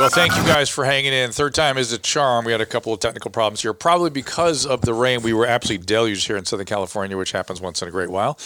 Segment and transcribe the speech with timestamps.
[0.00, 1.30] Well, thank you guys for hanging in.
[1.30, 2.46] Third time is a charm.
[2.46, 5.20] We had a couple of technical problems here, probably because of the rain.
[5.20, 8.38] We were absolutely deluged here in Southern California, which happens once in a great while.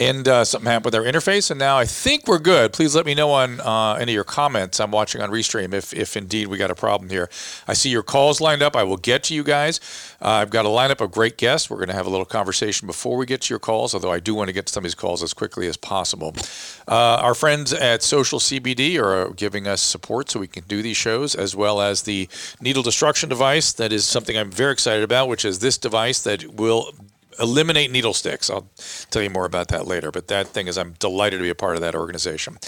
[0.00, 2.72] And uh, something happened with our interface, and now I think we're good.
[2.72, 4.80] Please let me know on uh, any of your comments.
[4.80, 7.28] I'm watching on Restream if, if indeed we got a problem here.
[7.68, 8.76] I see your calls lined up.
[8.76, 9.78] I will get to you guys.
[10.22, 11.68] Uh, I've got a lineup of great guests.
[11.68, 14.20] We're going to have a little conversation before we get to your calls, although I
[14.20, 16.34] do want to get to some of these calls as quickly as possible.
[16.88, 20.96] Uh, our friends at Social CBD are giving us support so we can do these
[20.96, 22.26] shows, as well as the
[22.58, 23.74] needle destruction device.
[23.74, 26.94] That is something I'm very excited about, which is this device that will
[27.38, 28.50] eliminate needle sticks.
[28.50, 28.68] I'll
[29.10, 30.10] tell you more about that later.
[30.10, 32.58] But that thing is, I'm delighted to be a part of that organization.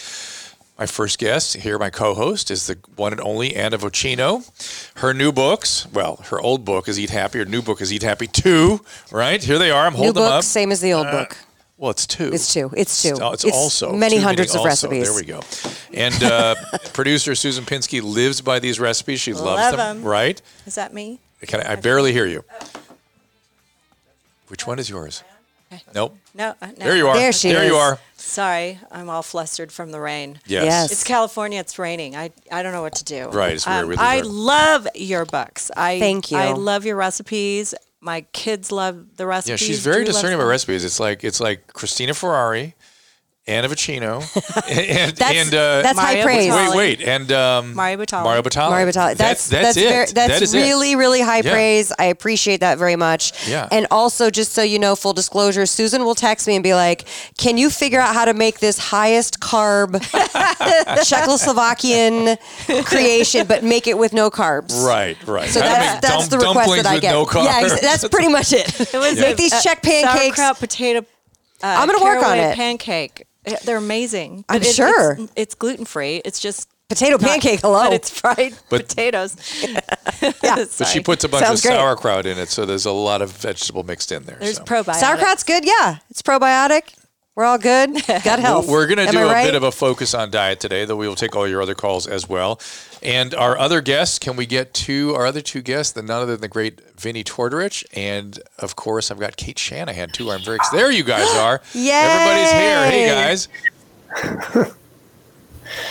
[0.78, 4.42] My first guest here, my co-host, is the one and only Anna Vocino.
[4.96, 7.38] Her new books, well, her old book is Eat Happy.
[7.38, 8.80] Her new book is Eat Happy Two.
[9.10, 9.86] Right here, they are.
[9.86, 10.42] I'm New holding them up.
[10.44, 11.36] same as the old Uh, book.
[11.76, 12.30] Well, it's two.
[12.32, 12.70] It's two.
[12.76, 13.16] It's two.
[13.20, 14.88] Oh, it's, It's also many two hundreds meaning of also.
[14.88, 15.08] recipes.
[15.08, 15.40] There we go.
[15.92, 16.54] And uh,
[16.92, 19.20] producer Susan Pinsky lives by these recipes.
[19.20, 19.96] She loves them, them.
[19.98, 20.04] 'em.
[20.04, 20.40] Right?
[20.66, 21.18] Is that me?
[21.46, 22.44] Can I, I barely hear you.
[24.52, 25.24] Which one is yours?
[25.94, 26.18] Nope.
[26.34, 26.72] No, uh, no.
[26.76, 27.16] There you are.
[27.16, 27.80] There she There you is.
[27.80, 27.98] are.
[28.18, 30.38] Sorry, I'm all flustered from the rain.
[30.44, 30.64] Yes.
[30.66, 30.92] Yes.
[30.92, 31.58] It's California.
[31.58, 32.14] It's raining.
[32.14, 33.28] I, I don't know what to do.
[33.30, 33.86] Right, it's weird.
[33.88, 34.24] We live I there.
[34.26, 35.70] love your books.
[35.74, 36.36] I Thank you.
[36.36, 37.74] I love your recipes.
[38.02, 39.62] My kids love the recipes.
[39.62, 40.84] Yeah, she's very Drew loves discerning about recipes.
[40.84, 42.74] It's like it's like Christina Ferrare,
[43.44, 44.20] Anna Vocino,
[44.70, 46.52] and That's, and uh, that's high praise.
[46.52, 46.76] Batali.
[46.76, 48.22] wait, wait, and um, Mario Batali.
[48.22, 48.70] Mario Batali.
[48.70, 49.16] Mario Batali.
[49.16, 49.88] That's that's, it.
[49.88, 50.58] Very, that's That is it.
[50.60, 51.50] really really high Yeah.
[51.50, 51.92] praise.
[51.98, 53.48] I appreciate that very much.
[53.48, 53.66] Yeah.
[53.72, 57.04] And also, just so you know, full disclosure, Susan will text me and be like,
[57.36, 59.98] "Can you figure out how to make this highest carb
[61.04, 62.38] Czechoslovakian
[62.84, 65.48] creation, but make it with no carbs?" Right, right.
[65.48, 67.12] So How that's make that's dum- the request dumplings that I with get.
[67.12, 67.44] No carbs.
[67.44, 68.80] Yeah, ex- that's pretty much it.
[68.94, 70.36] It was Make these a Czech pancakes.
[70.36, 71.00] Sauerkraut potato.
[71.62, 72.56] Uh, I'm gonna work on caraway it.
[72.56, 73.26] Pancake.
[73.64, 74.44] They're amazing.
[74.48, 75.12] I'm it- sure.
[75.18, 76.22] It's, it's gluten free.
[76.24, 77.84] It's just Potato not- pancake, hello.
[77.84, 79.36] But it's fried But- potatoes.
[80.42, 80.64] Yeah.
[80.78, 81.76] But she puts a bunch Sounds of great.
[81.76, 84.36] sauerkraut in it, so there's a lot of vegetable mixed in there.
[84.38, 84.64] There's so.
[84.64, 84.96] probiotics.
[84.96, 85.64] Sauerkraut's good.
[85.64, 86.94] Yeah, it's probiotic.
[87.34, 87.94] We're all good.
[88.06, 88.68] Gut health.
[88.68, 89.44] We're going to do I a right?
[89.46, 92.06] bit of a focus on diet today, though we will take all your other calls
[92.06, 92.60] as well.
[93.02, 95.94] And our other guests, can we get to our other two guests?
[95.94, 100.10] The none other than the great Vinnie Tortorich, and of course I've got Cate Shanahan
[100.10, 100.30] too.
[100.30, 100.78] I'm very excited.
[100.78, 101.62] There you guys are.
[101.72, 101.90] Yay!
[101.90, 102.90] Everybody's here.
[102.90, 103.48] Hey guys,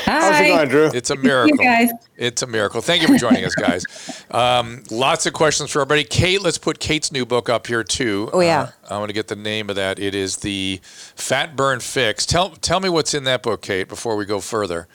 [0.06, 0.88] How's it going, Drew?
[0.94, 1.58] it's a miracle.
[1.58, 1.90] guys.
[2.18, 2.81] It's a miracle.
[2.81, 3.86] Thank you for joining us, guys.
[4.31, 6.06] Um, lots of questions for everybody.
[6.06, 8.30] Cate, let's put Cate's new book up here too.
[8.31, 8.70] Oh, yeah.
[8.90, 10.00] Uh, I want to get the name of that.
[10.00, 12.25] It is the Fat Burn Fix.
[12.25, 14.88] Tell tell me what's in that book, Cate, before we go further.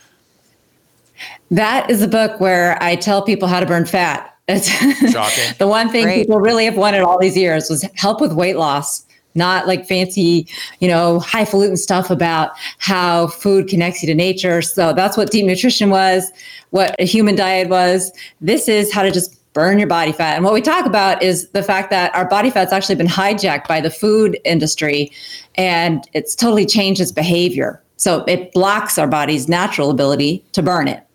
[1.50, 4.34] That is a book where I tell people how to burn fat.
[4.48, 4.68] It's
[5.12, 5.54] Shocking.
[5.58, 6.22] the one thing Great.
[6.22, 9.04] people really have wanted all these years was help with weight loss,
[9.36, 10.48] not like fancy,
[10.80, 14.62] you know, highfalutin stuff about how food connects you to nature.
[14.62, 16.30] So that's what deep nutrition was,
[16.70, 18.12] what a human diet was.
[18.40, 20.34] This is how to just burn your body fat.
[20.36, 23.66] And what we talk about is the fact that our body fat's actually been hijacked
[23.66, 25.10] by the food industry
[25.54, 27.82] and it's totally changed its behavior.
[27.96, 31.05] So it blocks our body's natural ability to burn it.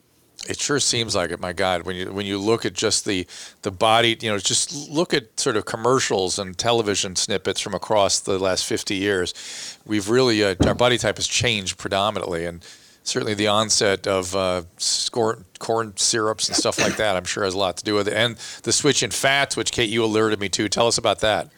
[0.50, 1.40] It sure seems like it.
[1.40, 3.28] My God, when you when you look at just the
[3.62, 8.20] the body, you know, just look at sort of commercials and television snippets from across
[8.20, 9.78] the last fifty years.
[9.86, 12.66] We've really uh, our body type has changed predominantly, and
[13.04, 17.16] certainly the onset of uh, scor- corn syrups and stuff like that.
[17.16, 19.72] I'm sure has a lot to do with it, and the switch in fats, which
[19.72, 20.68] Cate you alerted me to.
[20.68, 21.50] Tell us about that.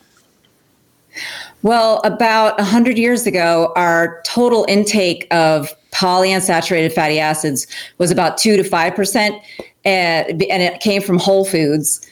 [1.62, 7.68] Well, about 100 years ago, our total intake of polyunsaturated fatty acids
[8.00, 9.36] was about two to five percent,
[9.86, 12.08] and, and it came from whole foods.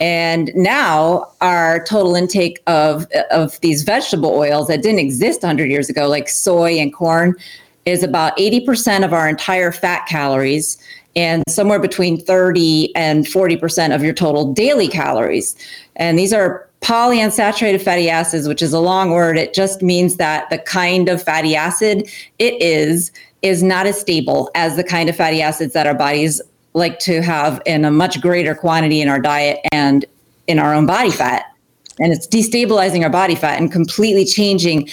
[0.00, 5.88] And now our total intake of of these vegetable oils that didn't exist 100 years
[5.88, 7.36] ago, like soy and corn,
[7.84, 10.78] is about 80% of our entire fat calories
[11.16, 15.54] and somewhere between 30 and 40% of your total daily calories.
[15.96, 19.38] And these are polyunsaturated fatty acids, which is a long word.
[19.38, 22.08] It just means that the kind of fatty acid
[22.38, 23.10] it is
[23.40, 26.42] is not as stable as the kind of fatty acids that our bodies
[26.74, 30.04] like to have in a much greater quantity in our diet and
[30.46, 31.44] in our own body fat.
[32.00, 34.88] And it's destabilizing our body fat and completely changing.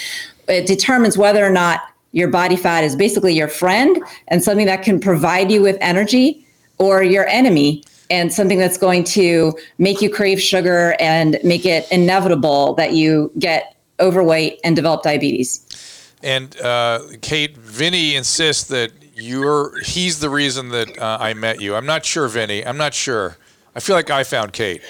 [0.47, 1.81] It determines whether or not
[2.13, 6.45] your body fat is basically your friend and something that can provide you with energy
[6.77, 11.89] or your enemy and something that's going to make you crave sugar and make it
[11.91, 15.65] inevitable that you get overweight and develop diabetes.
[16.21, 21.75] And uh, Cate, Vinnie insists that you're he's the reason that uh, I met you.
[21.75, 22.65] I'm not sure, Vinnie.
[22.65, 23.37] I'm not sure.
[23.75, 24.81] I feel like I found Cate.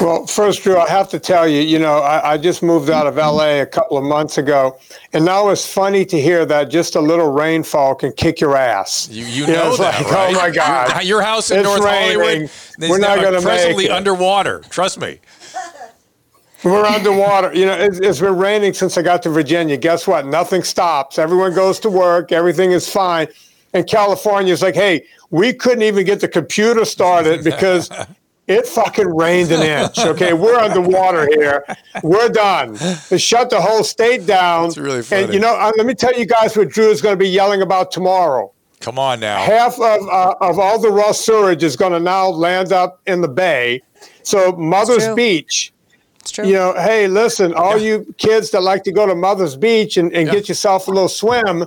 [0.00, 3.06] Well, first, Drew, I have to tell you, you know, I, I, just moved out
[3.06, 4.78] of LA a couple of months ago,
[5.14, 9.08] and now it's funny to hear that just a little rainfall can kick your ass.
[9.10, 10.34] You, you, you know, know that, like, right?
[10.34, 10.90] Oh my God!
[10.96, 12.18] Your, your house in it's North raining.
[12.18, 12.50] Hollywood,
[12.90, 13.96] we're not going to presently make it.
[13.96, 14.60] underwater.
[14.68, 15.18] Trust me.
[16.62, 17.54] We're underwater.
[17.54, 19.76] You know, it's, it's been raining since I got to Virginia.
[19.76, 20.26] Guess what?
[20.26, 21.18] Nothing stops.
[21.18, 22.32] Everyone goes to work.
[22.32, 23.28] Everything is fine.
[23.72, 27.90] And California is like, hey, we couldn't even get the computer started because
[28.46, 29.98] it fucking rained an inch.
[29.98, 31.64] Okay, we're underwater here.
[32.02, 32.76] We're done.
[33.10, 34.66] They shut the whole state down.
[34.66, 35.24] It's really funny.
[35.24, 37.28] And you know, uh, let me tell you guys what Drew is going to be
[37.28, 38.52] yelling about tomorrow.
[38.80, 39.42] Come on now.
[39.42, 43.20] Half of uh, of all the raw sewage is going to now land up in
[43.20, 43.82] the bay.
[44.22, 45.72] So Mother's Beach.
[46.20, 46.46] It's true.
[46.46, 47.84] You know, hey, listen, all Yeah.
[47.98, 50.34] you kids that like to go to Mother's Beach and, and Yeah.
[50.34, 51.64] get yourself a little swim,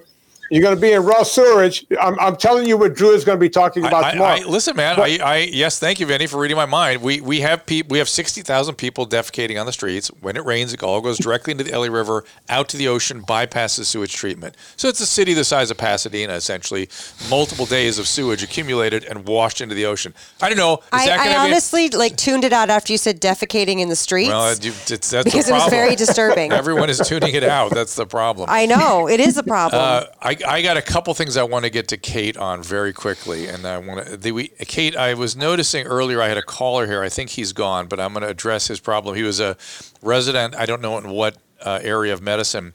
[0.50, 1.86] you're going to be in raw sewage.
[2.02, 4.36] I'm, I'm telling you what Drew is going to be talking about I, tomorrow.
[4.36, 4.96] I, listen, man.
[4.96, 7.02] But- I, I yes, thank you, Vinnie, for reading my mind.
[7.02, 10.10] We we have peop, we have sixty thousand people defecating on the streets.
[10.22, 13.24] When it rains, it all goes directly into the LA River, out to the ocean,
[13.24, 14.56] bypasses sewage treatment.
[14.76, 16.90] So it's a city the size of Pasadena, essentially.
[17.30, 20.14] Multiple days of sewage accumulated and washed into the ocean.
[20.42, 20.76] I don't know.
[20.76, 23.80] Is I, that I gonna be- honestly like tuned it out after you said defecating
[23.80, 26.52] in the streets well, it- it's, that's because the it was very disturbing.
[26.60, 27.72] Everyone is tuning it out.
[27.72, 28.50] That's the problem.
[28.50, 29.82] I know it is a problem.
[29.82, 32.94] Uh, I, I got a couple things I want to get to Cate on very
[32.94, 34.18] quickly, and I want to.
[34.18, 36.22] The, we, Cate, I was noticing earlier.
[36.22, 37.02] I had a caller here.
[37.02, 39.16] I think he's gone, but I'm going to address his problem.
[39.16, 39.58] He was a
[40.02, 40.56] resident.
[40.56, 42.74] I don't know in what uh, area of medicine,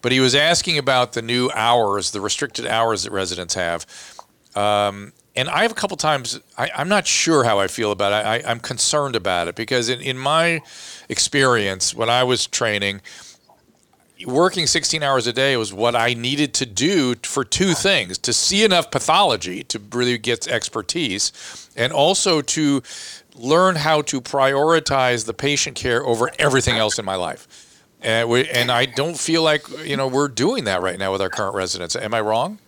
[0.00, 3.86] but he was asking about the new hours, the restricted hours that residents have.
[4.54, 6.40] Um, and I have a couple times.
[6.58, 8.26] I, I'm not sure how I feel about it.
[8.26, 10.60] I, I'm concerned about it because in, in my
[11.08, 13.00] experience, when I was training,
[14.26, 18.32] working 16 hours a day was what I needed to do for two things to
[18.32, 21.32] see enough pathology to really get expertise,
[21.76, 22.82] and also to
[23.34, 27.46] learn how to prioritize the patient care over everything else in my life.
[28.02, 31.22] And, we, and I don't feel like you know we're doing that right now with
[31.22, 31.94] our current residents.
[31.96, 32.58] Am I wrong?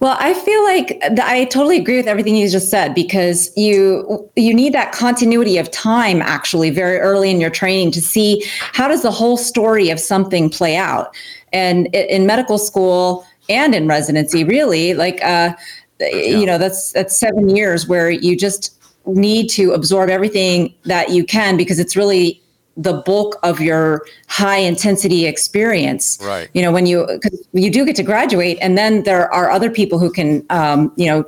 [0.00, 4.54] Well, I feel like I totally agree with everything you just said because you you
[4.54, 8.42] need that continuity of time actually very early in your training to see
[8.72, 11.14] how does the whole story of something play out.
[11.52, 15.54] And in medical school and in residency, really, like uh,
[16.00, 18.72] you know, that's that's seven years where you just
[19.06, 22.42] need to absorb everything that you can because it's really
[22.76, 26.18] the bulk of your high intensity experience.
[26.22, 26.48] Right.
[26.52, 29.70] you know when you cause you do get to graduate and then there are other
[29.70, 31.24] people who can um, you know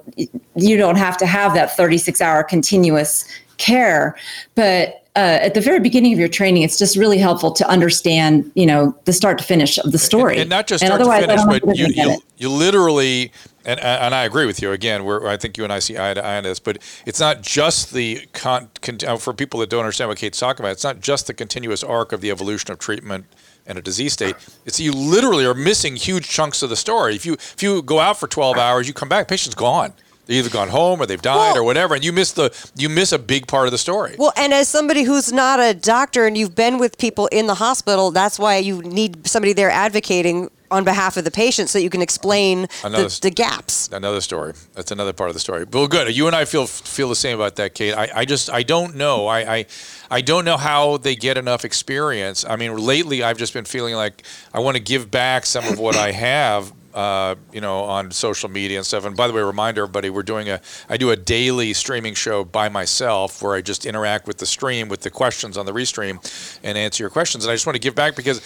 [0.56, 3.24] you don't have to have that 36 hour continuous
[3.56, 4.16] care.
[4.54, 8.50] But uh, at the very beginning of your training it's just really helpful to understand
[8.54, 10.34] you know the start to finish of the story.
[10.34, 13.32] and, and not just And start to finish, but you, you, you literally,
[13.68, 16.14] and, and I agree with you again, where I think you and I see eye
[16.14, 19.68] to eye on this, but it's not just the, con, con, uh, for people that
[19.68, 22.72] don't understand what Cate's talking about, it's not just the continuous arc of the evolution
[22.72, 23.26] of treatment
[23.66, 24.34] and a disease state.
[24.64, 27.14] It's you literally are missing huge chunks of the story.
[27.14, 29.92] If you, if you go out for 12 hours, you come back, patient's gone.
[30.24, 32.90] They've either gone home or they've died Well- or whatever, and you miss the you
[32.90, 34.14] miss a big part of the story.
[34.18, 37.54] Well, and as somebody who's not a doctor and you've been with people in the
[37.54, 41.90] hospital, that's why you need somebody there advocating on behalf of the patient so you
[41.90, 43.88] can explain Another the, the gaps.
[43.92, 44.52] another story.
[44.74, 45.64] That's another part of the story.
[45.64, 46.14] Well, good.
[46.16, 47.94] You and I feel feel the same about that, Cate.
[47.94, 49.26] I, I just I don't know.
[49.26, 49.66] I, I
[50.10, 52.44] I don't know how they get enough experience.
[52.48, 54.22] I mean, lately I've just been feeling like
[54.52, 56.72] I want to give back some of what I have.
[56.94, 59.04] Uh, you know, on social media and stuff.
[59.04, 62.42] And by the way, remind everybody, we're doing a, I do a daily streaming show
[62.44, 66.18] by myself where I just interact with the stream, with the questions on the restream,
[66.64, 67.44] and answer your questions.
[67.44, 68.40] And I just want to give back because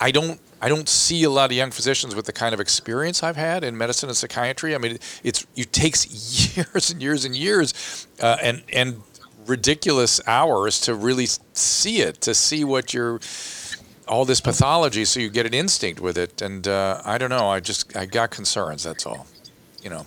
[0.00, 3.22] I don't I don't see a lot of young physicians with the kind of experience
[3.22, 4.74] I've had in medicine and psychiatry.
[4.74, 9.02] I mean, it's it takes years and years and years, uh, and and
[9.46, 13.20] ridiculous hours to really see it, to see what you're
[14.08, 16.40] all this pathology, so you get an instinct with it.
[16.42, 17.48] And uh, I don't know.
[17.48, 18.82] I just I got concerns.
[18.82, 19.26] That's all.
[19.82, 20.06] You know.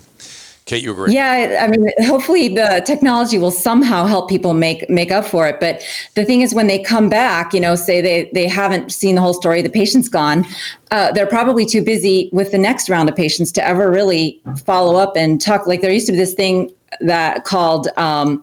[0.72, 1.12] Cate, you agree?
[1.12, 5.60] Yeah, I mean, hopefully the technology will somehow help people make make up for it.
[5.60, 5.82] But
[6.14, 9.20] the thing is, when they come back, you know, say they they haven't seen the
[9.20, 10.46] whole story, the patient's gone.
[10.90, 14.96] Uh, they're probably too busy with the next round of patients to ever really follow
[14.96, 15.66] up and talk.
[15.66, 18.42] Like there used to be this thing that called um,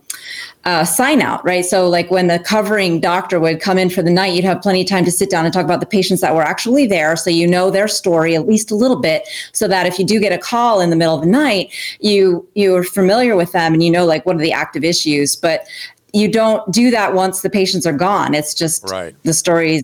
[0.70, 1.66] uh, sign out, right?
[1.66, 4.82] So, like when the covering doctor would come in for the night, you'd have plenty
[4.82, 7.16] of time to sit down and talk about the patients that were actually there.
[7.16, 10.20] So, you know their story at least a little bit, so that if you do
[10.20, 13.74] get a call in the middle of the night, you you are familiar with them
[13.74, 15.36] and you know like what are the active issues.
[15.36, 15.66] But
[16.14, 18.36] you don't do that once the patients are gone.
[18.36, 19.16] It's just right.
[19.24, 19.84] the stories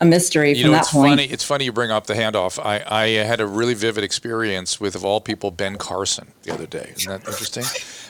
[0.00, 1.10] a mystery you from know, that it's point.
[1.10, 2.64] Funny, it's funny you bring up the handoff.
[2.64, 6.66] I, I had a really vivid experience with, of all people, Ben Carson the other
[6.66, 6.92] day.
[6.96, 7.64] Isn't that interesting?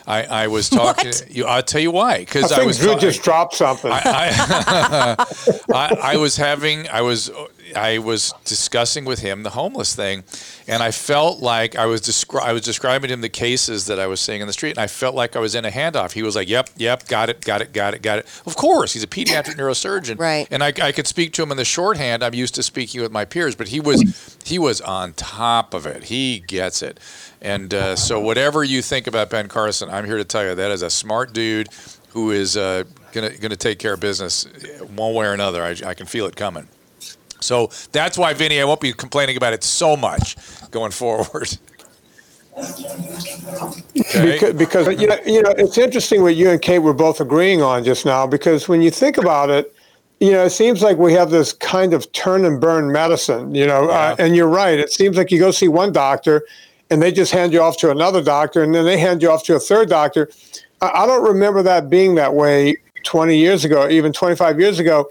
[0.05, 1.13] I, I was talking.
[1.29, 2.13] You, I'll tell you why.
[2.13, 3.91] I Because I, think was Drew ta- just dropped something.
[3.91, 5.25] I, I,
[5.73, 7.31] I, I was having, I was,
[7.75, 10.23] I was discussing with him the homeless thing,
[10.67, 13.99] and I felt like I was descri- I was describing to him the cases that
[13.99, 16.11] I was seeing in the street, and I felt like I was in a handoff.
[16.13, 18.93] He was like, "Yep, yep, got it, got it, got it, got it." Of course,
[18.93, 20.47] he's a pediatric neurosurgeon, Right.
[20.51, 22.23] And I, I could speak to him in the shorthand.
[22.23, 25.85] I'm used to speaking with my peers, but he was he was on top of
[25.85, 26.05] it.
[26.05, 26.99] He gets it.
[27.41, 30.71] And uh, so, whatever you think about Ben Carson, I'm here to tell you that
[30.71, 31.69] is a smart dude
[32.09, 34.45] who is uh, gonna gonna take care of business
[34.95, 35.63] one way or another.
[35.63, 36.67] I, I can feel it coming.
[37.39, 40.35] So that's why, Vinnie, I won't be complaining about it so much
[40.71, 41.57] going forward.
[42.57, 44.51] Okay.
[44.53, 47.61] Because, because you know, you know, it's interesting what you and Cate were both agreeing
[47.61, 48.27] on just now.
[48.27, 49.73] Because when you think about it,
[50.19, 53.55] you know, it seems like we have this kind of turn and burn medicine.
[53.55, 54.77] You know, uh, and you're right.
[54.77, 56.43] It seems like you go see one doctor,
[56.89, 59.43] and they just hand you off to another doctor, and then they hand you off
[59.45, 60.29] to a third doctor.
[60.81, 65.09] I, I don't remember that being that way 20 years ago, even 25 years ago.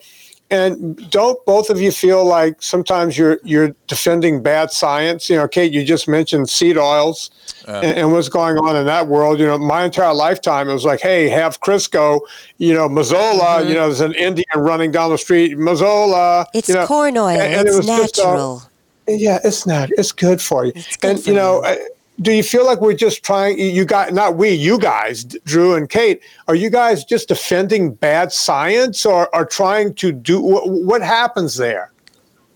[0.51, 5.29] And don't both of you feel like sometimes you're you're defending bad science?
[5.29, 7.31] You know, Cate, you just mentioned seed oils
[7.67, 9.41] and, and what's going on in that world.
[9.41, 12.21] You know, my entire lifetime it was like, hey, have Crisco.
[12.57, 13.69] You know, Mazola.
[13.69, 15.59] You know, there's an Indian running down the street.
[15.59, 16.47] Mazola.
[16.55, 17.29] It's you know, corn oil.
[17.29, 18.63] and- and it it's was just, uh, natural.
[19.07, 19.91] yeah, it's not.
[19.99, 20.73] It's good for you.
[20.75, 21.65] It's good and for you know, you.
[21.73, 21.77] uh,
[22.21, 23.59] do you feel like we're just trying?
[23.59, 26.21] You got not we, you guys, Drew and Cate.
[26.49, 31.57] Are you guys just defending bad science, or are trying to do what, what happens
[31.57, 31.93] there?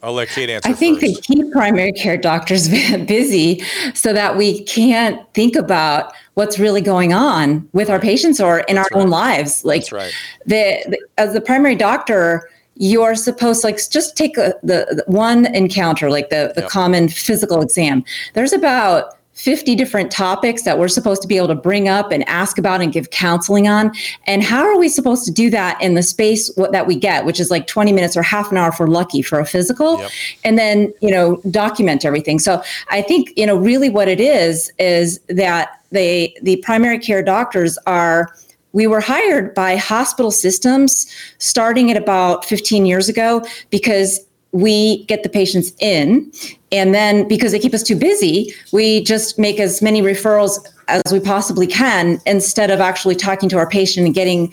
[0.03, 1.15] I'll let Cate answer I think first.
[1.15, 2.69] the key primary care doctors
[3.07, 3.63] busy
[3.95, 8.79] so that we can't think about what's really going on with our patients or in
[8.79, 9.65] our own lives.
[9.65, 10.13] Like That's right.
[10.47, 15.05] the, the as the primary doctor, you're supposed to like just take a, the, the
[15.07, 16.71] one encounter, like the the Yep.
[16.71, 18.03] common physical exam.
[18.35, 22.27] There's about 50 different topics that we're supposed to be able to bring up and
[22.29, 23.91] ask about and give counseling on.
[24.27, 27.25] And how are we supposed to do that in the space what, that we get,
[27.25, 29.99] which is like 20 minutes or half an hour if we're lucky for a physical,
[29.99, 30.11] Yep.
[30.45, 32.39] and then, you know, document everything.
[32.39, 37.23] So I think, you know, really what it is, is that they, the primary care
[37.23, 38.35] doctors are
[38.73, 41.07] we were hired by hospital systems
[41.39, 44.21] starting at about 15 years ago because
[44.53, 46.31] we get the patients in.
[46.71, 51.03] And then because they keep us too busy we just make as many referrals as
[51.13, 54.53] we possibly can instead of actually talking to our patient and getting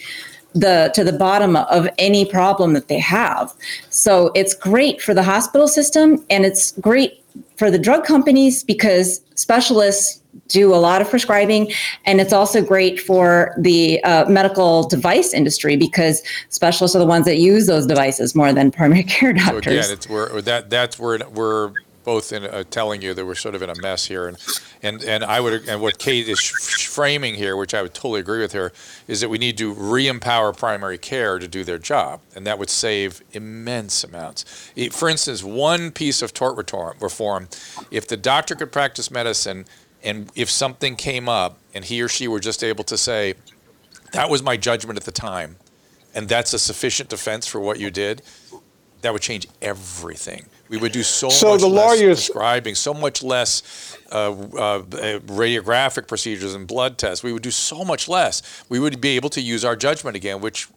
[0.53, 3.53] the to the bottom of any problem that they have.
[3.89, 7.23] So it's great for the hospital system and it's great
[7.57, 11.71] for the drug companies because specialists do a lot of prescribing
[12.05, 17.25] and it's also great for the uh, medical device industry because specialists are the ones
[17.25, 20.99] that use those devices more than primary care So doctors again, it's we're that that's
[20.99, 21.73] where we're
[22.09, 24.37] both in uh, telling you that we're sort of in a mess here, and
[24.81, 28.39] and and I would and what Cate is framing here, which I would totally agree
[28.39, 28.71] with her,
[29.07, 32.71] is that we need to re-empower primary care to do their job, and that would
[32.71, 34.71] save immense amounts.
[34.75, 37.47] It- for instance, one piece of tort reform, reform,
[37.91, 39.65] if the doctor could practice medicine,
[40.03, 43.35] and if something came up, and he or she were just able to say,
[44.13, 45.57] that was my judgment at the time,
[46.15, 48.21] and that's a sufficient defense for what you did,
[49.01, 50.45] that would change everything.
[50.67, 54.81] We would do so, So much the less lawyers- prescribing, so much less uh, uh,
[55.27, 57.23] radiographic procedures and blood tests.
[57.23, 58.41] We would do so much less.
[58.69, 60.67] We would be able to use our judgment again, which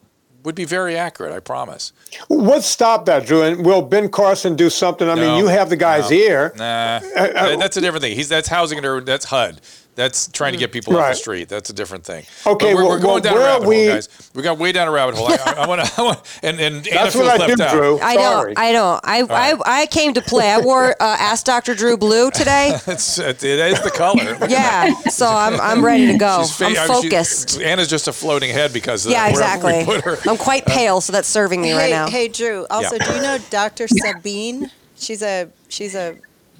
[0.45, 1.33] would be very accurate.
[1.33, 1.93] I promise.
[2.29, 3.43] What stopped that, Drew?
[3.43, 5.09] And will Ben Carson do something?
[5.09, 6.17] I No, mean, you have the guy's no.
[6.17, 6.53] ear.
[6.57, 8.15] Nah, uh, that's a different thing.
[8.17, 9.07] He's that's housing and.
[9.07, 9.61] That's HUD.
[9.95, 11.51] That's trying to get people off the street.
[11.51, 12.25] That's a different thing.
[12.47, 14.31] Okay, we're, well- we're going well, down a where are rabbit we- hole, guys.
[14.35, 15.29] We got way down a rabbit hole.
[15.29, 17.57] I, I, I want to, I want, and and Anna That's feels what I left
[17.59, 17.73] do, out.
[17.73, 18.01] Drew.
[18.01, 18.55] I know, Sorry.
[18.57, 19.01] I know.
[19.05, 20.51] I, I, I came to play.
[20.51, 21.75] I wore uh, Ask Dr.
[21.75, 22.79] Drew blue today.
[22.87, 24.39] It's, it is the color.
[24.49, 26.45] Yeah, so I'm, I'm ready to go.
[26.45, 27.61] Fa- I'm I mean, she- focused.
[27.61, 29.85] Anna's just a floating head because of Yeah, wherever we exactly.
[29.85, 30.31] put her.
[30.31, 32.09] I'm quite pale, so that's serving me hey, right now.
[32.09, 32.67] hey, Drew.
[32.71, 33.07] Also, Yeah.
[33.09, 33.87] do you know Dr.
[33.89, 34.71] Sabine?
[34.97, 36.17] She's a she's a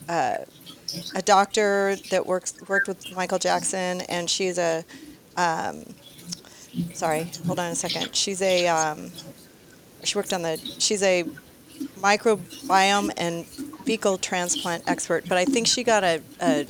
[0.09, 0.37] uh,
[1.15, 4.85] a doctor that works worked with Michael Jackson, and she's a
[5.37, 5.85] um,
[6.95, 8.15] sorry, hold on a second.
[8.15, 9.11] She's a um,
[10.05, 11.25] she worked on the she's a
[12.01, 13.47] microbiome and
[13.85, 16.67] fecal transplant expert, but I think she got a, a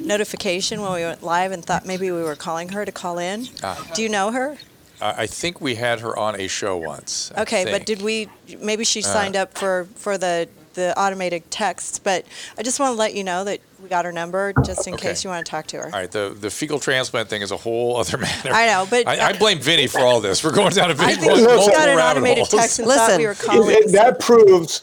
[0.00, 3.46] notification when we went live and thought maybe we were calling her to call in.
[3.62, 3.86] Ah.
[3.94, 4.56] Do you know her?
[5.00, 7.32] I I think we had her on a show once.
[7.36, 8.28] I Okay, but did we?
[8.60, 11.98] Maybe she Uh, signed up for for the the automated texts.
[11.98, 12.24] But
[12.56, 15.08] I just want to let you know that we got her number just in Okay.
[15.08, 15.84] case you want to talk to her.
[15.86, 18.50] All right, the, the fecal transplant thing is a whole other matter.
[18.52, 20.44] I know, but- I, I blame Vinnie for all this.
[20.44, 22.50] We're going down a I big think we multiple got an rabbit automated holes.
[22.50, 23.70] text and thought we were It- calling.
[23.76, 24.82] it- that proves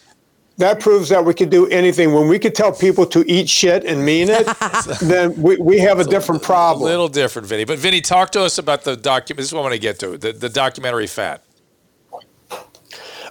[0.59, 2.13] that proves that we could do anything.
[2.13, 4.45] When we could tell people to eat shit and mean it,
[5.01, 6.43] then we, we have a different problem.
[6.43, 6.45] A
[6.83, 6.89] problem.
[6.91, 7.63] little different, Vinnie.
[7.65, 9.37] But Vinnie, talk to us about the document.
[9.37, 11.43] This is what I want to get to the, the documentary Fat.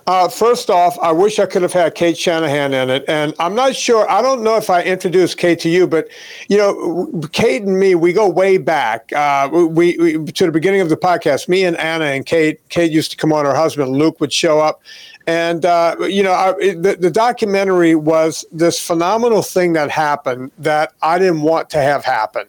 [0.06, 3.54] Uh, first off, I wish I could have had Cate Shanahan in it, and I'm
[3.54, 4.08] not sure.
[4.10, 6.08] I don't know if I introduced Cate to you, but
[6.48, 9.12] you know, Cate and me, we go way back.
[9.12, 11.48] Uh, we, we to the beginning of the podcast.
[11.48, 12.68] Me and Anna and Cate.
[12.68, 13.44] Cate used to come on.
[13.44, 14.82] Her husband Luke would show up,
[15.26, 20.94] and uh, you know, I, the, the documentary was this phenomenal thing that happened that
[21.00, 22.46] I didn't want to have happen.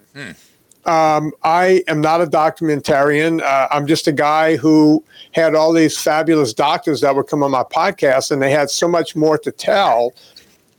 [0.86, 3.42] Um, I am not a documentarian.
[3.42, 7.52] Uh, I'm just a guy who had all these fabulous doctors that would come on
[7.52, 10.14] my podcast, and they had so much more to tell.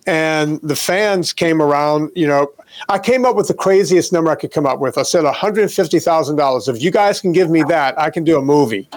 [0.06, 2.10] And the fans came around.
[2.14, 2.52] You know,
[2.88, 4.98] I came up with the craziest number I could come up with.
[4.98, 6.68] I said $150,000.
[6.68, 8.88] If you guys can give me that, I can do a movie.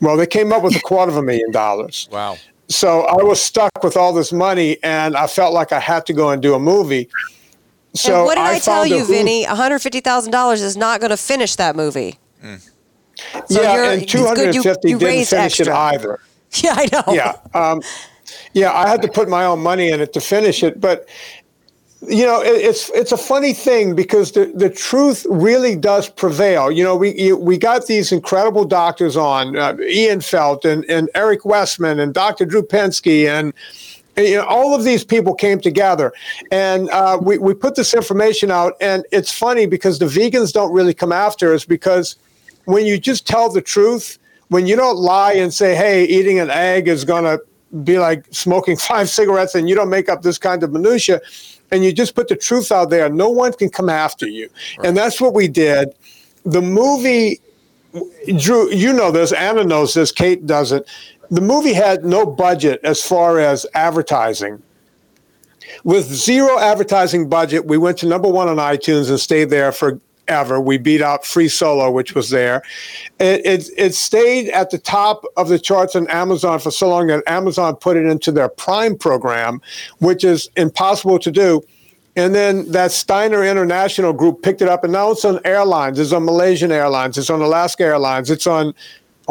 [0.00, 2.08] Well, they came up with a quarter of a million dollars.
[2.20, 2.36] Wow.
[2.68, 6.12] So I was stuck with all this money, and I felt like I had to
[6.12, 7.08] go and do a movie.
[7.94, 9.44] So and what did I, tell found a you, Vinnie?
[9.44, 12.18] $150,000 is not going to finish that movie.
[12.42, 15.66] So yeah, you're- and good you- 250 you didn't finish extra.
[15.66, 16.20] it either.
[16.64, 17.14] Yeah, I know.
[17.14, 17.80] Yeah, um,
[18.54, 21.08] yeah, I had to put my own money in it to finish it, but
[22.08, 26.72] you know, it, it's it's a funny thing because the, the truth really does prevail.
[26.72, 31.44] You know, we we got these incredible doctors on uh, Ian Felt and, and Eric
[31.44, 32.46] Westman and Dr.
[32.46, 33.52] Drew Pinsky and
[34.16, 36.12] you know, all of these people came together
[36.50, 38.74] and uh, we, we put this information out.
[38.80, 42.16] And it's funny because the vegans don't really come after us because
[42.64, 44.18] when you just tell the truth,
[44.48, 47.40] when you don't lie and say, hey, eating an egg is going to
[47.84, 51.20] be like smoking five cigarettes and you don't make up this kind of minutia,
[51.72, 54.50] and you just put the truth out there, no one can come after you.
[54.82, 55.94] And that's what we did.
[56.44, 57.40] The movie
[58.38, 60.86] Drew, you know this, Anna knows this, Cate doesn't.
[61.30, 64.62] The movie had no budget as far as advertising.
[65.84, 70.60] With zero advertising budget, we went to number one on iTunes and stayed there forever.
[70.60, 72.62] We beat out Free Solo, which was there.
[73.20, 77.06] It, it, it stayed at the top of the charts on Amazon for so long
[77.06, 79.60] that Amazon put it into their Prime program,
[79.98, 81.62] which is impossible to do.
[82.16, 85.98] And then that Steiner International group picked it up, and now it's on airlines.
[85.98, 87.16] It's on Malaysian Airlines.
[87.16, 88.30] It's on Alaska Airlines.
[88.30, 88.74] It's on,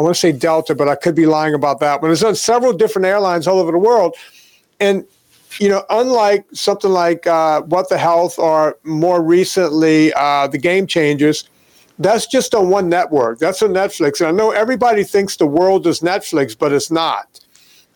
[0.00, 2.00] I want to say Delta, but I could be lying about that.
[2.00, 4.16] But it's on several different airlines all over the world.
[4.80, 5.04] And,
[5.58, 10.86] you know, unlike something like uh, What the Health or more recently uh, The Game
[10.86, 11.50] Changers,
[11.98, 13.40] that's just on one network.
[13.40, 14.20] That's on Netflix.
[14.20, 17.38] And I know everybody thinks the world is Netflix, but it's not.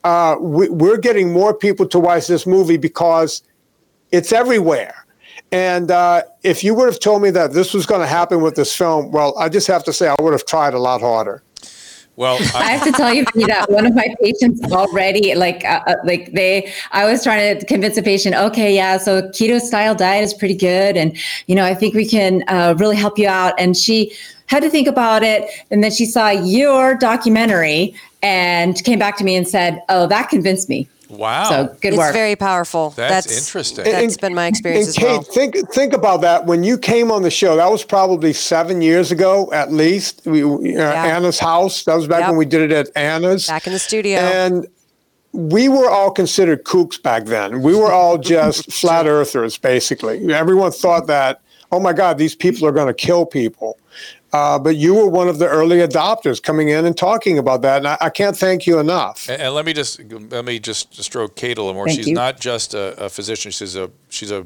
[0.04, 3.42] Uh, we, we're getting more people to watch this movie because
[4.12, 5.06] it's everywhere.
[5.52, 8.56] And uh, if you would have told me that this was going to happen with
[8.56, 11.42] this film, well, I just have to say I would have tried a lot harder.
[12.16, 15.96] Well, I have to tell you that one of my patients already like uh, uh,
[16.04, 20.24] like they I was trying to convince a patient okay yeah so keto style diet
[20.24, 23.54] is pretty good and you know I think we can uh, really help you out.
[23.58, 24.12] And she
[24.46, 29.24] had to think about it and then she saw your documentary and came back to
[29.24, 31.48] me and said oh that convinced me wow.
[31.48, 32.90] so good it's work very powerful.
[32.90, 33.84] That's That's, interesting.
[33.84, 35.22] That's been my experience and as Cate, well.
[35.22, 36.46] think think about that.
[36.46, 40.22] When you came on the show, that was probably seven years ago, at least.
[40.24, 40.42] We,
[40.76, 41.84] uh, Anna's house.
[41.84, 42.28] That was back Yep.
[42.30, 43.46] when we did it at Anna's.
[43.46, 44.18] Back in the studio.
[44.18, 44.66] And
[45.32, 47.60] we were all considered kooks back then.
[47.62, 50.32] We were all just flat earthers, basically.
[50.32, 51.40] Everyone thought that,
[51.72, 53.76] oh my God, these people are going to kill people.
[54.34, 57.78] Uh, but you were one of the early adopters coming in and talking about that,
[57.78, 59.28] and I, I can't thank you enough.
[59.28, 61.86] And, and let me just let me just stroke Cate a little more.
[61.86, 62.14] Thank she's you.
[62.14, 63.52] not just a, a physician.
[63.52, 64.44] She's a she's a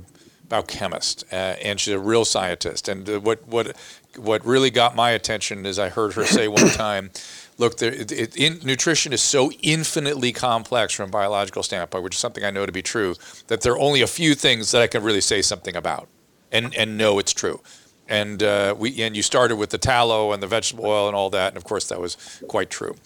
[0.50, 2.86] biochemist, uh, and she's a real scientist.
[2.86, 3.78] And uh, what what
[4.18, 7.10] what really got my attention is I heard her say one time,
[7.56, 12.14] "Look, there, it, it, in, nutrition is so infinitely complex from a biological standpoint, which
[12.14, 13.14] is something I know to be true,
[13.46, 16.08] that there are only a few things that I can really say something about,
[16.52, 17.62] and and know it's true."
[18.08, 21.30] And uh, we and you started with the tallow and the vegetable oil and all
[21.30, 22.16] that, and of course that was
[22.48, 22.96] quite true.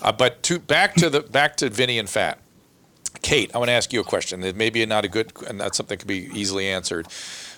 [0.00, 2.38] Uh, but to back to the back to Vinnie and fat.
[3.20, 4.40] Cate, I want to ask you a question.
[4.40, 7.06] That maybe not a good, and that's something that could be easily answered.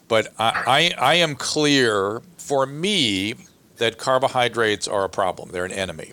[0.08, 3.34] But I, I, I am clear for me
[3.76, 5.50] that carbohydrates are a problem.
[5.50, 6.12] They're an enemy.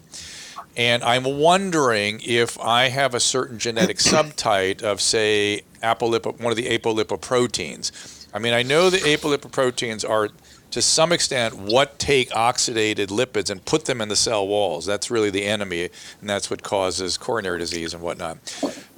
[0.78, 6.58] And I'm wondering if I have a certain genetic subtype of, say, apolipo, one of
[6.58, 8.28] the apolipoproteins.
[8.34, 10.30] I mean, I know the apolipoproteins are,
[10.72, 14.86] to some extent, what take oxidated lipids and put them in the cell walls.
[14.86, 18.38] That's really the enemy, and that's what causes coronary disease and whatnot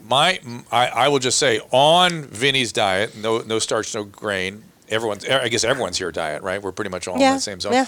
[0.08, 0.40] my
[0.72, 4.64] I, I will just say on Vinnie's diet, no no starch, no grain.
[4.90, 6.62] Everyone's I guess everyone's your diet, right?
[6.62, 7.74] We're pretty much all Yeah, in the same zone.
[7.74, 7.86] yeah.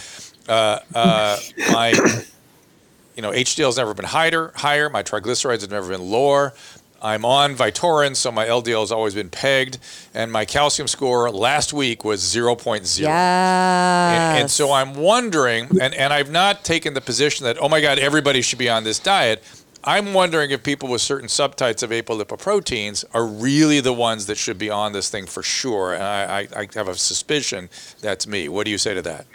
[0.48, 1.38] Uh, uh,
[1.72, 1.90] my
[3.16, 4.52] you know HDL's never been higher.
[4.56, 4.90] Higher.
[4.90, 6.54] My triglycerides have never been lower.
[7.02, 9.78] I'm on Vytorin, so my LDL has always been pegged,
[10.14, 13.00] and my calcium score last week was 0.0.
[13.00, 14.32] Yeah.
[14.32, 17.82] And, and so I'm wondering, and, and I've not taken the position that, oh my
[17.82, 19.44] God, everybody should be on this diet.
[19.84, 24.58] I'm wondering if people with certain subtypes of apolipoproteins are really the ones that should
[24.58, 25.94] be on this thing for sure.
[25.94, 27.70] And I, I, I have a suspicion
[28.02, 28.50] that's me.
[28.50, 29.28] What do you say to that?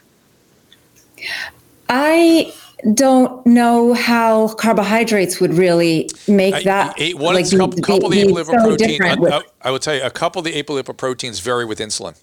[1.88, 2.53] I
[2.95, 8.09] don't know how carbohydrates would really make I- that a- one like of the couple,
[8.11, 10.45] be- of the be so I, with- I- I would tell you, a couple of
[10.45, 12.16] the apolipoproteins vary with insulin.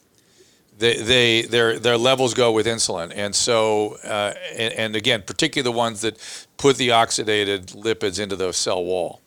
[0.79, 5.63] They, they their their levels go with insulin, and so uh, and, and again, particularly
[5.63, 6.17] the ones that
[6.57, 9.19] put the oxidated lipids into the cell wall.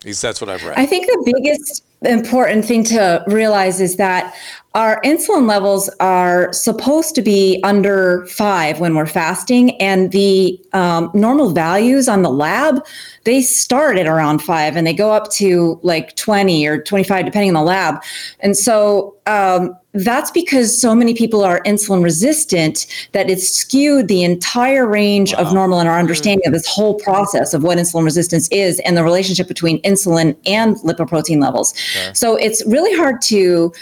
[0.00, 0.76] At least that's what I've read.
[0.76, 4.34] I think the biggest important thing to realize is that
[4.74, 11.10] our insulin levels are supposed to be under five when we're fasting, and the um,
[11.14, 12.84] normal values on the lab
[13.28, 17.50] they start at around five and they go up to like 20 or 25 depending
[17.50, 18.02] on the lab.
[18.40, 24.24] And so um, that's because so many people are insulin resistant that it's skewed the
[24.24, 28.48] entire range of normal in our understanding of this whole process of what insulin resistance
[28.48, 31.74] is and the relationship between insulin and lipoprotein levels.
[32.14, 33.74] So it's really hard to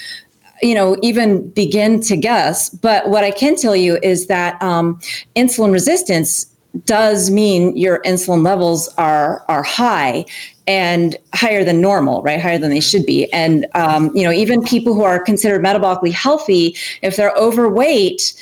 [0.62, 5.01] you know even begin to guess but what i can tell you is that um,
[5.37, 6.47] insulin resistance
[6.85, 10.25] does mean your insulin levels are are high
[10.66, 12.40] and higher than normal right?
[12.40, 13.33] Higher than they should be.
[13.33, 18.35] And um, you know even people who are considered metabolically healthy if they're overweight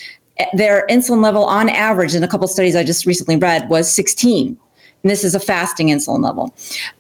[0.55, 4.59] their insulin level on average in a couple studies i just recently read was 16
[5.05, 6.53] and this is a fasting insulin level.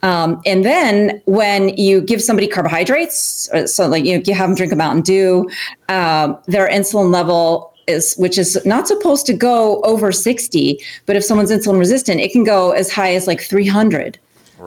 [0.02, 4.50] Um, and then when you give somebody carbohydrates, uh, so like you, know, you have
[4.50, 5.48] them drink a Mountain Dew,
[5.88, 11.50] their insulin level is, which is not supposed to go over 60, but if someone's
[11.50, 14.18] insulin resistant, it can go as high as like 300.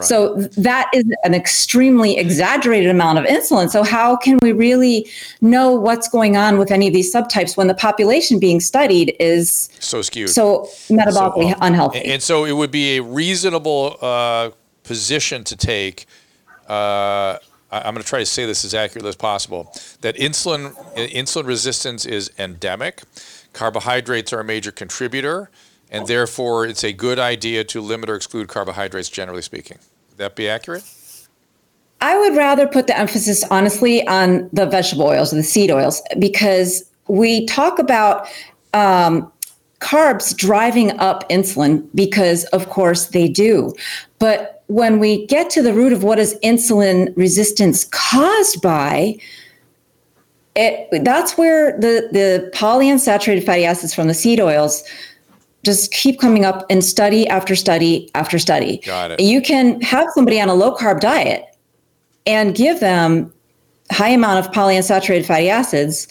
[0.04, 3.70] So that is an extremely exaggerated amount of insulin.
[3.70, 5.10] So how can we really
[5.42, 9.70] know what's going on with any of these subtypes when the population being studied is
[9.80, 10.30] so skewed.
[10.30, 12.06] so metabolically So, unhealthy?
[12.06, 14.52] And so it would be a reasonable uh,
[14.84, 16.06] position to take.
[16.68, 17.38] Uh,
[17.72, 19.74] I'm going to try to say this as accurately as possible.
[20.02, 23.04] That insulin insulin resistance is endemic.
[23.54, 25.50] Carbohydrates are a major contributor,
[25.92, 29.10] and therefore it's a good idea to limit or exclude carbohydrates.
[29.10, 29.78] Generally speaking,
[30.10, 30.84] would that be accurate?
[32.02, 36.02] I would rather put the emphasis, honestly, on the vegetable oils or the seed oils
[36.20, 38.28] because we talk about
[38.74, 39.32] um,
[39.80, 43.74] carbs driving up insulin because, of course, they do.
[44.20, 49.18] But when we get to the root of what is insulin resistance caused by,
[50.56, 54.84] it, that's where the, the polyunsaturated fatty acids from the seed oils
[55.68, 58.78] just keep coming up in study after study after study.
[58.86, 59.20] Got it.
[59.20, 61.44] You can have somebody on a low carb diet
[62.26, 63.32] and give them
[63.92, 66.08] high amount of polyunsaturated fatty acids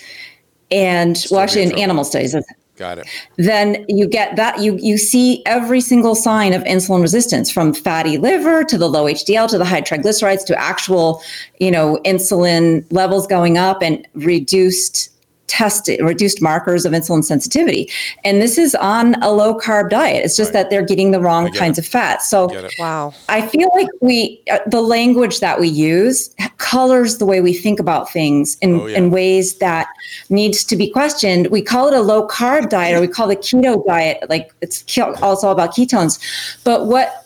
[0.71, 1.83] and Still well actually in in trouble.
[1.83, 2.37] animal studies
[2.77, 3.07] Got it.
[3.39, 8.19] then you get that you you see every single sign of insulin resistance from fatty
[8.19, 11.23] liver to the low HDL to the high triglycerides to actual
[11.59, 15.11] you know insulin levels going up and reduced
[15.47, 17.89] test reduced markers of insulin sensitivity
[18.25, 20.63] and this is on a low carb diet it's just Right.
[20.63, 21.85] that they're getting the wrong kinds it.
[21.85, 22.75] of fat so Get it.
[22.79, 23.15] Wow.
[23.29, 27.79] I feel like we, uh, the language that we use colors the way we think
[27.81, 28.99] about things in, Oh, yeah.
[28.99, 29.87] in ways that
[30.31, 31.49] needs to be questioned.
[31.49, 34.25] We call it a low carb diet or we call it keto diet.
[34.29, 36.19] Like it's ke- also about ketones.
[36.65, 37.26] But what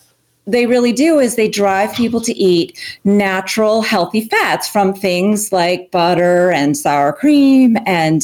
[0.50, 5.90] they really do is they drive people to eat natural, healthy fats from things like
[5.90, 8.22] butter and sour cream and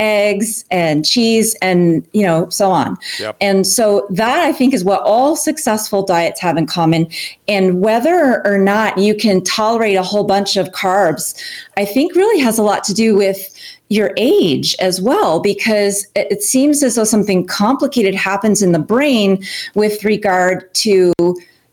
[0.00, 2.96] eggs and cheese and you know so on.
[3.20, 3.36] Yep.
[3.40, 7.08] And so that I think is what all successful diets have in common.
[7.46, 11.40] And whether or not you can tolerate a whole bunch of carbs,
[11.76, 13.48] I think really has a lot to do with
[13.88, 18.78] your age as well, because it it seems as though something complicated happens in the
[18.78, 21.12] brain with regard to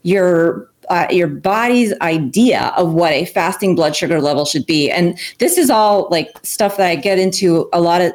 [0.04, 5.20] your uh, your body's idea of what a fasting blood sugar level should be and
[5.38, 8.12] this is all like stuff that i get into a lot of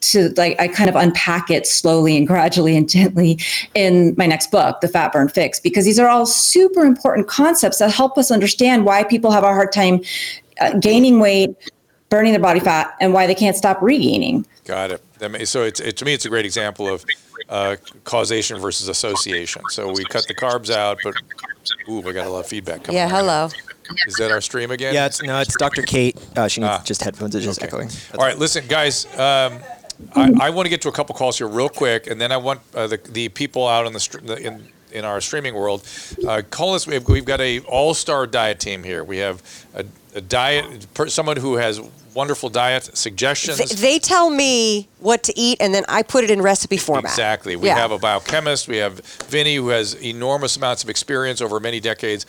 [0.00, 3.38] to like i kind of unpack it slowly and gradually and gently
[3.74, 7.78] in my next book the fat burn fix because these are all super important concepts
[7.78, 10.00] that help us understand why people have a hard time
[10.60, 11.56] uh, gaining weight
[12.08, 15.02] burning their body fat and why they can't stop regaining Got it.
[15.18, 17.04] That may, so it's it, to me, it's a great example of
[17.52, 19.62] uh, causation versus association.
[19.70, 21.14] So we cut the carbs out, but
[21.88, 22.96] ooh, we got a lot of feedback coming.
[22.96, 23.10] Yeah, in.
[23.14, 23.48] hello.
[24.06, 24.94] Is that our stream again?
[24.94, 25.82] Yeah, it's no, it's Dr.
[25.82, 26.16] Cate.
[26.34, 26.82] Uh, she needs Ah.
[26.82, 27.34] just headphones.
[27.34, 27.66] It's just Okay.
[27.68, 27.90] echoing.
[28.18, 29.04] All right, listen, guys.
[29.18, 29.58] Um,
[30.16, 32.38] I, I want to get to a couple calls here real quick, and then I
[32.38, 35.86] want uh, the the people out on the str- the- in in our streaming world
[36.26, 36.86] uh, call us.
[36.86, 39.04] We've, we've got a all star diet team here.
[39.04, 39.42] We have
[39.74, 39.84] a,
[40.14, 41.80] a diet per, someone who has
[42.14, 43.58] wonderful diet suggestions.
[43.58, 47.04] They, they tell me what to eat, and then I put it in recipe format.
[47.10, 47.56] Exactly.
[47.56, 47.76] We Yeah.
[47.78, 48.68] have a biochemist.
[48.68, 52.26] We have Vinnie, who has enormous amounts of experience over many decades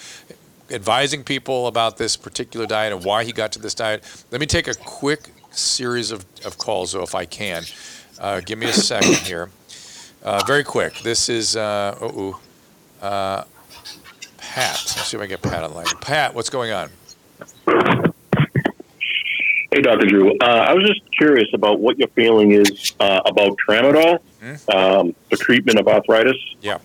[0.72, 4.04] advising people about this particular diet and why he got to this diet.
[4.32, 7.64] Let me take a quick series of, of calls, though, if I can.
[8.20, 9.50] Uh, give me a second here.
[10.24, 10.94] Uh, very quick.
[11.04, 12.40] This is, uh, oh,
[13.02, 13.44] uh,
[14.38, 14.72] Pat.
[14.72, 15.86] Let's see if I can get Pat online.
[16.02, 18.13] Pat, what's going on?
[19.74, 20.06] Hey, Dr.
[20.06, 20.38] Drew.
[20.38, 24.20] Uh, I was just curious about what your feeling is uh, about tramadol,
[24.72, 26.38] um, the treatment of arthritis.
[26.62, 26.78] Yeah.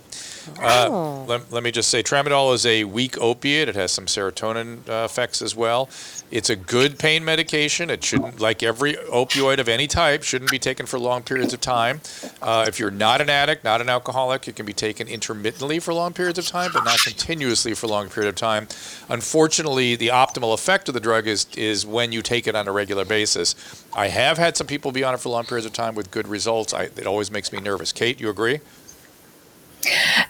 [0.60, 3.68] Uh, let, let me just say, tramadol is a weak opiate.
[3.68, 5.88] It has some serotonin uh, effects as well.
[6.30, 7.90] It's a good pain medication.
[7.90, 11.60] It shouldn't, like every opioid of any type, shouldn't be taken for long periods of
[11.60, 12.00] time.
[12.42, 15.94] Uh, if you're not an addict, not an alcoholic, it can be taken intermittently for
[15.94, 18.68] long periods of time, but not continuously for a long period of time.
[19.08, 22.72] Unfortunately, the optimal effect of the drug is is when you take it on a
[22.72, 23.54] regular basis.
[23.96, 26.28] I have had some people be on it for long periods of time with good
[26.28, 26.74] results.
[26.74, 27.92] I, it always makes me nervous.
[27.92, 28.60] Cate, you agree?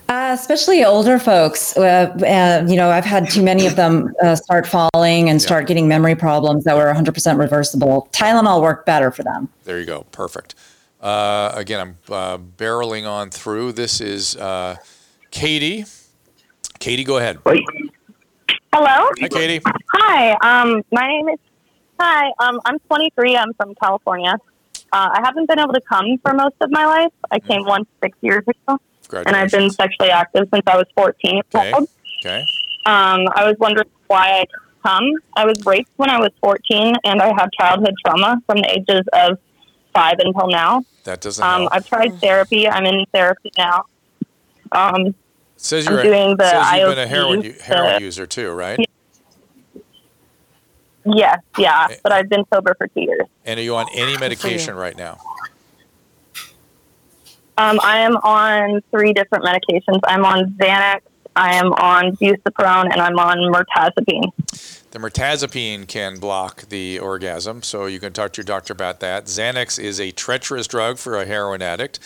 [0.08, 1.76] Uh, especially older folks.
[1.76, 5.66] Uh, uh, you know, I've had too many of them uh, start falling and start
[5.66, 8.08] getting memory problems that were 100% reversible.
[8.12, 9.48] Tylenol worked better for them.
[9.64, 10.06] There you go.
[10.12, 10.54] Perfect.
[11.00, 13.72] Uh, again, I'm uh, barreling on through.
[13.72, 14.76] This is uh,
[15.30, 15.84] Katie.
[16.78, 17.38] Katie, go ahead.
[17.44, 19.10] Hello.
[19.20, 19.62] Hi, Katie.
[19.94, 20.32] Hi.
[20.42, 21.38] Um, my name is.
[22.00, 22.30] Hi.
[22.38, 23.36] Um, I'm 23.
[23.36, 24.36] I'm from California.
[24.92, 27.12] Uh, I haven't been able to come for most of my life.
[27.30, 28.78] I came once six years ago,
[29.12, 31.72] and I've been sexually active since I was 14 years Okay.
[31.72, 31.88] old.
[32.20, 32.40] Okay.
[32.86, 34.44] Um, I was wondering why I
[34.86, 35.04] come.
[35.36, 39.02] I was raped when I was 14, and I have childhood trauma from the ages
[39.12, 39.38] of
[39.94, 40.84] five until now.
[41.04, 41.68] That doesn't Um, help.
[41.72, 42.68] I've tried therapy.
[42.68, 43.84] I'm in therapy now.
[44.72, 45.14] Um, It
[45.56, 48.26] says I'm you're doing a, the says you've been a heroin, u- heroin the- user
[48.26, 48.78] too, right?
[51.04, 53.26] yes, yeah, but I've been sober for two years.
[53.44, 55.18] And are you on any medication right now?
[57.58, 59.98] Um, I am on three different medications.
[60.04, 61.00] I'm on Xanax,
[61.34, 64.30] I am on buspirone, and I'm on mirtazapine.
[64.92, 69.24] The mirtazapine can block the orgasm, so you can talk to your doctor about that.
[69.24, 71.98] Xanax is a treacherous drug for a heroin addict,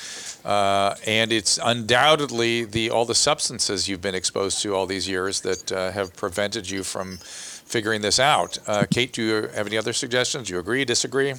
[0.46, 5.42] uh, and it's undoubtedly the all the substances you've been exposed to all these years
[5.42, 8.58] that uh, have prevented you from figuring this out.
[8.66, 10.48] Uh, Cate, do you have any other suggestions?
[10.48, 10.86] Do you agree?
[10.86, 11.34] Disagree?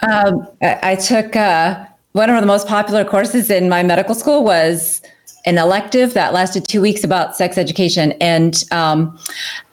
[0.00, 4.44] Um, I, I took uh, one of the most popular courses in my medical school
[4.44, 5.02] was
[5.46, 9.18] an elective that lasted two weeks about sex education, and um,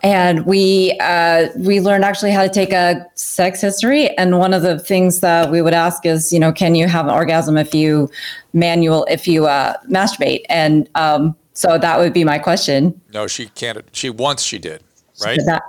[0.02, 4.10] and we uh, we learned actually how to take a sex history.
[4.18, 7.08] And one of the things that we would ask is, you know, can you have
[7.08, 8.10] an orgasm if you
[8.54, 10.44] manual if you uh, masturbate?
[10.50, 13.00] And um, so that would be my question.
[13.14, 13.80] No, she can't.
[13.92, 14.84] She once she did,
[15.24, 15.40] right?
[15.46, 15.64] That-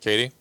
[0.00, 0.32] Katie?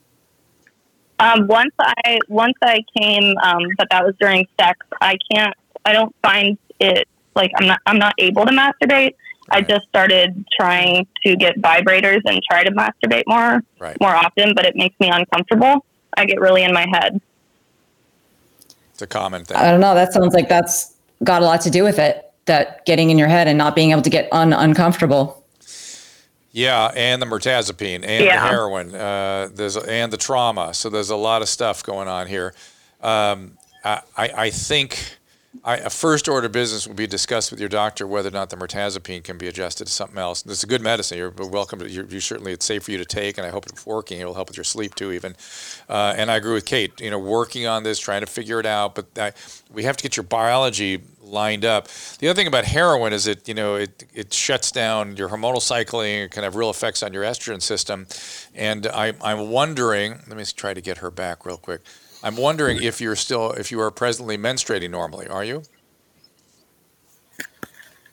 [1.20, 4.80] Um, once I once I came, um, but that was during sex.
[5.02, 5.54] I can't.
[5.86, 7.80] I don't find it like I'm not.
[7.86, 9.16] I'm not able to masturbate.
[9.50, 14.00] I just started trying to get vibrators and try to masturbate more Right.
[14.02, 15.86] more often, but it makes me uncomfortable.
[16.18, 17.22] I get really in my head.
[18.92, 19.58] It's a common thing.
[19.58, 19.94] I don't know.
[19.94, 22.32] That sounds like that's got a lot to do with it.
[22.46, 25.44] That getting in your head and not being able to get un- uncomfortable.
[26.56, 28.42] Yeah, and the mirtazapine and Yeah.
[28.42, 30.74] the heroin, uh, there's and the trauma.
[30.74, 32.54] So there's a lot of stuff going on here.
[33.02, 35.18] Um, I, I I think
[35.66, 38.56] I, a first order business will be discussed with your doctor whether or not the
[38.56, 40.46] mirtazapine can be adjusted to something else.
[40.46, 41.18] It's a good medicine.
[41.18, 41.90] You're welcome to.
[41.90, 44.22] You certainly it's safe for you to take, and I hope it's working.
[44.22, 45.36] It'll help with your sleep too, even.
[45.90, 47.02] Uh, and I agree with Cate.
[47.02, 49.34] You know, working on this, trying to figure it out, but I,
[49.74, 51.88] we have to get your biology lined up.
[52.20, 55.62] The other thing about heroin is it, you know, it, it shuts down your hormonal
[55.62, 56.22] cycling.
[56.22, 58.08] It can have real effects on your estrogen system.
[58.54, 61.82] And I, I'm wondering, let me try to get her back real quick.
[62.24, 65.28] I'm wondering if you're still, if you are presently menstruating normally.
[65.28, 65.64] Are you?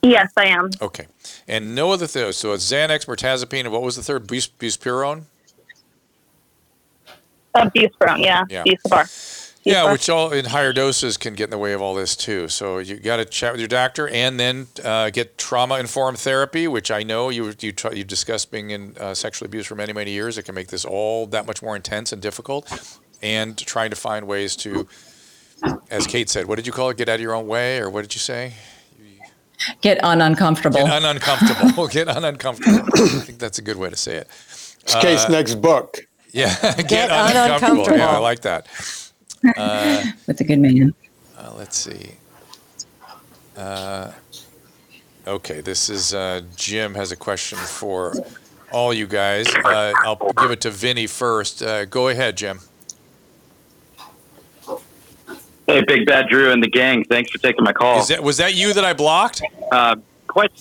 [0.03, 0.69] Yes, I am.
[0.81, 1.07] Okay.
[1.47, 2.35] And no other things.
[2.35, 4.27] So it's Xanax, mirtazapine, and what was the third?
[4.27, 5.23] Bus- buspirone?
[7.55, 8.43] Uh, buspirone, yeah.
[8.49, 8.63] Yeah.
[8.65, 9.07] Buspar.
[9.65, 12.49] Yeah, which all in higher doses can get in the way of all this too.
[12.49, 16.67] So you got to chat with your doctor and then uh, get trauma informed therapy,
[16.67, 19.93] which I know you you try, you discussed being in uh, sexual abuse for many
[19.93, 20.37] many years.
[20.37, 22.99] It can make this all that much more intense and difficult.
[23.21, 24.85] And trying to find ways to,
[25.89, 26.97] as Cate said, what did you call it?
[26.97, 28.53] Get out of your own way, or what did you say?
[29.79, 30.79] Get un uncomfortable.
[30.79, 31.87] Get un uncomfortable.
[31.97, 32.81] get un uncomfortable.
[32.95, 34.27] I think that's a good way to say it.
[34.81, 35.99] It's Cate's Uh, next book.
[36.33, 37.53] Yeah, get, Get uncomfortable.
[37.53, 37.97] uncomfortable.
[37.97, 38.67] Yeah, I like that.
[39.57, 40.93] Uh, With a good man.
[41.37, 42.11] Uh, let's see.
[43.57, 44.11] Uh,
[45.27, 48.13] okay, this is uh, Jim has a question for
[48.71, 49.47] all you guys.
[49.53, 51.61] Uh, I'll give it to Vinnie first.
[51.61, 52.59] Uh, go ahead, Jim.
[55.67, 57.03] Hey, Big Bad Drew and the gang.
[57.05, 57.99] Thanks for taking my call.
[58.01, 59.41] Is that, was that you that I blocked?
[59.71, 59.95] Uh,
[60.27, 60.51] quite.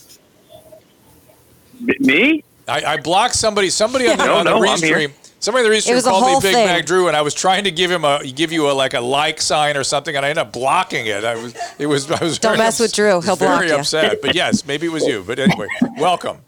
[1.81, 2.45] M- Me?
[2.69, 3.69] I, I blocked somebody.
[3.71, 4.97] Somebody on the, No, on the no, I'm here.
[5.09, 5.13] restream.
[5.43, 6.67] Somebody on the It restream called me Big thing.
[6.69, 9.01] Bad Drew, and I was trying to give him a give you a like a
[9.01, 11.25] like sign or something, and I ended up blocking it.
[11.25, 13.21] I was it was I was Don't very mess with Drew.
[13.21, 13.69] He'll block you.
[13.69, 14.23] very upset.
[14.23, 15.25] But yes, maybe it was you.
[15.27, 15.67] But anyway,
[15.99, 16.39] welcome.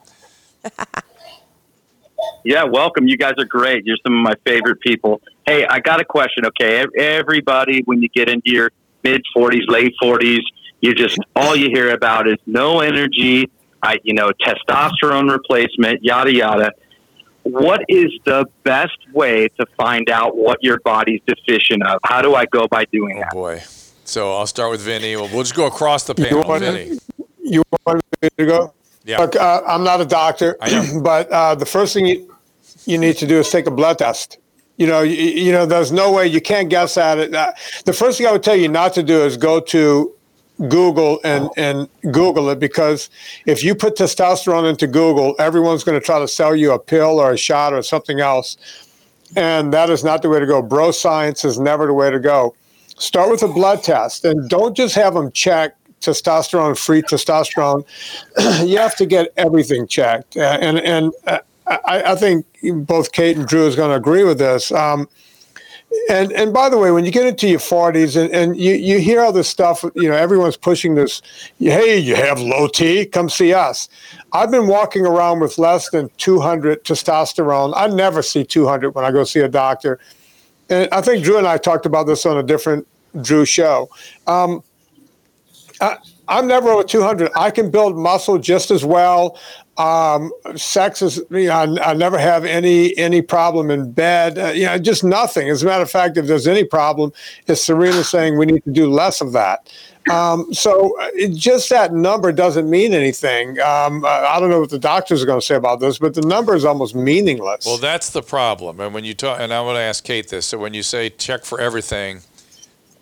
[2.42, 3.07] Yeah, welcome.
[3.09, 3.85] You guys are great.
[3.85, 5.20] You're some of my favorite people.
[5.46, 6.46] Hey, I got a question.
[6.46, 8.70] Okay, everybody, when you get into your
[9.02, 10.40] mid 40s, late 40s,
[10.80, 13.50] you just all you hear about is no energy.
[13.83, 16.72] I, you know, testosterone replacement, yada yada.
[17.44, 22.00] What is the best way to find out what your body's deficient of?
[22.04, 23.28] How do I go by doing that?
[23.33, 23.62] Oh boy.
[24.04, 25.16] So I'll start with Vinnie.
[25.16, 26.42] We'll, we'll just go across the panel.
[26.42, 26.98] want- Vinnie.
[27.42, 28.74] You want me to go?
[29.04, 29.18] Yeah.
[29.20, 30.57] Look, uh, I'm not a doctor,
[31.02, 32.35] but uh, the first thing you,
[32.87, 34.38] you need to do is take a blood test.
[34.78, 37.35] You know, you, you know, there's no way you can't guess at it.
[37.35, 37.52] Uh,
[37.85, 40.14] the first thing I would tell you not to do is go to
[40.69, 43.11] Google and, and Google it because
[43.47, 47.19] if you put testosterone into Google, everyone's going to try to sell you a pill
[47.19, 48.57] or a shot or something else.
[49.37, 50.62] And that is not the way to go.
[50.62, 52.55] Bro science is never the way to go.
[52.97, 57.85] Start with a blood test and don't just have them check testosterone, free testosterone.
[58.69, 60.37] you have to get everything checked.
[60.37, 62.47] Uh, and and uh, I, I think
[62.87, 64.71] both Cate and Drew is going to agree with this.
[64.71, 65.09] Um,
[66.11, 68.98] and and by the way, when you get into your 40s and, and you, you
[68.98, 71.22] hear all this stuff, you know, everyone's pushing this,
[71.59, 73.88] hey, you have low T, come see us.
[74.33, 77.72] I've been walking around with less than 200 testosterone.
[77.76, 79.98] I never see 200 when I go see a doctor.
[80.68, 82.87] And I think Drew and I talked about this on a different
[83.22, 83.88] Drew show.
[84.26, 84.62] Um,
[85.80, 85.96] I,
[86.28, 87.30] I'm never over 200.
[87.37, 89.38] I can build muscle just as well.
[89.76, 94.38] Um, sex is, you know, I, I never have any any problem in bed.
[94.38, 95.48] Uh, you know, just nothing.
[95.48, 97.12] As a matter of fact, if there's any problem,
[97.48, 99.72] it's Serena saying we need to do less of that.
[100.10, 103.58] Um, so uh, it, just that number doesn't mean anything.
[103.60, 106.14] Um, I I don't know what the doctors are going to say about this, but
[106.14, 107.66] the number is almost meaningless.
[107.66, 108.78] Well, that's the problem.
[108.80, 110.46] And when you talk, and I want to ask Cate this.
[110.46, 112.20] So when you say check for everything,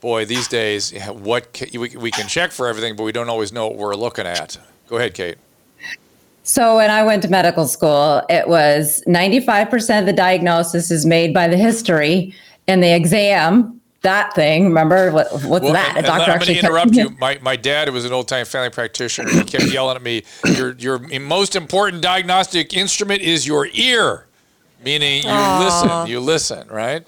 [0.01, 3.67] boy, these days, what we, we can check for everything, but we don't always know
[3.67, 4.59] what we're looking at.
[4.89, 5.37] Go ahead, Cate.
[6.45, 11.33] So when I went to medical school, it was 95% of the diagnosis is made
[11.33, 12.35] by the history
[12.67, 13.81] and the exam.
[14.03, 15.31] That thing, remember what?
[15.45, 15.97] What's Well, that?
[15.97, 17.11] A doctor I'm going actually to interrupt you.
[17.21, 20.25] My, my dad, was an old time family practitioner, he kept yelling at me,
[20.57, 24.27] your, your most important diagnostic instrument is your ear,
[24.85, 25.59] meaning you Aw.
[25.61, 27.07] listen, you listen, right?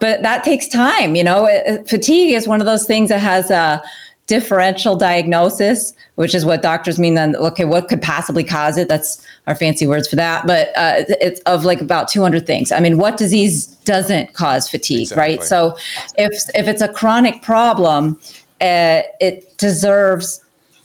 [0.00, 3.52] but that takes time you know it- fatigue is one of those things that has
[3.52, 3.80] a
[4.26, 8.88] differential diagnosis which is what doctors mean then okay what could possibly cause it?
[8.88, 10.46] That's our fancy words for that.
[10.46, 12.70] But uh, it's of like about 200 things.
[12.70, 15.42] I mean what disease doesn't cause fatigue right?
[15.42, 15.76] So
[16.16, 18.18] if if it's a chronic problem
[18.60, 20.40] uh, it deserves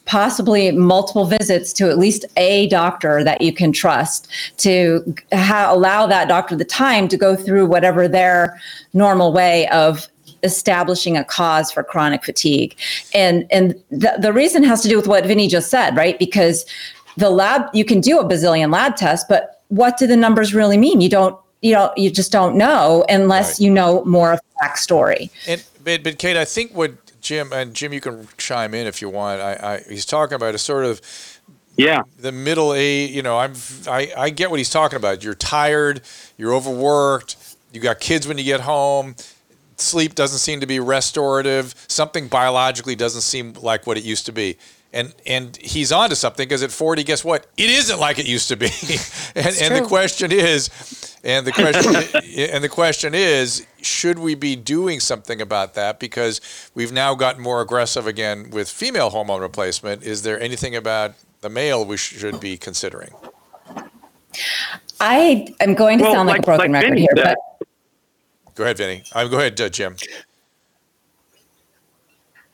[0.05, 6.07] possibly multiple visits to at least a doctor that you can trust to ha- allow
[6.07, 8.59] that doctor the time to go through whatever their
[8.93, 10.07] normal way of
[10.47, 12.75] establishing a cause for chronic fatigue
[13.13, 16.65] and and the, the reason has to do with what Vinnie just said right because
[17.17, 20.77] the lab you can do a bazillion lab tests but what do the numbers really
[20.77, 24.65] mean you don't you know you just don't know unless you know more of the
[24.65, 28.87] backstory And but, but Cate, I think what Jim, and Jim, you can chime in
[28.87, 29.39] if you want.
[29.39, 30.99] I, I he's talking about a sort of
[31.77, 33.11] yeah the middle age.
[33.11, 33.53] You know, I'm
[33.87, 35.23] I, I get what he's talking about.
[35.23, 36.01] You're tired,
[36.37, 37.37] you're overworked,
[37.71, 39.15] you got kids when you get home.
[39.77, 41.75] Sleep doesn't seem to be restorative.
[41.87, 44.57] Something biologically doesn't seem like what it used to be.
[44.93, 47.45] And and he's onto something because at 40, guess what?
[47.57, 48.67] It isn't like it used to be.
[49.35, 50.69] and and the question is,
[51.23, 51.93] and the question
[52.53, 55.99] and the question is, should we be doing something about that?
[55.99, 56.41] Because
[56.73, 60.03] we've now gotten more aggressive again with female hormone replacement.
[60.03, 63.11] Is there anything about the male we should be considering?
[64.99, 67.35] I am going to Well, sound like, like- a broken like record Vinnie here, said-
[67.56, 67.56] but
[68.57, 69.03] Go ahead, Vinnie.
[69.13, 69.95] Uh, go ahead, uh, Jim.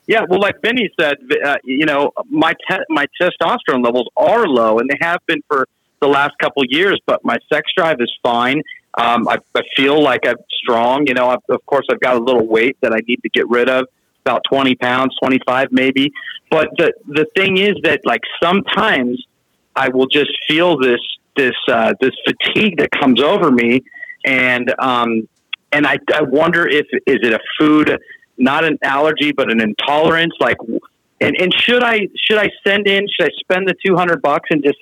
[0.06, 4.78] Yeah, well, like Vinnie said, uh, you know, my te- my testosterone levels are low,
[4.78, 5.66] and they have been for
[6.00, 7.00] the last couple years.
[7.06, 8.62] But my sex drive is fine.
[8.98, 11.06] Um, I, I feel like I'm strong.
[11.06, 13.48] You know, I've, of course, I've got a little weight that I need to get
[13.48, 13.86] rid of,
[14.26, 16.12] about twenty pounds, twenty five maybe.
[16.50, 19.24] But the the thing is that like sometimes
[19.74, 21.00] I will just feel this
[21.34, 23.82] this uh, this fatigue that comes over me,
[24.26, 25.28] and um,
[25.74, 27.98] and I, I wonder if is it a food,
[28.38, 30.34] not an allergy, but an intolerance.
[30.40, 30.56] Like,
[31.20, 33.06] and, and should I should I send in?
[33.08, 34.78] Should I spend the two hundred bucks and just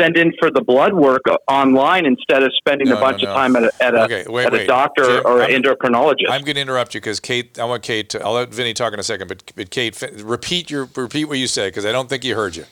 [0.00, 3.36] send in for the blood work online instead of spending No, a bunch no, of
[3.36, 6.28] time at a, at a, Okay, wait, at a doctor Jim, or I'm- an endocrinologist?
[6.28, 7.60] I'm going to interrupt you because Cate.
[7.60, 8.10] I want Cate.
[8.10, 11.38] To, I'll let Vinnie talk in a second, but but Cate, repeat your repeat what
[11.38, 12.64] you said because I don't think he heard you,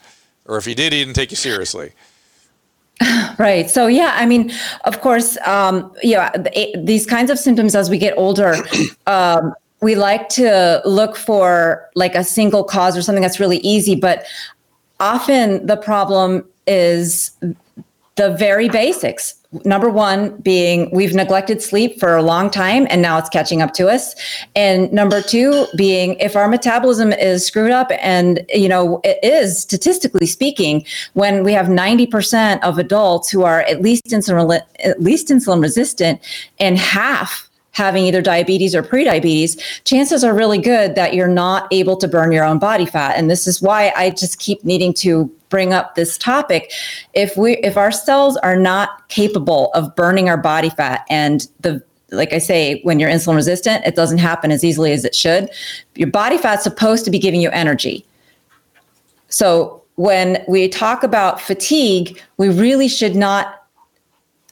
[0.47, 1.93] or if he did, he didn't take you seriously.
[3.39, 3.71] Right.
[3.71, 4.53] So yeah, I mean,
[4.85, 8.55] of course, um, yeah, the- these kinds of symptoms as we get older,
[9.07, 13.97] um, we like to look for like a single cause or something that's really easy,
[13.97, 14.25] but
[15.01, 17.33] often the problem is
[18.17, 19.35] the very basics.
[19.65, 23.75] Number one being we've neglected sleep for a long time and now it's catching up
[23.75, 24.15] to us.
[24.57, 29.61] And number two being if our metabolism is screwed up and, you know, it is
[29.61, 35.29] statistically speaking, when we have 90% of adults who are at least insulin, at least
[35.29, 36.21] insulin resistant
[36.59, 41.97] and half having either diabetes or prediabetes, chances are really good that you're not able
[41.97, 43.17] to burn your own body fat.
[43.17, 46.73] And this is why I just keep needing to bring up this topic.
[47.15, 51.83] If we if our cells are not capable of burning our body fat and the
[52.11, 55.49] like I say, when you're insulin resistant, it doesn't happen as easily as it should.
[55.95, 58.05] Your body fat's supposed to be giving you energy.
[59.29, 63.67] So when we talk about fatigue, we really should not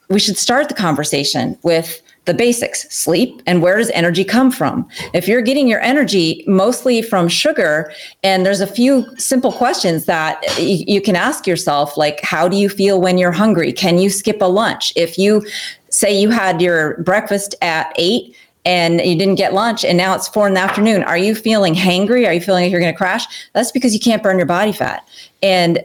[0.08, 4.86] we should start the conversation with the basics sleep and where does energy come from?
[5.14, 7.92] If you're getting your energy mostly from sugar
[8.22, 12.56] and there's a few simple questions that y- you can ask yourself like how do
[12.56, 13.72] you feel when you're hungry?
[13.72, 14.92] Can you skip a lunch?
[14.96, 15.46] If you
[15.88, 20.28] say you had your breakfast at 8 and you didn't get lunch and now it's
[20.28, 22.26] 4 in the afternoon are you feeling hangry?
[22.26, 23.24] Are you feeling like you're going to crash?
[23.54, 25.08] That's because you can't burn your body fat.
[25.42, 25.82] And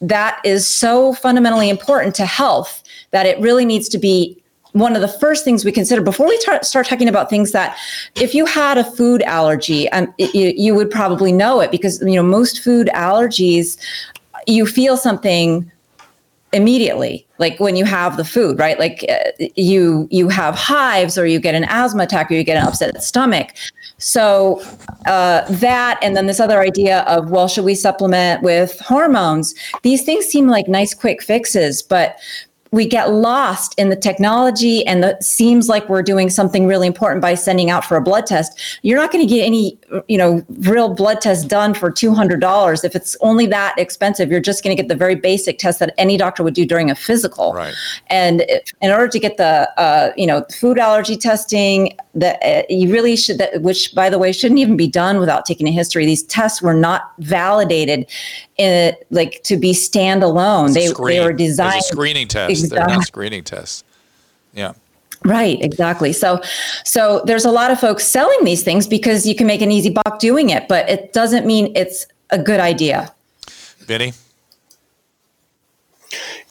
[0.00, 4.40] that is so fundamentally important to health that it really needs to be
[4.76, 7.76] one of the first things we consider before we tar- start talking about things that
[8.14, 12.14] if you had a food allergy um, it, you, would probably know it because you
[12.14, 13.78] know most food allergies
[14.46, 15.70] you feel something
[16.52, 18.78] immediately like when you have the food right?
[18.78, 22.56] Like uh, you you have hives or you get an asthma attack or you get
[22.56, 23.54] an upset stomach.
[23.98, 24.62] So
[25.06, 29.54] uh, that and then this other idea of well should we supplement with hormones?
[29.82, 32.18] These things seem like nice quick fixes but
[32.72, 37.22] we get lost in the technology and it seems like we're doing something really important
[37.22, 38.78] by sending out for a blood test.
[38.82, 42.96] You're not going to get any you know real blood test done for $200 if
[42.96, 46.16] it's only that expensive you're just going to get the very basic test that any
[46.16, 47.52] doctor would do during a physical.
[47.52, 47.74] Right.
[48.08, 52.62] And if- in order to get the uh, you know food allergy testing that uh,
[52.68, 55.70] you really should that which by the way shouldn't even be done without taking a
[55.70, 56.06] history.
[56.06, 58.06] These tests were not validated
[58.56, 60.72] in like to be standalone.
[60.74, 62.50] They, they were designed a screening test.
[62.62, 63.84] They're not screening tests.
[64.54, 64.72] Yeah.
[65.24, 66.12] Right, exactly.
[66.12, 66.40] So
[66.84, 69.90] so there's a lot of folks selling these things because you can make an easy
[69.90, 73.12] buck doing it, but it doesn't mean it's a good idea.
[73.80, 74.12] Vinnie?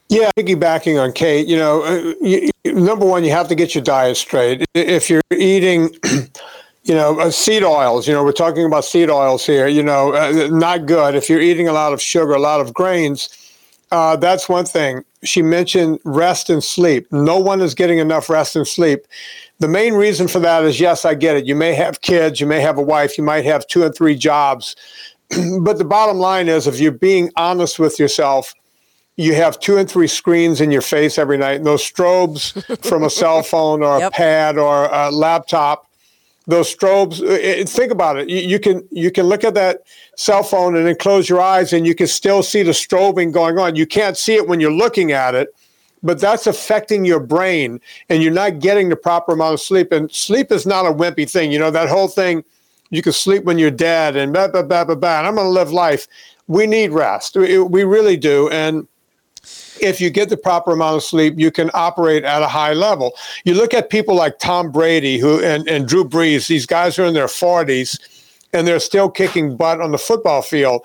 [0.10, 3.74] Yeah, piggybacking on Cate, you know, uh, you, you- number one, you have to get
[3.74, 4.64] your diet straight.
[4.76, 5.95] If you're eating,
[6.84, 10.14] you know, uh, seed oils, you know, we're talking about seed oils here, you know,
[10.14, 11.16] uh, not good.
[11.16, 13.30] If you're eating a lot of sugar, a lot of grains,
[13.91, 15.03] uh, that's one thing.
[15.23, 17.07] She mentioned rest and sleep.
[17.11, 19.01] No one is getting enough rest and sleep.
[19.59, 21.45] The main reason for that is yes, I get it.
[21.45, 24.15] You may have kids, you may have a wife, you might have two and three
[24.15, 24.75] jobs.
[25.61, 28.53] but the bottom line is if you're being honest with yourself,
[29.17, 32.51] you have two and three screens in your face every night, and those strobes
[32.86, 35.84] from a cell phone or a pad or a laptop
[36.47, 37.21] those strobes.
[37.21, 38.29] uh, It, think about it.
[38.29, 39.83] You, you can you can look at that
[40.15, 43.57] cell phone and then close your eyes, and you can still see the strobing going
[43.57, 43.75] on.
[43.75, 45.53] You can't see it when you're looking at it,
[46.03, 47.79] but that's affecting your brain,
[48.09, 49.91] and you're not getting the proper amount of sleep.
[49.91, 51.51] And sleep is not a wimpy thing.
[51.51, 52.43] You know that whole thing.
[52.91, 55.17] You can sleep when you're dead, and blah blah blah blah blah.
[55.19, 56.07] And I'm going to live life.
[56.47, 57.35] We need rest.
[57.35, 58.87] We, we really do, and
[59.86, 63.13] if you get the proper amount of sleep, you can operate at a high level.
[63.43, 67.05] You look at people like Tom Brady who and, and Drew Brees, these guys are
[67.05, 67.99] in their 40s
[68.53, 70.81] and they're still kicking butt on the football field.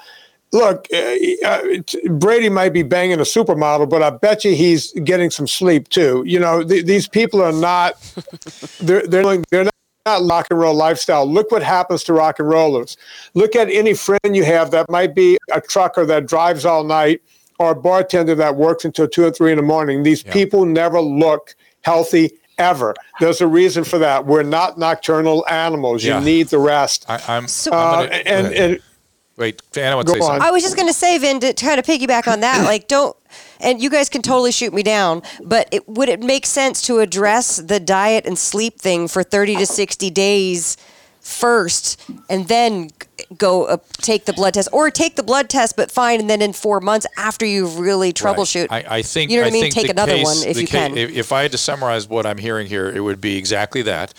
[0.52, 1.60] Look, uh,
[2.10, 6.24] Brady might be banging a supermodel, but I bet you he's getting some sleep too.
[6.26, 7.94] You know, th- these people are not,
[8.80, 9.74] they're, they're, they're not
[10.06, 11.26] not rock and roll lifestyle.
[11.30, 12.96] Look what happens to rock and rollers.
[13.34, 17.20] Look at any friend you have that might be a trucker that drives all night
[17.60, 20.02] or a bartender that works until two or three in the morning.
[20.02, 22.94] These people never look healthy ever.
[23.20, 24.24] There's a reason for that.
[24.24, 26.02] We're not nocturnal animals.
[26.02, 26.18] Yeah.
[26.20, 27.04] You need the rest.
[27.06, 28.80] I, I'm, So- I'm Uh, gonna, and, and
[29.36, 30.40] wait, Anna wants to say something.
[30.42, 33.14] I was just going to say, Vin, to kind of piggyback on that, like, don't,
[33.60, 37.00] and you guys can totally shoot me down, but it, would it make sense to
[37.00, 40.78] address the diet and sleep thing for 30 to 60 days
[41.20, 42.90] first and then
[43.36, 46.40] go uh, take the blood test or take the blood test but fine and then
[46.40, 49.70] in four months after you've really troubleshoot I, I think you know what I, mean
[49.70, 52.24] take another case- one if you ca- can If, if I had to summarize what
[52.26, 54.14] I'm hearing here, it would be exactly that: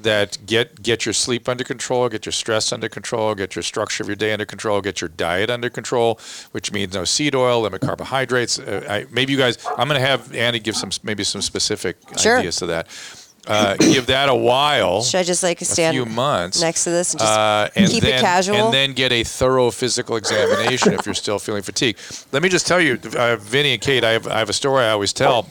[0.00, 4.02] that get get your sleep under control, get your stress under control, get your structure
[4.02, 6.18] of your day under control, get your diet under control,
[6.52, 8.58] which means no seed oil, limit carbohydrates.
[8.58, 11.96] Uh, I, maybe you guys, I'm going to have Andy give some maybe some specific
[12.18, 12.38] Sure.
[12.38, 12.88] ideas to that.
[13.46, 15.02] Uh, give that a while.
[15.02, 17.90] should I just like stand a few months next to this and just uh, and
[17.90, 21.62] keep then, it casual and then get a thorough physical examination if you're still feeling
[21.62, 21.96] fatigue.
[22.32, 24.84] Let me just tell you, uh, Vinnie and Cate, I have, I have a story
[24.84, 25.48] I always tell,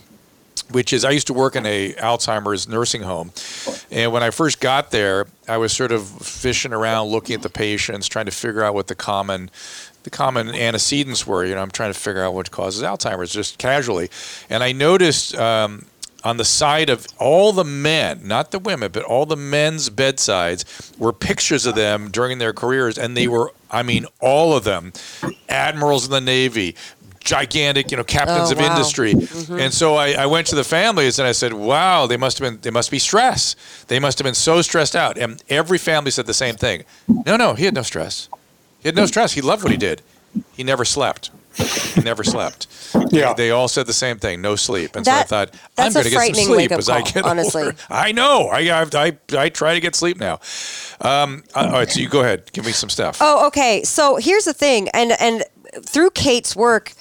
[0.71, 3.31] which is I used to work in a Alzheimer's nursing home,
[3.91, 7.49] and when I first got there, I was sort of fishing around, looking at the
[7.49, 9.49] patients, trying to figure out what the common
[10.03, 11.45] the common antecedents were.
[11.45, 14.09] You know, I'm trying to figure out what causes Alzheimer's just casually,
[14.49, 15.35] and I noticed.
[15.35, 15.85] Um,
[16.25, 20.65] on the side of all the men, not the women, but all the men's bedsides
[20.97, 24.91] were pictures of them during their careers, and they were, I mean, all of them,
[25.47, 26.75] admirals in the Navy,
[27.19, 28.71] gigantic, you know, captains Oh, of wow.
[28.71, 29.13] industry.
[29.13, 29.59] Mhm.
[29.61, 32.51] And so I, I went to the families and I said, "Wow, they must have
[32.51, 33.55] been, they must be stressed.
[33.87, 36.83] They must have been so stressed out." And every family said the same thing.
[37.25, 38.29] No, no, he had no stress.
[38.79, 39.31] He had no stress.
[39.33, 40.01] He loved what he did.
[40.55, 41.31] He never slept.
[41.55, 42.67] He never slept.
[43.11, 43.33] Yeah.
[43.33, 44.95] They, they all said the same thing, no sleep.
[44.95, 46.79] And That- so I thought, I'm that's a going to get some frightening sleep wake-up
[46.79, 47.63] as I call, get honestly.
[47.63, 47.77] older.
[47.89, 48.47] I know.
[48.49, 50.39] I, I, I, I try to get sleep now.
[51.01, 52.51] Um, all right, so you go ahead.
[52.53, 53.17] Give me some stuff.
[53.21, 53.83] Oh, okay.
[53.83, 55.43] So here's the thing, and and
[55.85, 56.93] through Cate's work,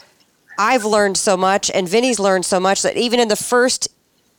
[0.58, 3.88] I've learned so much, and Vinnie's learned so much that even in the first.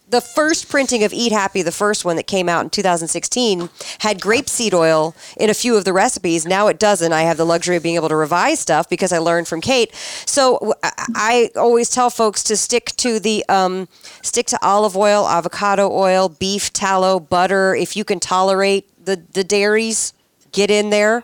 [0.08, 4.20] The first printing of Eat Happy, the first one that came out in 2016, had
[4.20, 6.46] grapeseed oil in a few of the recipes.
[6.46, 7.12] Now it doesn't.
[7.12, 9.94] I have the luxury of being able to revise stuff because I learned from Cate.
[10.28, 13.88] So I always tell folks to stick to the um,
[14.22, 17.74] stick to olive oil, avocado oil, beef tallow, butter.
[17.74, 20.14] If you can tolerate the the dairies,
[20.52, 21.24] get in there.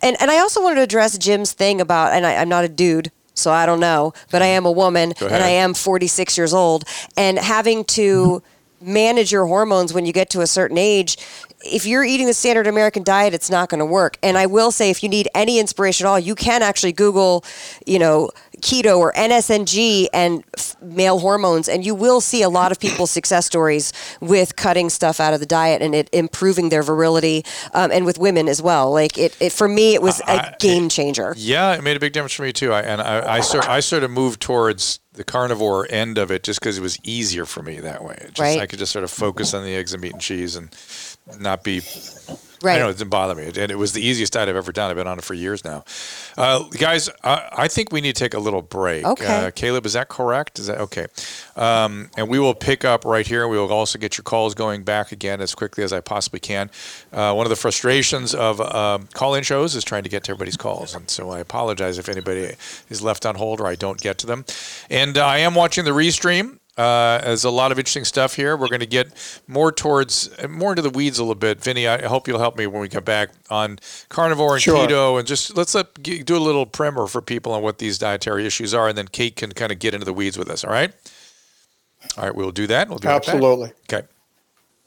[0.00, 2.68] And and I also wanted to address Jim's thing about, and I, I'm not a
[2.68, 6.52] dude, so I don't know, but I am a woman and I am 46 years
[6.52, 6.84] old,
[7.16, 8.42] and having to
[8.80, 11.16] manage your hormones when you get to a certain age.
[11.64, 14.18] If you're eating the standard American diet, it's not going to work.
[14.22, 17.44] And I will say, if you need any inspiration at all, you can actually Google,
[17.86, 18.30] you know,
[18.62, 23.10] keto or NSNG and f- male hormones, and you will see a lot of people's
[23.18, 27.44] success stories with cutting stuff out of the diet and it improving their virility,
[27.74, 28.90] um, and with women as well.
[28.92, 31.34] Like it, it for me, it was a game changer.
[31.36, 32.72] Yeah, it made a big difference for me too.
[32.72, 36.42] I, and I, I, sort, I sort of moved towards the carnivore end of it
[36.42, 38.16] just because it was easier for me that way.
[38.28, 38.60] Just, Right.
[38.60, 40.74] I could just sort of focus on the eggs and meat and cheese and
[41.38, 41.82] not be.
[42.62, 42.76] Right.
[42.76, 44.90] I know it didn't bother me, and it was the easiest diet I've ever done.
[44.90, 45.84] I've been on it for years now.
[46.36, 49.04] Uh, guys, I, I think we need to take a little break.
[49.04, 49.26] Okay.
[49.26, 50.58] Uh, Caleb, is that correct?
[50.58, 51.06] Is that okay?
[51.56, 53.46] Um, and we will pick up right here.
[53.48, 56.70] We will also get your calls going back again as quickly as I possibly can.
[57.12, 60.56] Uh, one of the frustrations of um, call-in shows is trying to get to everybody's
[60.56, 62.54] calls, and so I apologize if anybody
[62.88, 64.44] is left on hold or I don't get to them.
[64.88, 66.58] And uh, I am watching the restream.
[66.78, 68.56] Uh, there's a lot of interesting stuff here.
[68.56, 69.12] We're going to get
[69.46, 71.62] more towards more into the weeds a little bit.
[71.62, 74.86] Vinnie, I hope you'll help me when we come back on carnivore and Sure.
[74.88, 77.98] keto, and just let's let, g- do a little primer for people on what these
[77.98, 80.64] dietary issues are, and then Cate can kind of get into the weeds with us.
[80.64, 80.92] All right.
[82.16, 82.88] All right, we'll do that.
[82.88, 83.16] We'll back.
[83.16, 83.72] Absolutely.
[83.92, 84.06] Okay.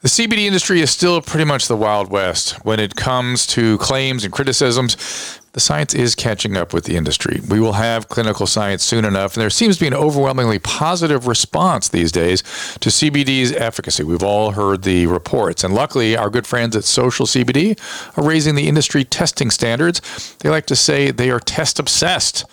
[0.01, 4.23] The CBD industry is still pretty much the Wild West when it comes to claims
[4.23, 5.39] and criticisms.
[5.55, 7.39] The science is catching up with the industry.
[7.47, 11.27] We will have clinical science soon enough, and there seems to be an overwhelmingly positive
[11.27, 12.41] response these days
[12.81, 14.03] to CBD's efficacy.
[14.03, 17.79] We've all heard the reports, and luckily, our good friends at Social CBD
[18.17, 20.35] are raising the industry testing standards.
[20.39, 22.43] They like to say they are test obsessed.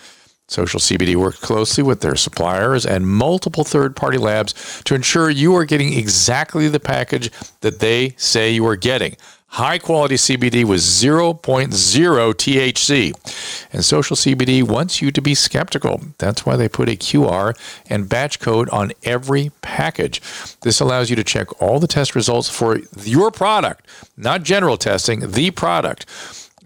[0.46, 5.56] Social CBD works closely with their suppliers and multiple third party labs to ensure you
[5.56, 7.32] are getting exactly the package
[7.62, 9.16] that they say you are getting
[9.52, 13.68] high quality CBD with 0.0 THC.
[13.72, 16.00] And Social CBD wants you to be skeptical.
[16.16, 17.54] That's why they put a QR
[17.86, 20.22] and batch code on every package.
[20.62, 23.86] This allows you to check all the test results for your product,
[24.16, 26.06] not general testing, the product,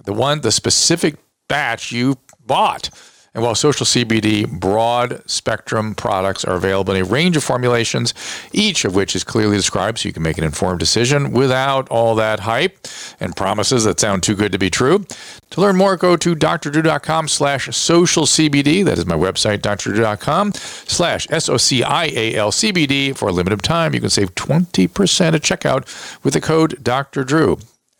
[0.05, 1.17] the one, the specific
[1.49, 2.91] batch you bought.
[3.37, 8.15] And while Social CBD broad spectrum products are available in a range of formulations,
[8.51, 12.15] each of which is clearly described so you can make an informed decision without all
[12.15, 12.89] that hype
[13.21, 15.05] and promises that sound too good to be true.
[15.51, 18.83] To learn more, go to drdrew.com slash social CBD.
[18.83, 23.13] That is my website, drdrew.com slash S-O-C-I-A-L-C-B-D.
[23.13, 27.23] For a limited time, you can save 20% at checkout with the code Dr.
[27.23, 27.59] Drew.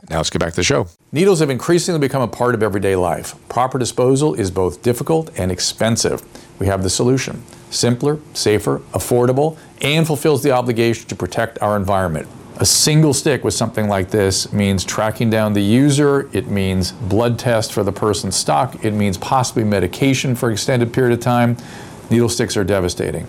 [0.09, 0.87] Now let's get back to the show.
[1.11, 3.35] Needles have increasingly become a part of everyday life.
[3.49, 6.23] Proper disposal is both difficult and expensive.
[6.61, 12.27] We have the solution simpler, safer, affordable, and fulfills the obligation to protect our environment.
[12.59, 17.39] A single stick with something like this means tracking down the user, it means blood
[17.39, 21.57] test for the person's stock, it means possibly medication for an extended period of time.
[22.09, 23.27] Needle sticks are devastating.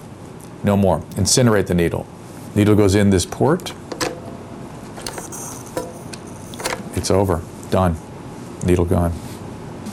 [0.64, 1.00] No more.
[1.16, 2.08] Incinerate the needle.
[2.56, 3.74] Needle goes in this port,
[6.98, 7.42] it's over.
[7.70, 7.96] Done.
[8.66, 9.14] Needle gone.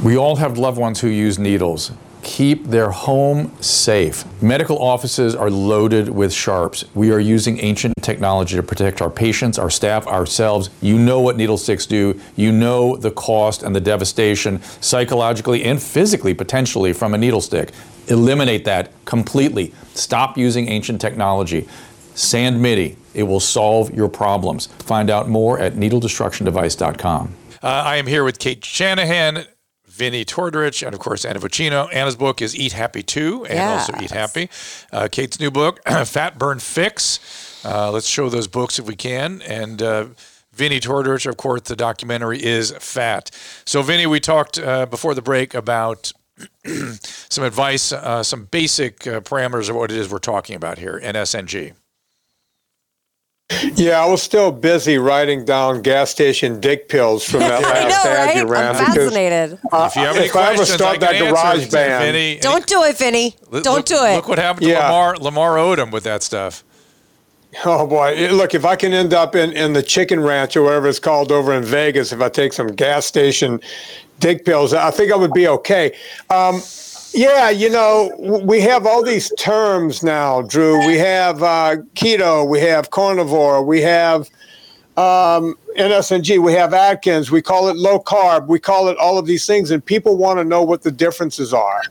[0.03, 1.93] We all have loved ones who use needles.
[2.23, 4.25] Keep their home safe.
[4.43, 6.85] Medical offices are loaded with sharps.
[6.95, 10.71] We are using ancient technology to protect our patients, our staff, ourselves.
[10.81, 12.19] You know what needle sticks do.
[12.35, 17.73] You know the cost and the devastation psychologically and physically, potentially, from a needle stick.
[18.09, 19.75] Eliminate that completely.
[19.95, 21.69] Stop using ancient technology.
[22.15, 22.97] Sand MIDI.
[23.15, 24.67] It will solve your problems.
[24.67, 27.35] Find out more at needledestructiondevice.com.
[27.63, 29.45] Uh, I am here with Cate Shanahan,
[29.87, 31.89] Vinnie Tortorich, and of course Anna Vocino.
[31.93, 33.89] Anna's book is Eat Happy Too, and yes.
[33.89, 34.51] also Eat Happy.
[34.93, 37.65] Uh, Cate's new book, Fat Burn Fix.
[37.65, 39.41] Uh, let's show those books if we can.
[39.43, 40.07] And uh,
[40.53, 43.31] Vinnie Tortorich, of course, the documentary is Fat.
[43.65, 46.13] So, Vinnie, we talked uh, before the break about
[46.65, 50.99] some advice, uh, some basic uh, parameters of what it is we're talking about here
[50.99, 51.73] in NSNG.
[53.75, 58.11] Yeah, I was still busy writing down gas station dick pills from that last know,
[58.11, 58.37] ad right?
[58.37, 58.75] you ran.
[58.75, 59.59] I'm fascinated.
[59.71, 62.83] Uh, if you have any if I ever start that garage band, Vinnie, don't do
[62.85, 63.37] it, Vinnie.
[63.51, 64.17] Don't look, do it.
[64.17, 64.87] Look what happened to yeah.
[64.87, 66.65] Lamar Lamar Odom with that stuff.
[67.67, 68.31] Oh boy!
[68.33, 71.31] Look, if I can end up in, in the chicken ranch or whatever it's called
[71.31, 73.61] over in Vegas, if I take some gas station
[74.21, 75.95] dick pills, I think I would be okay.
[76.31, 76.63] Um,
[77.15, 78.11] yeah, you know,
[78.45, 80.85] we have all these terms now, Drew.
[80.87, 84.23] We have uh, keto, we have carnivore, we have
[84.97, 89.27] um, NSNG, we have Atkins, we call it low carb, we call it all of
[89.27, 91.83] these things, and people want to know what the differences are.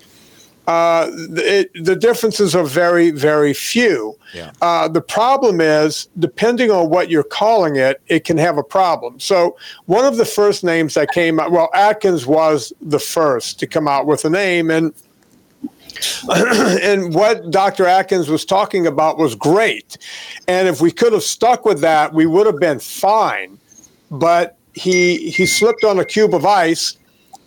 [0.67, 4.17] Uh, it, the differences are very, very few.
[4.33, 4.51] Yeah.
[4.61, 9.19] Uh, the problem is, depending on what you're calling it, it can have a problem.
[9.19, 13.67] So, one of the first names that came out, well, Atkins was the first to
[13.67, 14.93] come out with a name, and
[16.81, 17.85] and what Dr.
[17.85, 19.97] Atkins was talking about was great.
[20.47, 23.57] And if we could have stuck with that, we would have been fine.
[24.11, 26.97] But he he slipped on a cube of ice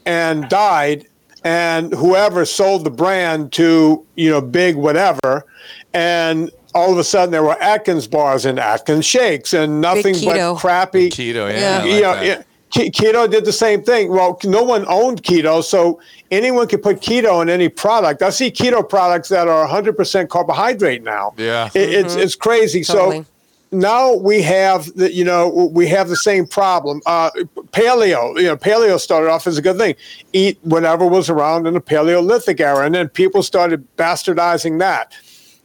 [0.05, 1.07] and died
[1.44, 5.44] and whoever sold the brand to, you know, big whatever
[5.92, 10.59] and all of a sudden there were Atkins bars and Atkins shakes and nothing but
[10.59, 11.84] crappy keto, yeah.
[11.84, 14.10] You know, yeah keto did the same thing.
[14.10, 16.00] Well, no one owned keto, so
[16.30, 18.22] anyone could put keto in any product.
[18.22, 21.34] I see keto products that are 100% carbohydrate now.
[21.36, 22.06] Yeah, it, mm-hmm.
[22.06, 22.82] it's it's crazy.
[22.82, 23.22] Totally.
[23.22, 23.26] So
[23.72, 27.00] now we have the you know we have the same problem.
[27.06, 27.30] Uh,
[27.72, 29.94] paleo, you know, paleo started off as a good thing.
[30.32, 35.14] Eat whatever was around in the Paleolithic era, and then people started bastardizing that.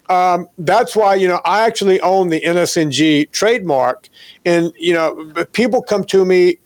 [0.09, 4.09] Um, that's why you know I actually own the NSNG trademark,
[4.45, 6.57] and you know people come to me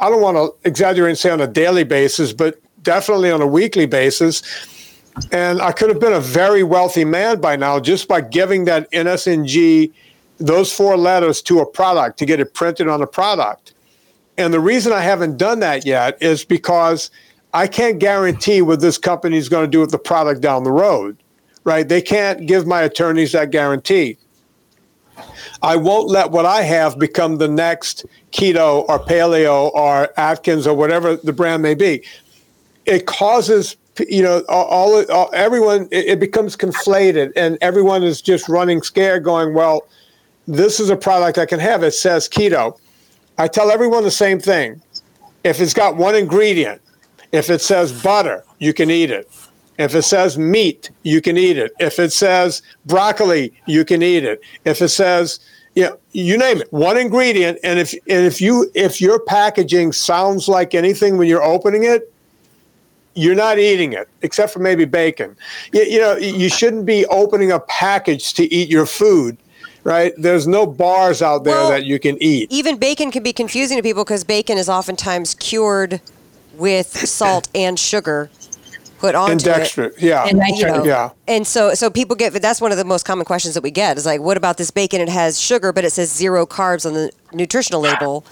[0.00, 3.46] I don't want to exaggerate and say on a daily basis, but definitely on a
[3.46, 4.42] weekly basis.
[5.30, 8.90] And I could have been a very wealthy man by now just by giving that
[8.92, 9.92] NSNG,
[10.38, 13.74] those four letters to a product to get it printed on a product.
[14.38, 17.10] And the reason I haven't done that yet is because
[17.52, 20.72] I can't guarantee what this company is going to do with the product down the
[20.72, 21.18] road,
[21.64, 21.86] right?
[21.86, 24.16] They can't give my attorneys that guarantee.
[25.62, 30.74] I won't let what I have become the next keto or paleo or Atkins or
[30.74, 32.02] whatever the brand may be.
[32.86, 33.76] it causes
[34.08, 39.22] you know all, all everyone it, it becomes conflated and everyone is just running scared
[39.22, 39.86] going well
[40.48, 41.82] this is a product i can have.
[41.82, 42.78] It says keto.
[43.38, 44.80] I tell everyone the same thing.
[45.44, 46.80] If it's got one ingredient
[47.32, 49.30] if it says butter you can eat it
[49.78, 54.24] if it says meat you can eat it if it says broccoli you can eat
[54.24, 55.40] it if it says
[55.76, 59.92] you know, you name it one ingredient and if and if you if your packaging
[59.92, 62.12] sounds like anything when you're opening it
[63.14, 65.36] you're not eating it, except for maybe bacon.
[65.72, 69.36] You, you, know, you shouldn't be opening a package to eat your food,
[69.84, 70.12] right?
[70.16, 72.50] There's no bars out there Well, that you can eat.
[72.52, 76.00] Even bacon can be confusing to people because bacon is oftentimes cured
[76.54, 78.30] with salt and sugar
[79.00, 80.02] put onto And dextrose, it.
[80.02, 80.22] yeah.
[80.24, 80.84] And you nitrate.
[80.86, 81.10] Yeah.
[81.26, 83.96] And so, so people get that's one of the most common questions that we get
[83.96, 85.00] is like, what about this bacon?
[85.00, 88.24] It has sugar, but it says zero carbs on the nutritional label.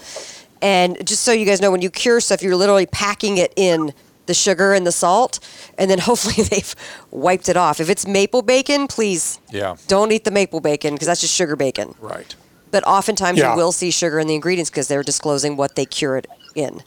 [0.61, 3.93] And just so you guys know, when you cure stuff, you're literally packing it in
[4.27, 5.39] the sugar and the salt,
[5.79, 6.75] and then hopefully they've
[7.09, 7.79] wiped it off.
[7.79, 9.75] If it's maple bacon, please Yeah.
[9.87, 11.95] don't eat the maple bacon because that's just sugar bacon.
[11.99, 12.35] Right.
[12.69, 13.51] But oftentimes Yeah.
[13.51, 16.83] you will see sugar in the ingredients because they're disclosing what they cure it in.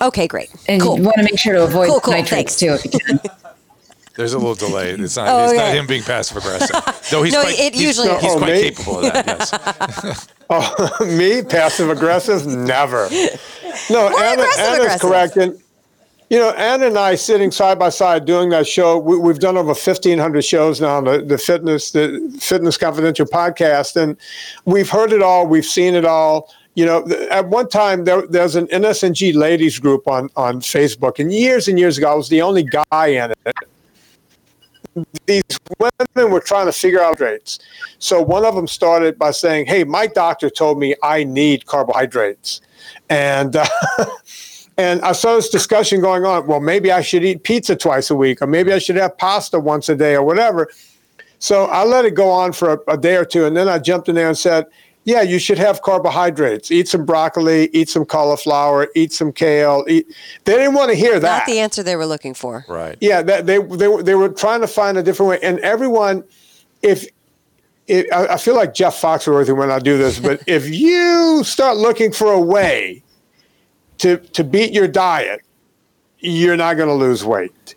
[0.00, 0.50] Okay, great.
[0.68, 0.96] And cool.
[0.98, 2.82] you want to make sure to avoid Cool, cool, nitrates thanks.
[2.82, 3.20] too if you can.
[4.16, 4.90] There's a little delay.
[4.92, 5.28] It's not.
[5.28, 5.66] Oh, it's yeah.
[5.68, 6.74] not him being passive aggressive.
[7.10, 8.38] Though he's No, quite, it he's, usually he's is.
[8.38, 8.62] quite Oh, me?
[8.70, 9.26] capable of that.
[10.04, 10.28] Yes.
[10.48, 12.46] Oh, me, passive aggressive?
[12.46, 13.08] Never.
[13.90, 15.00] No, More Anna, aggressive Anna's aggressive.
[15.00, 15.36] correct.
[15.36, 15.60] And,
[16.30, 19.56] you know, Anna and I sitting side by side doing that show, we, we've done
[19.56, 24.00] over 1,500 shows now on the, the Fitness the Fitness Confidential podcast.
[24.00, 24.16] And
[24.66, 25.46] we've heard it all.
[25.48, 26.54] We've seen it all.
[26.76, 31.18] You know, at one time, there, there's an NSNG ladies group on, on Facebook.
[31.18, 33.56] And years and years ago, I was the only guy in it
[35.26, 35.42] these
[35.78, 37.58] women were trying to figure out rates.
[37.98, 42.60] So one of them started by saying, "Hey, my doctor told me I need carbohydrates,"
[43.10, 43.66] and uh,
[44.78, 46.46] and I saw this discussion going on.
[46.46, 49.58] Well, maybe I should eat pizza twice a week, or maybe I should have pasta
[49.58, 50.68] once a day, or whatever.
[51.38, 53.78] So I let it go on for a, a day or two, and then I
[53.78, 54.66] jumped in there and said,
[55.06, 56.70] "Yeah, you should have carbohydrates.
[56.70, 60.06] Eat some broccoli, eat some cauliflower, eat some kale." Eat.
[60.44, 61.38] They didn't want to hear that.
[61.38, 62.66] Not the answer they were looking for.
[62.68, 62.98] Right.
[63.00, 66.22] Yeah, that they they were- they were trying to find a different way, and everyone,
[66.82, 67.06] if.
[67.88, 71.76] It, I, I feel like Jeff Foxworthy when I do this, but if you start
[71.76, 73.04] looking for a way
[73.98, 75.40] to to beat your diet,
[76.18, 77.75] you're not going to lose weight.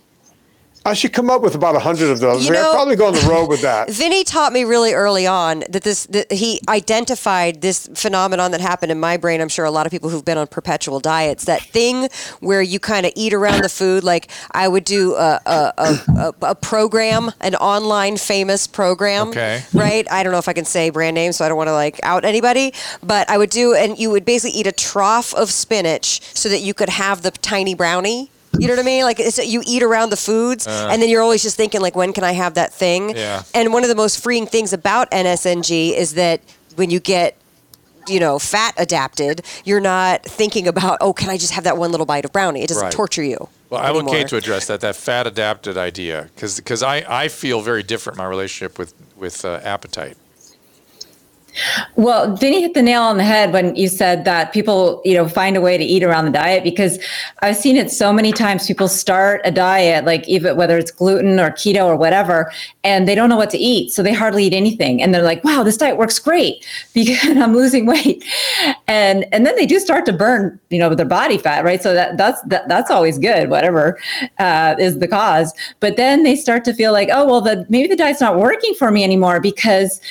[0.85, 2.47] I should come up with about a hundred of those.
[2.47, 3.89] You I'll know- probably go on the road with that.
[3.91, 8.91] Vinnie taught me really early on that this that he identified this phenomenon that happened
[8.91, 9.41] in my brain.
[9.41, 12.07] I'm sure a lot of people who've been on perpetual diets, that thing
[12.39, 14.03] where you kind of eat around the food.
[14.03, 19.29] Like I would do a a, a, a, a program, an online famous program.
[19.29, 19.61] Okay.
[19.73, 20.09] Right.
[20.09, 21.99] I don't know if I can say brand names, so I don't want to like
[22.03, 22.73] out anybody.
[23.03, 26.59] But I would do, and you would basically eat a trough of spinach so that
[26.59, 28.31] you could have the tiny brownie.
[28.59, 29.03] You know what I mean?
[29.03, 30.89] Like it's, you eat around the foods, Uh.
[30.91, 33.15] and then you're always just thinking like, when can I have that thing?
[33.15, 33.43] Yeah.
[33.53, 36.41] And one of the most freeing things about NSNG is that
[36.75, 37.35] when you get
[38.07, 41.91] you know, fat adapted, you're not thinking about, oh, can I just have that one
[41.91, 42.63] little bite of brownie?
[42.63, 42.91] It doesn't Right.
[42.91, 43.49] torture you.
[43.69, 44.15] Well, I want anymore.
[44.15, 48.23] Cate to address that that fat adapted idea because I, I feel very different in
[48.23, 50.17] my relationship with with uh, appetite.
[51.95, 55.27] Well, Vinnie hit the nail on the head when you said that people, you know,
[55.27, 56.99] find a way to eat around the diet because
[57.41, 58.67] I've seen it so many times.
[58.67, 62.51] People start a diet, like even whether it's gluten or keto or whatever,
[62.83, 65.43] and they don't know what to eat, so they hardly eat anything, and they're like,
[65.43, 68.23] "Wow, this diet works great because I'm losing weight,"
[68.87, 71.81] and and then they do start to burn, you know, their body fat, right?
[71.81, 73.99] So that that's that, that's always good, whatever
[74.39, 75.53] uh, is the cause.
[75.79, 78.73] But then they start to feel like, oh, well, the maybe the diet's not working
[78.75, 80.01] for me anymore because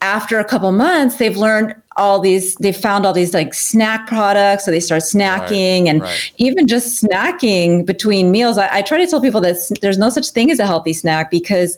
[0.00, 4.64] after a couple months they've learned all these they've found all these like snack products
[4.64, 6.32] so they start snacking and right.
[6.38, 10.30] even just snacking between meals I, I try to tell people that there's no such
[10.30, 11.76] thing as a healthy snack because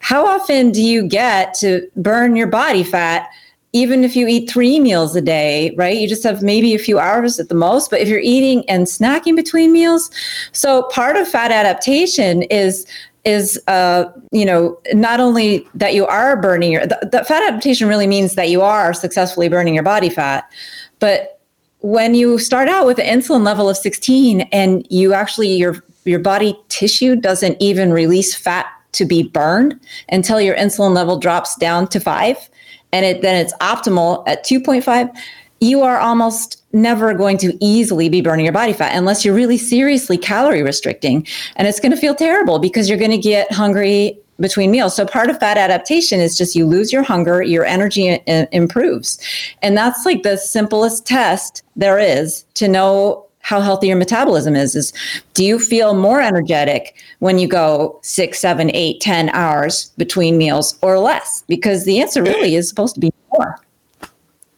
[0.00, 3.28] how often do you get to burn your body fat
[3.72, 6.98] even if you eat three meals a day right you just have maybe a few
[6.98, 10.10] hours at the most but if you're eating and snacking between meals
[10.52, 12.86] so part of fat adaptation is
[13.24, 17.88] is uh, you know not only that you are burning your the, the fat adaptation
[17.88, 20.50] really means that you are successfully burning your body fat.
[20.98, 21.40] But
[21.80, 26.18] when you start out with an insulin level of 16 and you actually your your
[26.18, 31.86] body tissue doesn't even release fat to be burned until your insulin level drops down
[31.88, 32.48] to 5
[32.92, 35.14] and it then it's optimal at 2.5
[35.60, 39.58] you are almost never going to easily be burning your body fat unless you're really
[39.58, 44.18] seriously calorie restricting and it's going to feel terrible because you're going to get hungry
[44.40, 48.10] between meals so part of fat adaptation is just you lose your hunger your energy
[48.12, 49.18] i- improves
[49.62, 54.76] and that's like the simplest test there is to know how healthy your metabolism is.
[54.76, 54.92] Is
[55.32, 60.76] do you feel more energetic when you go six, seven, eight, ten hours between meals
[60.82, 61.44] or less?
[61.48, 63.58] Because the answer really is supposed to be more.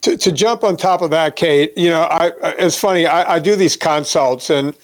[0.02, 3.06] To, to jump on top of that, Cate, you know, I, it's funny.
[3.06, 4.74] I, I do these consults, and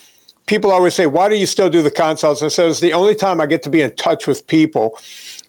[0.44, 2.92] people always say, "Why do you still do the consults?" And I said, "It's the
[2.92, 4.98] only time I get to be in touch with people."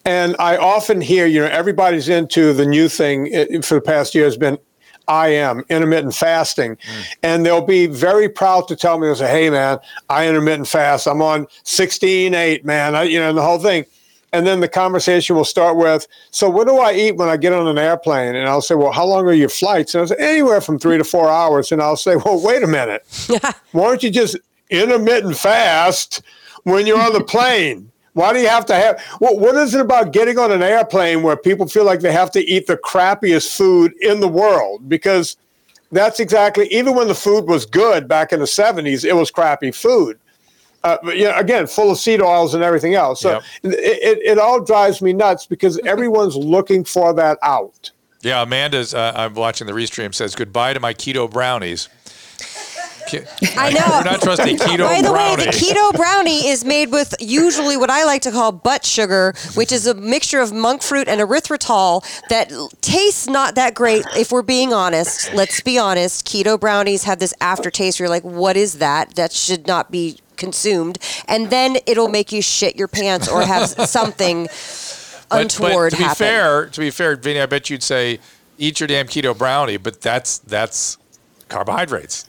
[0.05, 4.15] And I often hear, you know, everybody's into the new thing eh, for the past
[4.15, 4.57] year has been
[5.07, 6.75] I am intermittent fasting.
[6.75, 7.15] Mm.
[7.23, 11.07] And they'll be very proud to tell me, they'll say, hey, man, I intermittent fast.
[11.07, 13.85] I'm on 16, 8, man, I, you know, and the whole thing.
[14.33, 17.53] And then the conversation will start with, so what do I eat when I get
[17.53, 18.35] on an airplane?
[18.35, 19.95] And I'll say, well, how long are your flights?
[19.95, 21.71] And I'll say, anywhere from three to four hours.
[21.71, 23.07] And I'll say, well, wait a minute.
[23.71, 24.37] Why don't you just
[24.69, 26.21] intermittent fast
[26.63, 27.91] when you're on the plane?
[28.13, 28.99] Why do you have to have?
[29.19, 32.31] What, what is it about getting on an airplane where people feel like they have
[32.31, 34.89] to eat the crappiest food in the world?
[34.89, 35.37] Because
[35.91, 39.71] that's exactly, even when the food was good back in the 70s, it was crappy
[39.71, 40.19] food.
[40.83, 43.21] Uh, but, you know, again, full of seed oils and everything else.
[43.21, 43.43] So yep.
[43.63, 47.91] it, it, it, all drives me nuts because everyone's looking for that out.
[48.21, 51.89] Yeah, Amanda's, uh, I'm watching the restream, says goodbye to my keto brownies.
[53.57, 53.85] I know.
[53.89, 55.45] We're not trusting keto By the brownie.
[55.45, 59.33] way, the keto brownie is made with usually what I like to call butt sugar,
[59.55, 62.51] which is a mixture of monk fruit and erythritol that
[62.81, 64.05] tastes not that great.
[64.15, 66.27] If we're being honest, let's be honest.
[66.27, 67.99] Keto brownies have this aftertaste.
[67.99, 69.15] Where you're like, what is that?
[69.15, 70.97] That should not be consumed.
[71.27, 74.47] And then it'll make you shit your pants or have something
[75.31, 76.15] untoward but to be happen.
[76.15, 78.19] fair, to be fair, Vinnie, I bet you'd say
[78.57, 80.97] eat your damn keto brownie, but that's that's
[81.49, 82.25] carbohydrates.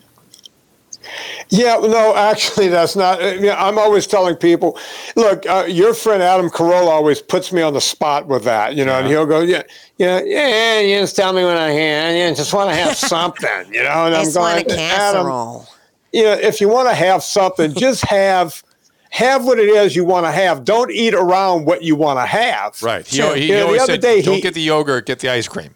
[1.49, 3.23] Yeah, no, actually, that's not.
[3.23, 4.79] I mean, I'm always telling people,
[5.17, 8.85] look, uh, your friend Adam Carolla always puts me on the spot with that, you
[8.85, 9.63] know, and he'll go, yeah,
[9.97, 12.95] yeah, yeah, yeah, you just tell me when I hear, yeah, just want to have
[12.97, 15.67] something, you know, and I'm Just want going, a Adam, casserole.
[16.13, 18.63] You know, if you want to have something, just have.
[19.11, 20.65] Have what it is you want to have.
[20.67, 22.81] Don't eat around what you want to have.
[22.83, 23.07] Right.
[23.07, 23.35] He, Sure.
[23.35, 25.19] he, You he know, always the other said, day don't he- get the yogurt, get
[25.21, 25.75] the ice cream.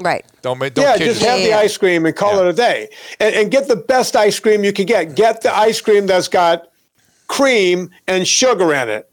[0.00, 0.22] Right.
[0.42, 0.74] Don't make.
[0.74, 1.38] Don't yeah, kid just yourself.
[1.40, 4.38] have the ice cream and call it a day, and, and get the best ice
[4.38, 5.14] cream you can get.
[5.16, 6.68] Get the ice cream that's got
[7.26, 9.10] cream and sugar in it.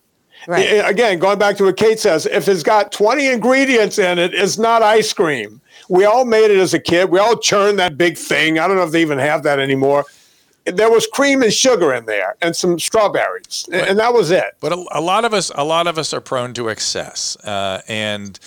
[0.47, 0.67] Right.
[0.67, 4.33] I- Again, going back to what Cate says, if it's got 20 ingredients in it,
[4.33, 5.61] it's not ice cream.
[5.87, 7.09] We all made it as a kid.
[7.09, 8.59] We all churned that big thing.
[8.59, 10.03] I don't know if they even have that anymore.
[10.65, 14.55] There was cream and sugar in there, and some strawberries, and- and that was it.
[14.59, 17.81] But a, a lot of us, a lot of us are prone to excess, uh,
[17.87, 18.39] and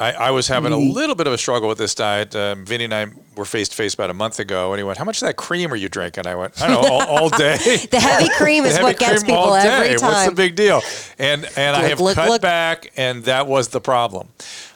[0.00, 0.92] I, I was having a Mm-hmm.
[0.94, 2.34] little bit of a struggle with this diet.
[2.34, 3.06] Um, Vinnie and I
[3.36, 5.36] were face to face about a month ago, and he went, "How much of that
[5.36, 7.56] cream are you drinking?" I went, "I don't know, all, all day."
[7.90, 10.34] The heavy cream is what gets people every What's the time.
[10.34, 10.82] big deal?
[11.18, 12.42] And and I have look, cut look.
[12.42, 14.28] back, and that was the problem.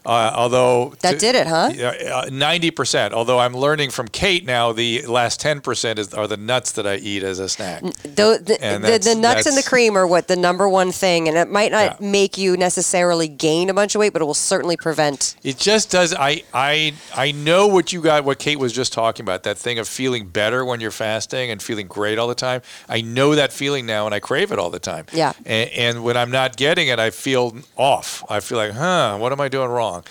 [0.07, 2.25] Uh, although That did it, huh?
[2.31, 3.13] Ninety percent.
[3.13, 6.87] Although I'm learning from Cate now, the last ten percent is are the nuts that
[6.87, 7.83] I eat as a snack.
[7.83, 11.37] The, the, the, the nuts and the cream are what the number one thing, and
[11.37, 14.77] it might not make you necessarily gain a bunch of weight, but it will certainly
[14.77, 15.37] prevent.
[15.43, 16.15] It just does.
[16.15, 18.25] I I I know what you got.
[18.25, 19.43] What Cate was just talking about.
[19.43, 22.63] That thing of feeling better when you're fasting and feeling great all the time.
[22.89, 25.07] I know that feeling now, and I crave it all the time.
[25.13, 25.33] Yeah.
[25.45, 28.25] And, and when I'm not getting it, I feel off.
[28.29, 30.05] I feel like, huh, what am I doing wrong?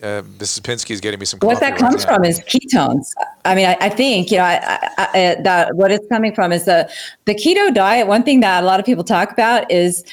[0.00, 0.60] Uh, Mrs.
[0.60, 1.40] Pinsky is getting me some.
[1.40, 2.14] what that right comes now.
[2.14, 3.08] from is ketones.
[3.44, 6.52] I mean, I, I think you know I, I, I, that what it's coming from
[6.52, 6.88] is the
[7.24, 8.06] the keto diet.
[8.06, 10.04] One thing that a lot of people talk about is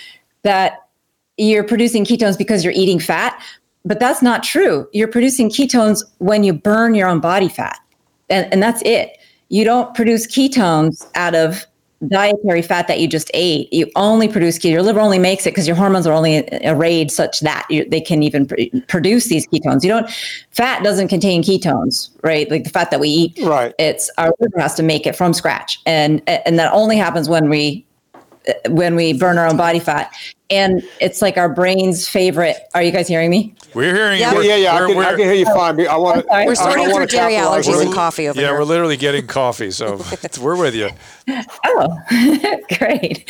[0.42, 0.88] that
[1.38, 3.40] you're producing ketones because you're eating fat,
[3.86, 4.88] but that's not true.
[4.92, 7.80] You're producing ketones when you burn your own body fat,
[8.30, 9.18] and and that's it.
[9.50, 11.66] You don't produce ketones out of
[12.08, 13.72] dietary fat that you just ate.
[13.72, 14.72] You only produce keto.
[14.72, 18.02] Your liver only makes it because your hormones are only arrayed such that you, they
[18.02, 18.56] can even pr-
[18.88, 19.84] produce these ketones.
[19.84, 20.10] You don't.
[20.52, 22.50] Fat doesn't contain ketones, right?
[22.50, 23.40] Like the fat that we eat.
[23.42, 23.74] Right.
[23.80, 27.50] It's our liver has to make it from scratch, and and that only happens when
[27.50, 27.86] we
[28.70, 30.12] when we burn our own body fat.
[30.52, 32.58] And it's like our brain's favorite.
[32.76, 33.56] Are you guys hearing me?
[33.74, 34.42] We're hearing Yeah, you.
[34.44, 34.74] yeah, yeah.
[34.76, 35.88] I We're- can, I we're- can hear you fine.
[35.88, 36.28] I want to.
[36.46, 38.58] We're sorting through dairy allergies and we're- coffee over yeah, here.
[38.60, 40.00] we're literally getting coffee, so
[40.40, 40.90] we're with you.
[41.66, 41.98] Oh,
[42.78, 43.28] great.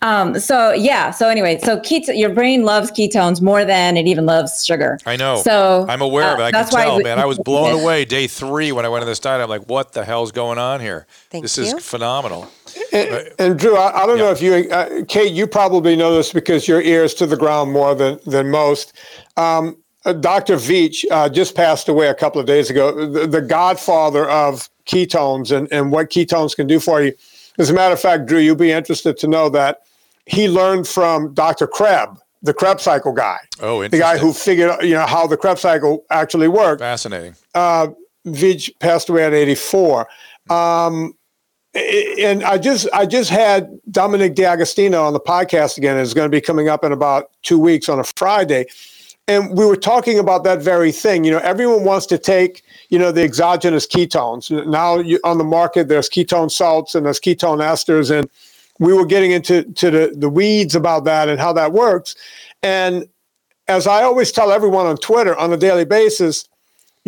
[0.00, 1.10] Um, so yeah.
[1.10, 4.98] So anyway, so keto, your brain loves ketones more than it even loves sugar.
[5.04, 5.42] I know.
[5.42, 6.42] So I'm aware of it.
[6.42, 7.18] uh, I can that's why tell, we- man.
[7.18, 9.42] I was blown away day three when I went on this diet.
[9.42, 11.06] I'm like, what the hell's going on here?
[11.28, 11.64] Thank this you.
[11.64, 12.50] is phenomenal.
[12.98, 16.32] And, and Drew, I, I don't know if you, uh, Cate, you probably know this
[16.32, 18.92] because your ears to the ground more than than most.
[19.36, 20.56] Um, uh, Dr.
[20.56, 25.54] Veech uh, just passed away a couple of days ago, the, the godfather of ketones
[25.54, 27.12] and, and what ketones can do for you.
[27.58, 29.80] As a matter of fact, Drew, you'll be interested to know that
[30.26, 31.66] he learned from Dr.
[31.66, 35.36] Krebs, the Krebs cycle guy, Oh, the guy who figured out, you know how the
[35.36, 37.34] Krebs cycle actually worked Fascinating.
[37.54, 37.88] uh,
[38.26, 40.06] Veech passed away at 84.
[40.48, 41.14] Um,
[41.74, 45.98] and I just I just had Dominic D'Agostino on the podcast again.
[45.98, 48.66] It's going to be coming up in about two weeks on a Friday,
[49.26, 51.24] and we were talking about that very thing.
[51.24, 54.50] You know, everyone wants to take you know the exogenous ketones.
[54.66, 58.28] Now you, on the market, there's ketone salts and there's ketone esters, and
[58.78, 62.14] we were getting into to the the weeds about that and how that works.
[62.62, 63.06] And
[63.68, 66.48] as I always tell everyone on Twitter on a daily basis,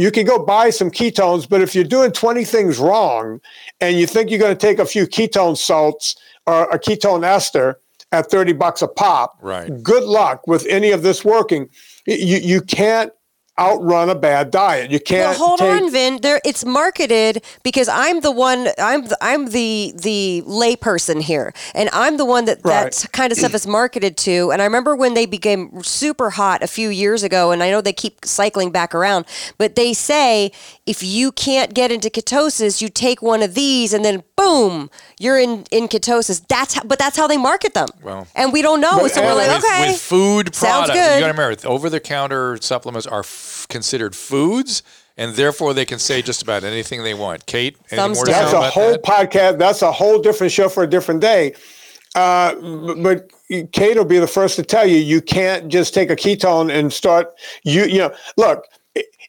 [0.00, 3.40] you can go buy some ketones, but if you're doing 20 things wrong
[3.80, 7.78] and you think you're going to take a few ketone salts or a ketone ester
[8.12, 9.82] at 30 bucks a pop, right.
[9.82, 11.68] good luck with any of this working.
[12.06, 13.12] You, you can't
[13.60, 14.90] outrun a bad diet.
[14.90, 15.38] You can't.
[15.38, 16.20] Well, hold take, on, Vin.
[16.22, 18.68] There, it's marketed because I'm the one.
[18.78, 22.92] I'm the, I'm the the layperson here, and I'm the one that Right.
[22.92, 24.50] that kind of stuff is marketed to.
[24.50, 27.80] And I remember when they became super hot a few years ago, and I know
[27.80, 29.26] they keep cycling back around.
[29.58, 30.52] But they say
[30.86, 35.38] if you can't get into ketosis, you take one of these, and then boom, you're
[35.38, 36.42] in in ketosis.
[36.48, 37.88] That's how, but that's how they market them.
[38.02, 41.14] Well, and we don't know, so we're like, with, okay, with food Sounds products, good.
[41.16, 44.82] you got to remember, over-the-counter supplements are f- considered foods,
[45.16, 47.46] and therefore they can say just about anything they want.
[47.46, 49.02] Cate, anything more to That's a whole that?
[49.02, 49.58] podcast.
[49.58, 51.54] That's a whole different show for a different day.
[52.14, 52.54] Uh,
[52.96, 53.30] but
[53.72, 56.92] Cate will be the first to tell you you can't just take a ketone and
[56.92, 57.32] start.
[57.64, 58.64] You you know look.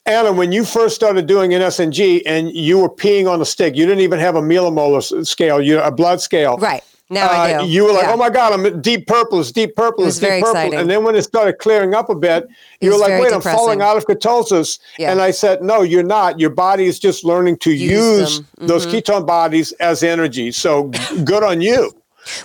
[0.07, 3.85] Anna, when you first started doing NSNG and you were peeing on a stick, you
[3.85, 6.57] didn't even have a millimolar scale, you a blood scale.
[6.57, 6.83] Right.
[7.11, 7.67] Now I Uh, do.
[7.67, 8.13] You were like, Yeah.
[8.13, 9.39] "Oh my God, I'm deep purple.
[9.41, 10.03] It's deep purple.
[10.05, 10.79] It's was deep very purple." exciting.
[10.79, 12.47] And then when it started clearing up a bit,
[12.79, 15.11] you were like, very "Wait, I'm falling out of ketosis." Yeah.
[15.11, 16.39] And I said, "No, you're not.
[16.39, 18.67] Your body is just learning to Use use, them.
[18.67, 20.51] those ketone bodies as energy.
[20.51, 20.83] So
[21.25, 21.91] good on you."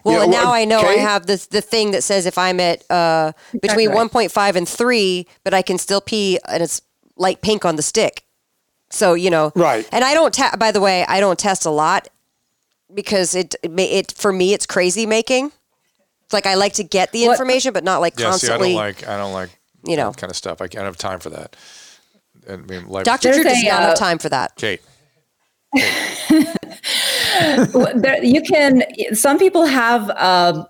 [0.04, 2.58] Well, You know, now I know I have this the thing that says if I'm
[2.60, 4.26] at uh, between Exactly.
[4.28, 6.80] 1.5 and 3, but I can still pee and it's
[7.18, 8.24] light pink on the stick.
[8.88, 9.52] So, you know.
[9.54, 9.86] Right.
[9.92, 12.08] And I don't te- by the way, I don't test a lot
[12.93, 15.53] because it it, for me it's crazy making.
[16.24, 18.68] It's like I like to get the information but not like Yeah, see, I constantly
[18.70, 19.51] don't like, I don't like,
[19.84, 20.11] you know.
[20.11, 20.61] that kind of stuff.
[20.61, 21.55] I don't have time for that.
[22.49, 23.32] I mean, life Dr.
[23.32, 24.57] Drew does not have time for that.
[24.57, 24.80] Cate.
[27.74, 28.82] Well, there, you can
[29.14, 30.66] some people have um,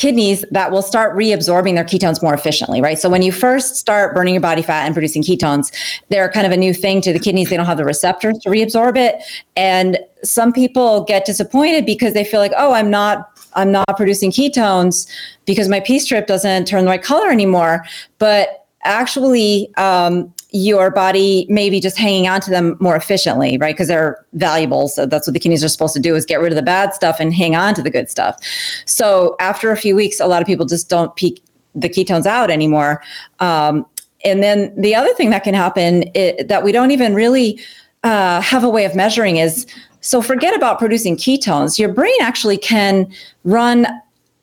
[0.00, 2.98] kidneys that will start reabsorbing their ketones more efficiently right?
[2.98, 5.70] So when you first start burning your body fat and producing ketones
[6.08, 7.50] they're kind of a new thing to the kidneys.
[7.50, 9.22] They don't have the receptors to reabsorb it.
[9.56, 14.30] And some people get disappointed because they feel like oh i'm not i'm not producing
[14.30, 15.08] ketones
[15.44, 17.84] because my p strip doesn't turn the right color anymore.
[18.18, 23.74] But actually um, your body maybe just hanging on to them more efficiently right?
[23.74, 24.88] Because they're valuable.
[24.88, 26.94] So that's what the kidneys are supposed to do is get rid of the bad
[26.94, 28.36] stuff and hang on to the good stuff.
[28.84, 31.42] So after a few weeks a lot of people just don't peak
[31.74, 33.02] the ketones out anymore.
[33.38, 33.86] Um,
[34.24, 36.10] and then the other thing that can happen
[36.46, 37.60] that we don't even really
[38.02, 39.66] uh, have a way of measuring is
[40.00, 41.78] so forget about producing ketones.
[41.78, 43.10] Your brain actually can
[43.44, 43.86] run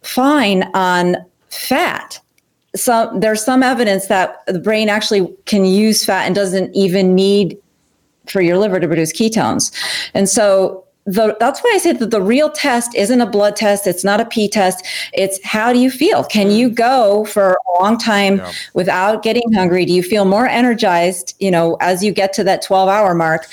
[0.03, 1.17] fine on
[1.49, 2.19] fat
[2.79, 7.57] some there's some evidence that the brain actually can use fat and doesn't even need
[8.27, 9.71] for your liver to produce ketones.
[10.13, 13.87] And so the, that's why I say that the real test isn't a blood test.
[13.87, 14.85] It's not a P test.
[15.13, 16.25] It's how do you feel?
[16.25, 18.41] Can you go for a long time
[18.73, 19.85] without getting hungry?
[19.85, 23.47] Do you feel more energized, you know, as you get to that 12 hour mark?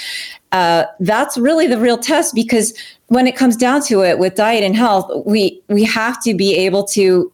[0.50, 2.74] Uh, that's really the real test because
[3.06, 6.56] when it comes down to it with diet and health, we, we have to be
[6.56, 7.30] able to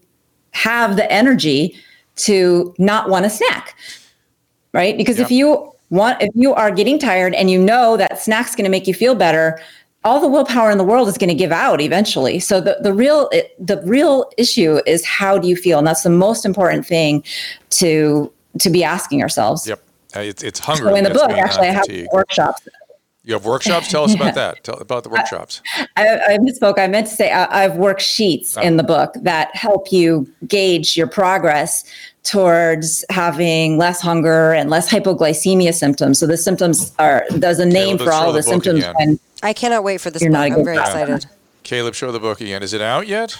[0.52, 1.74] have the energy
[2.16, 3.76] to not want a snack
[4.72, 4.96] right?
[4.96, 8.64] Because if you want if you are getting tired and you know that snack's going
[8.64, 9.60] to make you feel better
[10.02, 12.38] all the willpower in the world is going to give out eventually.
[12.38, 15.76] So the, the real it, the real issue is how do you feel?
[15.78, 17.22] And that's the most important thing
[17.70, 19.66] to to be asking ourselves.
[19.66, 19.82] Yep.
[20.16, 20.84] Uh, It's, it's hunger.
[20.84, 22.66] so in the book actually i have workshops
[23.24, 23.88] You have workshops?
[23.88, 24.22] Tell us Yeah.
[24.22, 24.64] about that.
[24.64, 25.60] Tell about the workshops.
[25.96, 26.78] I, I misspoke.
[26.78, 28.62] I meant to say I, I have worksheets Oh.
[28.62, 31.84] in the book that help you gauge your progress
[32.22, 36.18] towards having less hunger and less hypoglycemia symptoms.
[36.18, 38.94] So the symptoms are there's a name let's for all the the symptoms again.
[38.98, 40.50] when I cannot wait for this You're book.
[40.50, 41.26] not a I'm very excited.
[41.62, 42.62] Caleb, show the book again.
[42.62, 43.36] Is it out yet?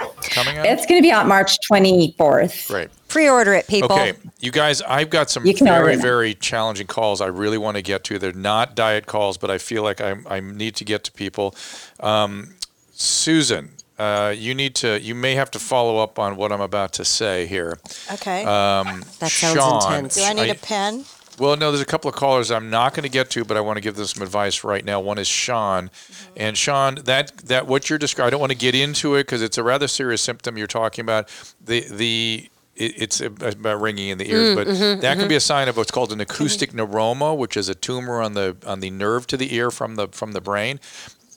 [0.00, 0.66] It's coming out?
[0.66, 2.68] it's going to be out March 24th.
[2.68, 2.88] Great.
[3.08, 3.92] Pre-order it, people.
[3.92, 7.58] Okay, you guys, I've got some You can order very, very challenging calls I really
[7.58, 8.18] want to get to.
[8.18, 11.54] They're not diet calls, but I feel like I, I need to get to people.
[12.00, 12.54] Um,
[12.92, 16.94] Susan, uh, you need to, you may have to follow up on what I'm about
[16.94, 17.78] to say here.
[18.12, 18.40] Okay.
[18.44, 20.14] Um, That sounds Sean, intense.
[20.16, 21.04] Do I need a pen?
[21.38, 23.60] Well, no, there's a couple of callers I'm not going to get to, but I
[23.60, 25.00] want to give them some advice right now.
[25.00, 26.32] One is Sean, Mm-hmm.
[26.36, 29.42] and Sean, that that what you're describing, I don't want to get into it because
[29.42, 31.28] it's a rather serious symptom you're talking about.
[31.64, 35.28] The the it, it's about ringing in the ears, Mm, but mhm, that can mhm.
[35.30, 38.56] be a sign of what's called an acoustic neuroma, which is a tumor on the
[38.66, 40.80] on the nerve to the ear from the from the brain.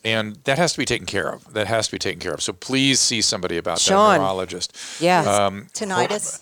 [0.03, 1.53] and that has to be taken care of.
[1.53, 2.41] That has to be taken care of.
[2.41, 4.13] So please see somebody about Sean.
[4.13, 4.71] that neurologist.
[4.99, 5.21] Yeah.
[5.21, 6.41] Um, Tinnitus.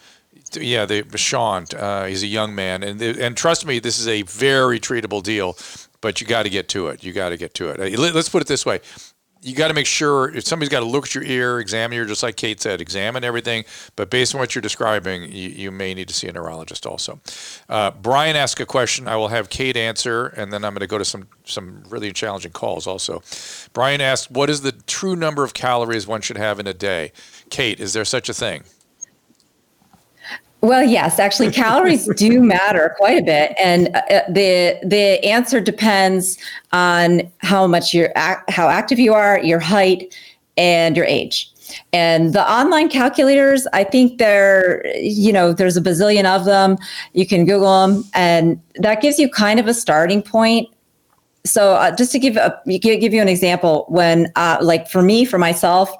[0.55, 4.23] Yeah, the Sean, uh, he's a young man, and and trust me, this is a
[4.23, 5.57] very treatable deal.
[6.01, 7.01] But you got to get to it.
[7.03, 7.79] You got to get to it.
[7.79, 8.81] Uh, let- Let's put it this way:
[9.41, 12.05] you got to make sure if somebody's got to look at your ear, examine your,
[12.05, 13.63] just like Cate said, examine everything.
[13.95, 17.19] But based on what you're describing, you, you may need to see a neurologist also.
[17.69, 19.07] Uh, Brian asked a question.
[19.07, 22.11] I will have Cate answer, and then I'm going to go to some some really
[22.11, 23.21] challenging calls also.
[23.73, 27.11] Brian asked, "What is the true number of calories one should have in a day?"
[27.49, 28.63] Cate, is there such a thing?
[30.63, 36.37] Well, yes, actually, calories do matter quite a bit, and uh, the the answer depends
[36.71, 40.15] on how much you're ac- how active you are, your height,
[40.55, 41.51] and your age.
[41.91, 46.77] And the online calculators, I think they're you know there's a bazillion of them.
[47.11, 50.72] You can Google them, and that gives you kind of a starting point
[51.45, 55.01] so uh, just to give a you give you an example when uh, like for
[55.01, 55.91] me for myself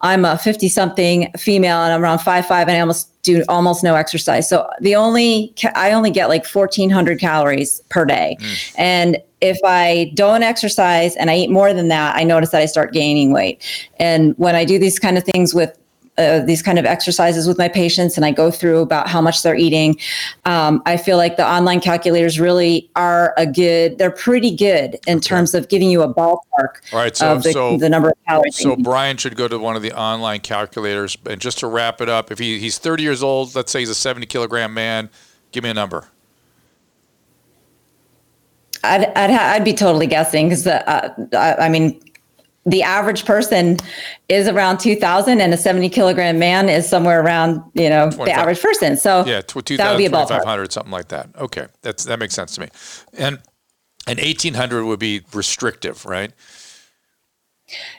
[0.00, 3.84] i'm a 50 something female and i'm around 5 5 and i almost do almost
[3.84, 4.48] no exercise.
[4.48, 8.36] So the only i only get like 1400 calories per day.
[8.76, 12.66] And if i don't exercise and i eat more than that i notice that i
[12.66, 13.62] start gaining weight.
[13.98, 15.76] And when i do these kind of things with
[16.18, 19.42] uh, these kind of exercises with my patients and I go through about how much
[19.42, 19.98] they're eating.
[20.44, 25.20] Um, I feel like the online calculators really are a good, they're pretty good in
[25.20, 28.14] terms of giving you a ballpark All right, so of the, so the number of
[28.26, 28.56] calories.
[28.56, 31.16] So Brian should go to one of the online calculators.
[31.24, 33.88] And just to wrap it up, if he, he's 30 years old, let's say he's
[33.88, 35.08] a 70 kilogram man,
[35.50, 36.08] give me a number.
[38.84, 42.00] I'd, I'd, I'd be totally guessing because uh, I, I mean,
[42.64, 43.78] the average person
[44.28, 48.60] is around 2000 and a 70 kilogram man is somewhere around, you know, the average
[48.60, 48.96] person.
[48.96, 51.28] So Yeah, tw- that would be a 2,000, 2,500, something like that.
[51.36, 52.68] Okay, that's that makes sense to me.
[53.14, 53.40] And
[54.06, 56.32] and 1,800 would be restrictive, right?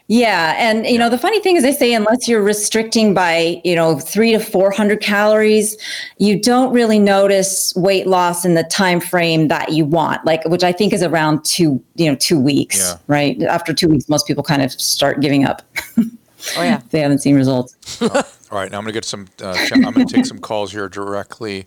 [0.08, 3.76] Yeah, and you know the funny thing is, they say unless you're restricting by you
[3.76, 5.78] know three to four hundred calories,
[6.18, 10.64] you don't really notice weight loss in the time frame that you want, like which
[10.64, 12.98] I think is around two you know two weeks, Yeah.
[13.08, 13.42] right?
[13.44, 15.62] After two weeks, most people kind of start giving up.
[15.98, 16.82] Oh yeah.
[16.92, 18.02] they haven't seen results.
[18.02, 19.28] All right, now I'm going to get some.
[19.42, 21.66] Uh, I'm going to take some calls here directly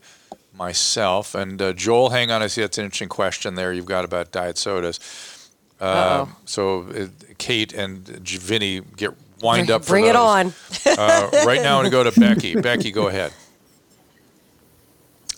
[0.56, 1.34] myself.
[1.34, 2.42] And uh, Joel, hang on.
[2.42, 3.72] I see that's an interesting question there.
[3.72, 5.00] You've got about diet sodas.
[5.80, 7.06] Uh, so uh,
[7.38, 9.10] Cate and J- Vinnie get
[9.42, 9.84] wind up.
[9.84, 10.22] For Bring it those.
[10.22, 10.52] on.
[10.86, 12.54] uh, right now, I'm going to go to Becky.
[12.60, 13.32] Becky, go ahead.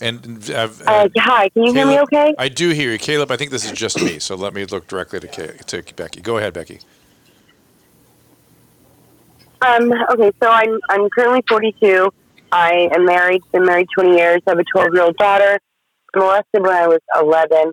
[0.01, 2.35] And uh, Uh, hi, can you hear me Caleb- okay?
[2.37, 3.31] I do hear you, Caleb.
[3.31, 6.21] I think this is just me, so let me look directly to, Ca- to Becky.
[6.21, 6.79] Go ahead, Becky.
[9.61, 12.09] Um, okay, so I'm I'm currently 42.
[12.51, 14.41] I am married, been married 20 years.
[14.47, 15.59] I have a 12 year old daughter.
[16.15, 17.71] Molested when I was 11,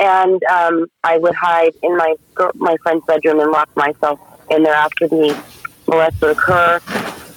[0.00, 2.14] and um, I would hide in my
[2.56, 4.18] my friend's bedroom and lock myself
[4.50, 5.40] in there after the
[5.86, 6.80] molest would occur.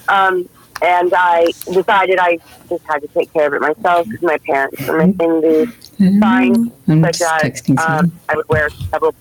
[0.08, 0.48] Um,
[0.82, 2.40] and I decided I
[2.70, 5.74] just had to take care of it myself because my parents were missing the
[6.20, 9.14] signs, I'm such just as texting um, I would wear several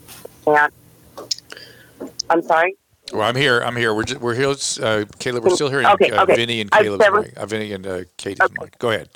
[0.45, 0.74] pants.
[2.30, 2.74] I'm sorry.
[3.12, 3.61] Well, I'm here.
[3.61, 3.95] I'm here.
[3.95, 4.49] We're just, we're here.
[4.80, 6.34] Uh, Caleb, we're still hearing Okay, uh, okay.
[6.34, 7.36] Vinnie and I've Caleb's never- mic.
[7.36, 8.78] Uh, Vinnie and uh, Katie's mic.
[8.78, 9.09] Go ahead.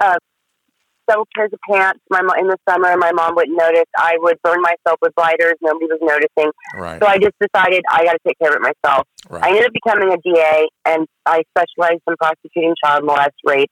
[0.00, 0.16] uh,
[1.10, 2.00] several pairs of pants.
[2.10, 3.88] My mo- in the summer, my mom wouldn't notice.
[3.98, 5.54] I would burn myself with lighters.
[5.60, 6.52] Nobody was noticing.
[6.74, 7.00] Right.
[7.02, 9.06] So I just decided I got to take care of it myself.
[9.28, 9.44] Right.
[9.44, 13.70] I ended up becoming a DA, and I specialized in prosecuting child molest, rape,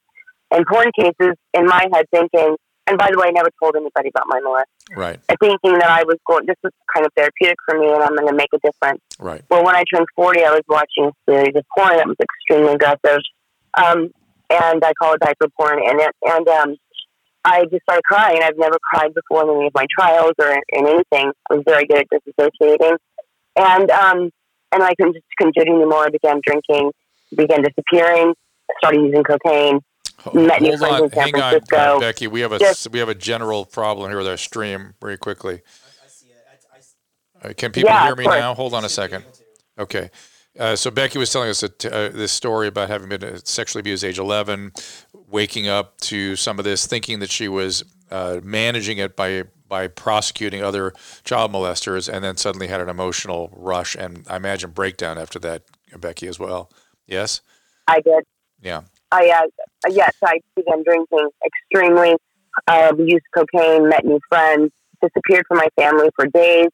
[0.51, 1.35] and porn cases.
[1.53, 2.55] In my head, thinking.
[2.87, 4.65] And by the way, I never told anybody about my molest.
[4.97, 5.19] Right.
[5.39, 6.47] Thinking that I was going.
[6.47, 9.01] This was kind of therapeutic for me, and I'm going to make a difference.
[9.19, 9.43] Right.
[9.49, 12.73] Well, when I turned 40, I was watching a series of porn that was extremely
[12.73, 13.21] aggressive.
[13.77, 14.09] Um,
[14.49, 15.79] and I call it diaper porn.
[15.85, 16.75] And, it, and um,
[17.45, 18.41] I just started crying.
[18.43, 21.31] I've never cried before in any of my trials or in, in anything.
[21.49, 22.97] I was very good at disassociating.
[23.55, 24.29] And, um,
[24.71, 26.05] and I couldn't just couldn't do it anymore.
[26.05, 26.91] I began drinking,
[27.35, 28.33] began disappearing,
[28.79, 29.79] started using cocaine.
[30.33, 31.03] Met new Hold friends on.
[31.03, 32.27] in San Hang on, uh, Becky.
[32.27, 34.93] We have a Just- we have a general problem here with our stream.
[35.01, 35.61] Very quickly.
[37.55, 38.53] Can people Yeah, hear me now?
[38.53, 39.23] Hold on a second.
[39.79, 40.09] Okay.
[40.59, 43.79] Uh, so Becky was telling us that, uh, this story about having been uh, sexually
[43.79, 44.73] abused at age 11,
[45.29, 49.87] waking up to some of this, thinking that she was uh, managing it by by
[49.87, 50.93] prosecuting other
[51.23, 55.61] child molesters, and then suddenly had an emotional rush and I imagine breakdown after that,
[55.99, 56.71] Becky as well.
[57.05, 57.41] Yes.
[57.87, 58.23] I did.
[58.61, 58.81] Yeah.
[59.11, 62.15] I uh, yes, I began drinking extremely.
[62.67, 66.67] Uh, used cocaine, met new friends, disappeared from my family for days.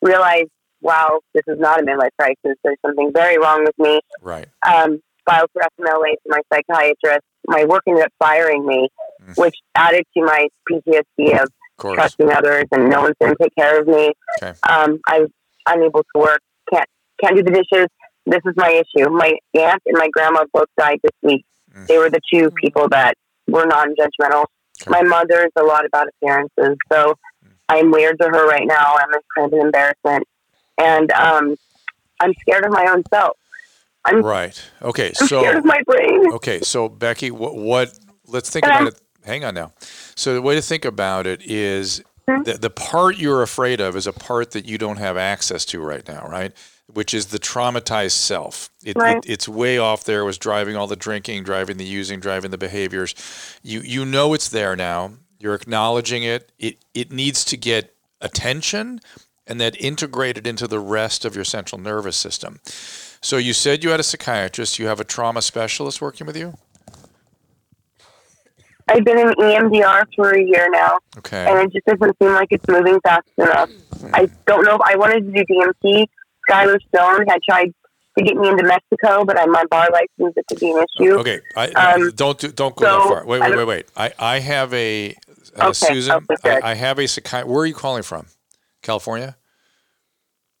[0.00, 0.50] Realized,
[0.80, 2.58] wow, this is not a midlife crisis.
[2.62, 4.00] There's something very wrong with me.
[4.20, 4.46] Right.
[4.66, 7.24] Um, filed for FMLA to my psychiatrist.
[7.46, 8.88] My work ended up firing me,
[9.36, 11.96] which added to my PTSD of course.
[11.96, 14.12] trusting others and no one's going to take care of me.
[14.42, 14.54] Okay.
[14.68, 15.26] Um, I
[15.66, 16.40] unable to work,
[16.72, 16.88] can't
[17.20, 17.88] can't do the dishes.
[18.26, 19.08] This is my issue.
[19.10, 21.44] My aunt and my grandma both died this week.
[21.86, 23.14] They were the two people that
[23.48, 24.44] were non-judgmental.
[24.86, 27.14] My mother is a lot about appearances, so
[27.68, 28.96] I'm weird to her right now.
[28.98, 30.24] I'm kind of an embarrassment,
[30.78, 31.56] and um,
[32.20, 33.36] I'm scared of my own self.
[34.04, 34.62] I'm Right.
[34.82, 35.08] Okay.
[35.08, 36.32] I'm so scared of my brain.
[36.34, 36.60] Okay.
[36.60, 37.54] So Becky, what?
[37.54, 37.98] What?
[38.26, 39.00] Let's think about it.
[39.24, 39.72] Hang on now.
[40.14, 42.42] So the way to think about it is hmm?
[42.42, 45.80] the the part you're afraid of is a part that you don't have access to
[45.80, 46.52] right now, right?
[46.92, 48.68] Which is the traumatized self.
[48.84, 49.16] It, Right.
[49.16, 50.20] it, it's way off there.
[50.20, 53.14] It was driving all the drinking, driving the using, driving the behaviors.
[53.62, 55.12] You you know it's there now.
[55.38, 56.52] You're acknowledging it.
[56.58, 59.00] It it needs to get attention
[59.46, 62.60] and then integrated into the rest of your central nervous system.
[63.24, 64.78] So you said you had a psychiatrist.
[64.78, 66.52] You have a trauma specialist working with you.
[68.86, 71.46] I've been in EMDR for a year now, Okay.
[71.48, 73.70] and it just doesn't seem like it's moving fast enough.
[74.12, 76.04] I don't know if I wanted to do DMT.
[76.50, 77.72] Skylar Stone had tried
[78.18, 81.14] to get me into Mexico, but I, my bar license it could be an issue.
[81.20, 83.24] Okay, I, Um, don't do, don't go that far.
[83.26, 83.86] Wait, wait, wait, wait.
[83.96, 85.16] I, I have a
[85.56, 86.26] uh, Okay, Susan.
[86.44, 87.50] I, I have a psychiatrist.
[87.50, 88.26] Where are you calling from?
[88.82, 89.34] California.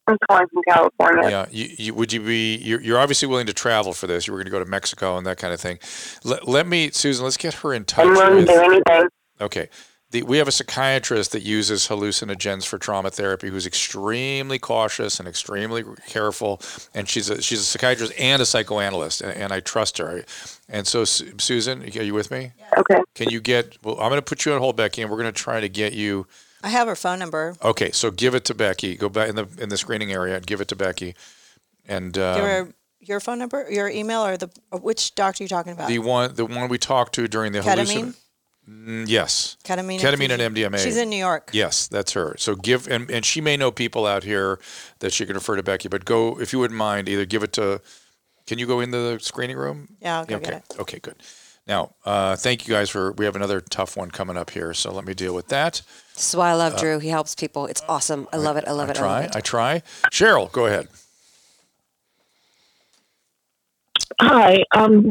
[0.06, 1.30] I'm calling from California.
[1.30, 1.46] Yeah.
[1.50, 2.56] You, you, would you be?
[2.56, 4.26] You're, you're obviously willing to travel for this.
[4.26, 5.78] You were going to go to Mexico and that kind of thing.
[6.24, 7.24] Let, let me, Susan.
[7.24, 8.46] Let's get her in touch I'm willing with.
[8.48, 9.08] to do anything.
[9.40, 9.68] Okay.
[10.10, 15.26] The, we have a psychiatrist that uses hallucinogens for trauma therapy who's extremely cautious and
[15.26, 16.60] extremely careful.
[16.94, 20.24] And she's a, she's a psychiatrist and a psychoanalyst, and, and I trust her.
[20.68, 22.52] And so, Su- Susan, are you with me?
[22.76, 23.02] Okay.
[23.14, 25.32] Can you get, well, I'm going to put you on hold, Becky, and we're going
[25.32, 26.26] to try to get you.
[26.64, 27.54] I have her phone number.
[27.62, 28.96] Okay, so give it to Becky.
[28.96, 31.14] Go back in the in the screening area and give it to Becky.
[31.86, 32.68] And um, your
[33.00, 35.88] your phone number, your email, or the which doctor are you talking about?
[35.88, 37.86] the one the one we talked to during the Ketamine?
[37.86, 38.16] hallucin-
[38.66, 39.58] Mm, yes.
[39.62, 40.00] Ketamine.
[40.00, 40.78] Ketamine and MDMA.
[40.78, 41.50] She's in New York.
[41.52, 42.34] Yes, that's her.
[42.38, 44.58] So give and, and she may know people out here
[45.00, 45.88] that she can refer to Becky.
[45.88, 47.82] But go if you wouldn't mind, either give it to.
[48.46, 49.96] Can you go into the screening room?
[50.00, 50.44] Yeah, I'll go okay.
[50.46, 50.80] get it.
[50.80, 51.16] Okay, good.
[51.66, 53.12] Now, uh, thank you guys for.
[53.12, 55.80] We have another tough one coming up here, so let me deal with that.
[56.14, 56.98] This is why I love Uh, Drew.
[56.98, 57.66] He helps people.
[57.66, 58.28] It's awesome.
[58.32, 58.64] I love it.
[58.66, 58.96] I love I it.
[58.96, 59.28] I try.
[59.34, 59.82] I try.
[60.10, 60.88] Cheryl, go ahead.
[64.20, 64.62] Hi.
[64.74, 65.10] Um,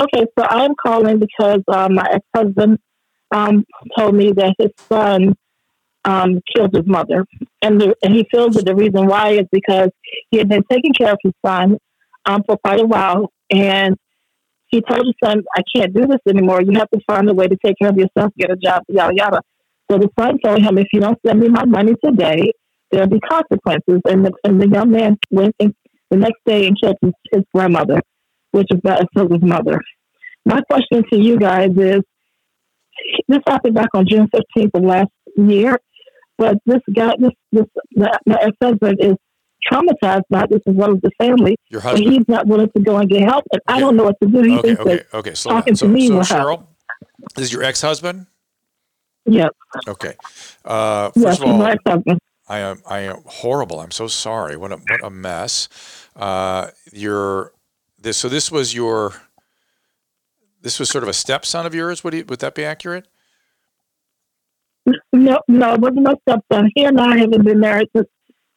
[0.00, 2.78] okay, so I'm calling because uh, my ex-husband
[3.30, 3.66] um,
[3.96, 5.34] told me that his son
[6.06, 7.26] um, killed his mother,
[7.60, 9.90] and the, and he feels that the reason why is because
[10.30, 11.76] he had been taking care of his son
[12.24, 13.96] um, for quite a while, and
[14.68, 16.62] he told his son, "I can't do this anymore.
[16.62, 19.14] You have to find a way to take care of yourself, get a job, yada
[19.14, 19.40] yada."
[19.90, 22.52] So the son told him, "If you don't send me my money today,
[22.90, 25.74] there'll be consequences." And the, and the young man went and
[26.10, 28.00] the next day and killed his, his grandmother,
[28.52, 29.80] which is that killed his mother.
[30.44, 32.00] My question to you guys is:
[33.28, 35.78] This happened back on June fifteenth of last year,
[36.38, 39.14] but this guy, this this the, my ex husband is
[39.70, 41.56] traumatized by this as well as the family.
[41.70, 44.16] Your husband- he's not willing to go and get help, and I don't know what
[44.22, 44.42] to do.
[44.42, 45.30] He Okay, thinks okay, that okay.
[45.30, 45.54] Down.
[45.56, 46.60] talking So, to me so will help.
[46.60, 46.66] Cheryl,
[47.34, 48.26] this is your ex-husband.
[49.26, 49.50] Yes.
[49.88, 50.14] Okay.
[50.64, 52.18] Uh, Yes, first of all, my ex-husband.
[52.46, 53.80] I am I am horrible.
[53.80, 54.54] I'm so sorry.
[54.56, 55.68] What a what a mess.
[56.14, 57.52] Uh, your
[57.98, 59.14] this so this was your
[60.60, 62.04] this was sort of a stepson of yours.
[62.04, 63.08] Would you, would that be accurate?
[65.14, 66.70] No, no, it wasn't my stepson.
[66.74, 68.08] He and I haven't been married since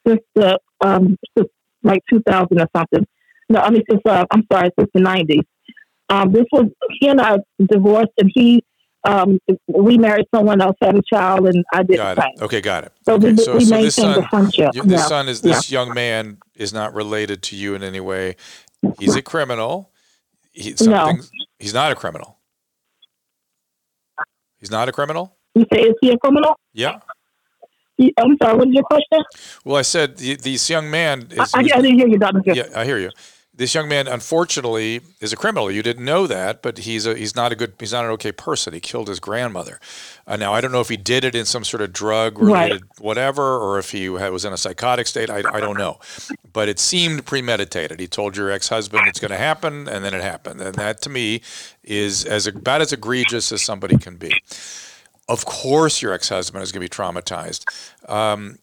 [0.06, 1.49] since the um since
[1.84, 3.06] like 2000 or something.
[3.49, 5.41] No, I mean since uh, I'm sorry, since the 90s.
[6.10, 6.66] Um, this was
[6.99, 8.64] he and I divorced, and he
[9.04, 11.98] um we married someone else, had a child, and I didn't.
[11.98, 12.41] Got it.
[12.41, 12.94] Okay, got it.
[13.06, 14.72] So okay, we- so, we so this son, friendship.
[14.74, 15.06] you- this Yeah.
[15.08, 18.36] son is this young man is not related to you in any way.
[18.99, 19.91] He's a criminal.
[20.52, 21.14] He, No.
[21.60, 22.38] he's not a criminal.
[24.60, 25.36] He's not a criminal.
[25.56, 26.56] You say, is he a criminal?
[26.74, 26.99] Yeah.
[28.18, 28.57] I'm sorry.
[28.57, 29.24] What is your question?
[29.65, 31.53] Well, I said the, this young man is.
[31.53, 32.41] I, I, I didn't hear you, Doctor.
[32.45, 33.11] Yeah, I hear you.
[33.57, 35.72] This young man, unfortunately, is a criminal.
[35.72, 38.32] You didn't know that, but he's a he's not a good he's not an okay
[38.32, 38.72] person.
[38.72, 39.80] He killed his grandmother.
[40.28, 42.84] Uh, now I don't know if he did it in some sort of drug related
[42.99, 45.32] whatever, or if he was in a psychotic state.
[45.32, 45.99] I, I don't know,
[46.53, 47.99] but it seemed premeditated.
[47.99, 50.61] He told your ex husband it's going to happen, and then it happened.
[50.61, 51.41] And that to me
[51.84, 54.40] is as about as egregious as somebody can be.
[55.30, 57.66] Of course, your ex husband is going to be traumatized.
[58.10, 58.60] Um,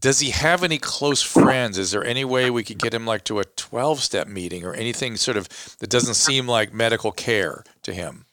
[0.00, 1.78] does he have any close friends?
[1.78, 4.74] Is there any way we could get him like to a 12 step meeting or
[4.74, 5.48] anything sort of
[5.80, 8.26] that doesn't seem like medical care to him?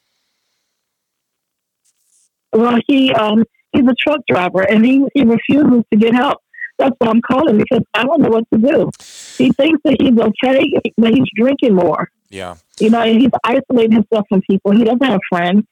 [2.52, 6.38] Well, he um he's a truck driver, and he he refuses to get help.
[6.78, 8.90] That's why I'm calling because I don't know what to do.
[9.38, 12.10] He thinks that he's okay, but he's drinking more.
[12.28, 12.56] Yeah.
[12.78, 14.72] You know, and he's isolating himself from people.
[14.72, 15.64] He doesn't have friends.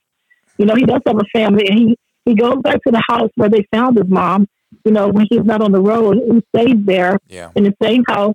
[0.59, 3.31] You know, he does have a family, and he he goes back to the house
[3.37, 4.47] where they found his mom,
[4.85, 7.51] you know, when he's not on the road, he stays there Yeah.
[7.55, 8.35] in the same house,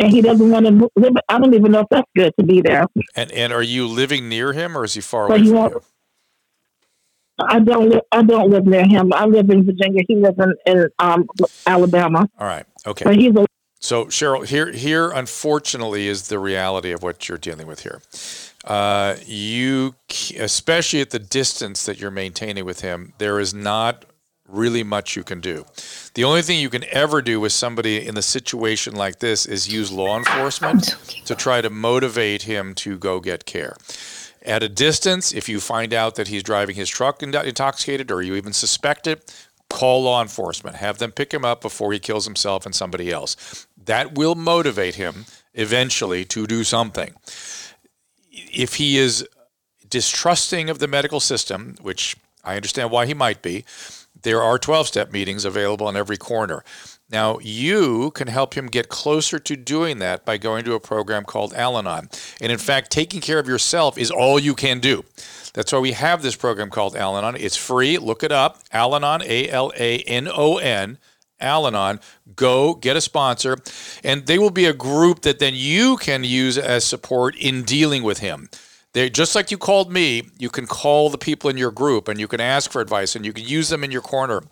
[0.00, 1.12] and he doesn't want to live.
[1.28, 2.86] I don't even know if that's good to be there.
[3.14, 5.82] And and are you living near him or is he far away from you?
[7.38, 7.88] I don't.
[7.90, 9.12] Li- I don't live near him.
[9.12, 10.02] I live in Virginia.
[10.06, 11.26] He lives in, in um,
[11.66, 12.28] Alabama.
[12.38, 12.64] All right.
[12.86, 13.04] Okay.
[13.04, 13.46] But he's a
[13.80, 18.00] So Cheryl, here here unfortunately is the reality of what you're dealing with here.
[18.64, 19.94] Uh, you,
[20.38, 24.04] especially at the distance that you're maintaining with him, there is not
[24.48, 25.64] really much you can do.
[26.14, 29.72] The only thing you can ever do with somebody in a situation like this is
[29.72, 33.76] use law enforcement to try to motivate him to go get care.
[34.44, 38.34] At a distance, if you find out that he's driving his truck intoxicated or you
[38.34, 39.32] even suspect it,
[39.68, 40.76] call law enforcement.
[40.76, 43.66] Have them pick him up before he kills himself and somebody else.
[43.84, 45.24] That will motivate him
[45.54, 47.14] eventually to do something.
[48.52, 49.26] If he is
[49.88, 53.64] distrusting of the medical system, which I understand why he might be,
[54.22, 56.64] there are 12 step meetings available in every corner.
[57.10, 61.24] Now, you can help him get closer to doing that by going to a program
[61.24, 62.08] called Al Anon.
[62.40, 65.04] And in fact, taking care of yourself is all you can do.
[65.52, 67.36] That's why we have this program called Al Anon.
[67.36, 67.98] It's free.
[67.98, 70.96] Look it up Al Anon, A L A N O N.
[71.42, 72.00] Al Anon,
[72.34, 73.58] go get a sponsor,
[74.02, 78.02] and they will be a group that then you can use as support in dealing
[78.02, 78.48] with him.
[78.92, 82.20] They just like you called me, you can call the people in your group and
[82.20, 84.42] you can ask for advice and you can use them in your corner.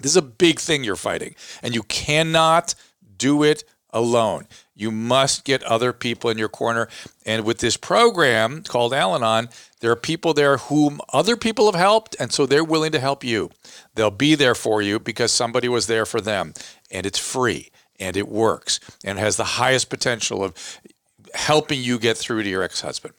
[0.00, 2.74] This is a big thing you're fighting, and you cannot
[3.16, 4.46] do it alone.
[4.74, 6.88] You must get other people in your corner.
[7.26, 9.48] And with this program called Al Anon,
[9.80, 13.22] there are people there whom other people have helped, and so they're willing to help
[13.24, 13.50] you.
[13.94, 16.54] They'll be there for you because somebody was there for them,
[16.90, 20.54] and it's free and it works and has the highest potential of
[21.34, 23.14] helping you get through to your ex husband.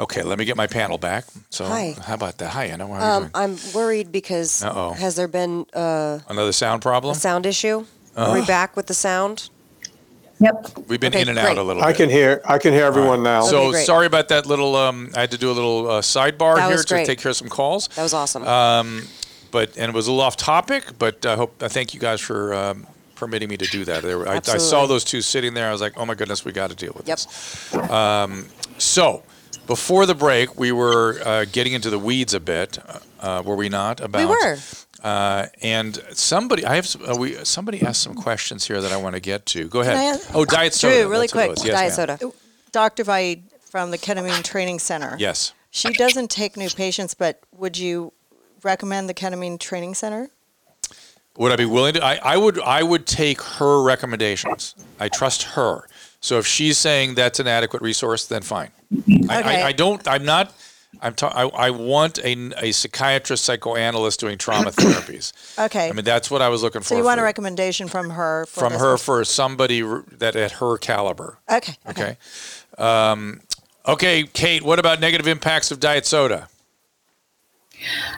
[0.00, 1.26] Okay, let me get my panel back.
[1.50, 1.94] So, Hi.
[2.02, 2.50] how about that?
[2.50, 2.86] Hi, Anna.
[2.86, 4.92] How are you Um, I'm worried because Uh-oh.
[4.92, 6.20] has there been uh.
[6.28, 7.12] Another sound problem?
[7.12, 7.84] a sound issue?
[8.16, 9.50] Are we back with the sound?
[10.38, 10.78] Yep.
[10.88, 11.50] We've been Okay, in and great.
[11.52, 11.96] out a little I bit.
[11.96, 12.42] can hear.
[12.44, 13.42] I can hear everyone now.
[13.42, 13.86] So great.
[13.86, 14.76] sorry about that little.
[14.76, 17.06] Um, I had to do a little uh, sidebar That here was to great.
[17.06, 17.88] take care of some calls.
[17.88, 18.46] That was awesome.
[18.46, 19.02] Um,
[19.50, 22.20] but and it was a little off topic, but I hope I thank you guys
[22.20, 24.02] for um, permitting me to do that.
[24.02, 24.88] There, I, I saw Absolutely.
[24.88, 25.68] those two sitting there.
[25.68, 27.16] I was like, oh my goodness, we got to deal with Yep.
[27.18, 27.74] this.
[27.90, 28.46] Um,
[28.76, 29.22] so
[29.66, 32.78] before the break, we were uh, getting into the weeds a bit,
[33.20, 34.00] uh, were we not?
[34.02, 34.58] About We were.
[35.06, 39.14] Uh, and somebody, I have uh, we somebody asked some questions here that I want
[39.14, 39.68] to get to.
[39.68, 40.20] Go ahead.
[40.34, 41.02] oh, diet soda.
[41.02, 41.64] Drew, really That's quick.
[41.64, 42.32] Yes, Diet soda.
[42.72, 43.04] Dr.
[43.04, 45.14] Vaid from the Ketamine Training Center.
[45.16, 45.52] Yes.
[45.70, 48.14] She doesn't take new patients, but would you
[48.64, 50.28] recommend the Ketamine Training Center?
[51.36, 52.04] Would I be willing to?
[52.04, 52.58] I, I would.
[52.58, 54.74] I would take her recommendations.
[54.98, 55.86] I trust her.
[56.18, 58.72] So if she's saying that's an adequate resource, then fine.
[59.30, 59.62] I, Okay.
[59.62, 60.08] I, I don't.
[60.08, 60.52] I'm not.
[61.02, 61.14] I'm.
[61.14, 65.32] Ta- I, I want a, a psychiatrist, psychoanalyst doing trauma therapies.
[65.58, 65.88] Okay.
[65.88, 66.88] I mean, that's what I was looking for.
[66.88, 68.46] so you want a recommendation from her?
[68.46, 69.82] For from her for somebody
[70.18, 71.38] that at her caliber.
[71.50, 71.74] Okay.
[71.88, 72.16] Okay.
[72.78, 73.40] Um,
[73.86, 74.62] okay, Cate.
[74.62, 76.48] What about negative impacts of diet soda?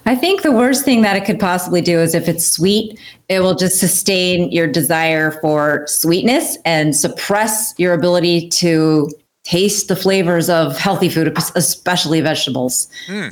[0.07, 2.99] I think the worst thing that it could possibly do is if it's sweet,
[3.29, 9.11] it will just sustain your desire for sweetness and suppress your ability to
[9.49, 12.89] taste the flavors of healthy food, especially vegetables.
[13.07, 13.29] Hmm.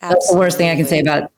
[0.00, 1.30] That's the worst thing I can say about it.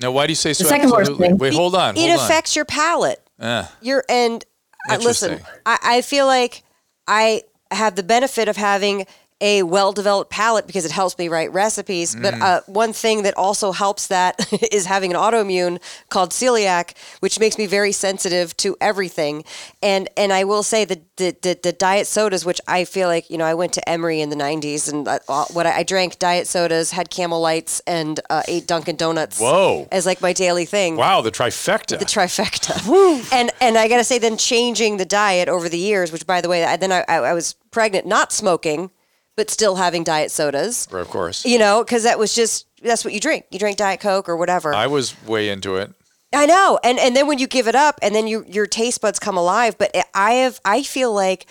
[0.00, 0.64] Now, why do you say so?
[0.64, 1.96] second worst thing- Wait, hold on.
[1.96, 2.24] it hold on.
[2.26, 3.22] affects your palate.
[3.40, 4.44] Uh, You're and
[4.90, 5.40] uh, listen.
[5.64, 6.62] I, I feel like
[7.06, 9.06] I have the benefit of having
[9.40, 12.16] a well-developed palate because it helps me write recipes.
[12.16, 12.42] But Mm.
[12.42, 14.34] uh, one thing that also helps that
[14.72, 19.44] is having an autoimmune called celiac, which makes me very sensitive to everything.
[19.82, 23.30] And and I will say that the, the, the diet sodas, which I feel like
[23.30, 25.18] you know, I went to Emory in the '90s, and uh,
[25.52, 29.38] what I, I drank diet sodas, had Camel Lights, and uh, ate Dunkin' Donuts.
[29.40, 29.86] Whoa.
[29.92, 31.98] As like my daily thing wow, the trifecta.
[31.98, 33.32] the trifecta.
[33.32, 36.48] and and I gotta say, then changing the diet over the years, which by the
[36.48, 38.90] way, I, then I, I, I was pregnant, not smoking,
[39.38, 40.86] but still having diet sodas.
[40.92, 41.44] of course.
[41.46, 43.46] You know, because that was just that's what you drink.
[43.50, 44.74] You drink diet coke or whatever.
[44.74, 45.92] I was way into it.
[46.34, 49.00] I know, and and then when you give it up, and then you your taste
[49.00, 49.78] buds come alive.
[49.78, 51.46] But I have, I feel like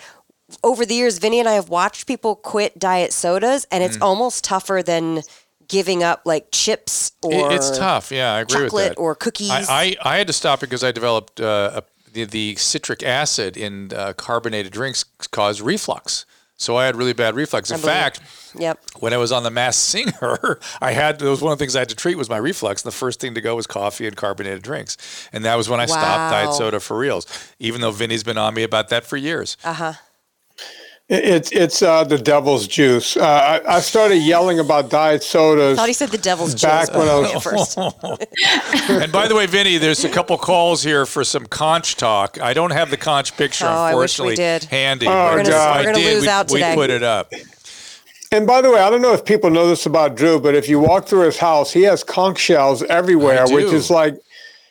[0.62, 4.02] over the years, Vinnie and I have watched people quit diet sodas, and it's Mm.
[4.02, 5.22] almost tougher than
[5.66, 8.10] giving up like chips or It- it's tough.
[8.12, 8.94] Yeah, I agree with that.
[8.98, 9.50] or cookies.
[9.50, 11.82] I, I, I had to stop because I developed uh, a,
[12.12, 16.24] the, the citric acid in uh, carbonated drinks caused reflux.
[16.58, 17.70] So I had really bad reflux.
[17.70, 17.82] In it.
[17.82, 18.20] fact,
[18.58, 18.80] Yep.
[18.98, 21.76] when I was on the Masked Singer, I had that was one of the things
[21.76, 22.82] I had to treat was my reflux.
[22.82, 24.96] And the first thing to go was coffee and carbonated drinks,
[25.32, 27.26] and that was when I stopped diet soda for reals.
[27.60, 29.56] Even though Vinnie's been on me about that for years.
[29.64, 29.92] Uh huh.
[31.10, 33.16] It's it's uh, the devil's juice.
[33.16, 35.78] Uh, I, I started yelling about diet sodas.
[35.78, 36.62] I thought he said the devil's juice.
[36.62, 36.96] back juice.
[36.98, 37.78] when I was at first.
[38.90, 42.38] and by the way, Vinnie, there's a couple calls here for some conch talk.
[42.42, 44.64] I don't have the conch picture, Oh, I wish we unfortunately, did.
[44.64, 45.06] handy.
[45.06, 47.32] Oh, but We're gonna- if we're I did, lose we'd, out we'd put it up.
[48.30, 50.68] And by the way, I don't know if people know this about Drew, but if
[50.68, 54.14] you walk through his house, he has conch shells everywhere, which is like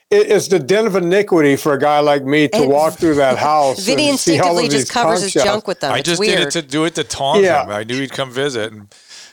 [0.09, 3.15] it- it's the den of iniquity for a guy like me to And walk through
[3.15, 3.79] that house.
[3.85, 5.91] Vinnie and all instinctively of just covers his junk with them.
[5.93, 6.37] I it's just weird.
[6.37, 7.63] did it to do it to taunt Yeah.
[7.63, 7.71] him.
[7.71, 8.71] I knew he'd come visit.
[8.71, 8.87] And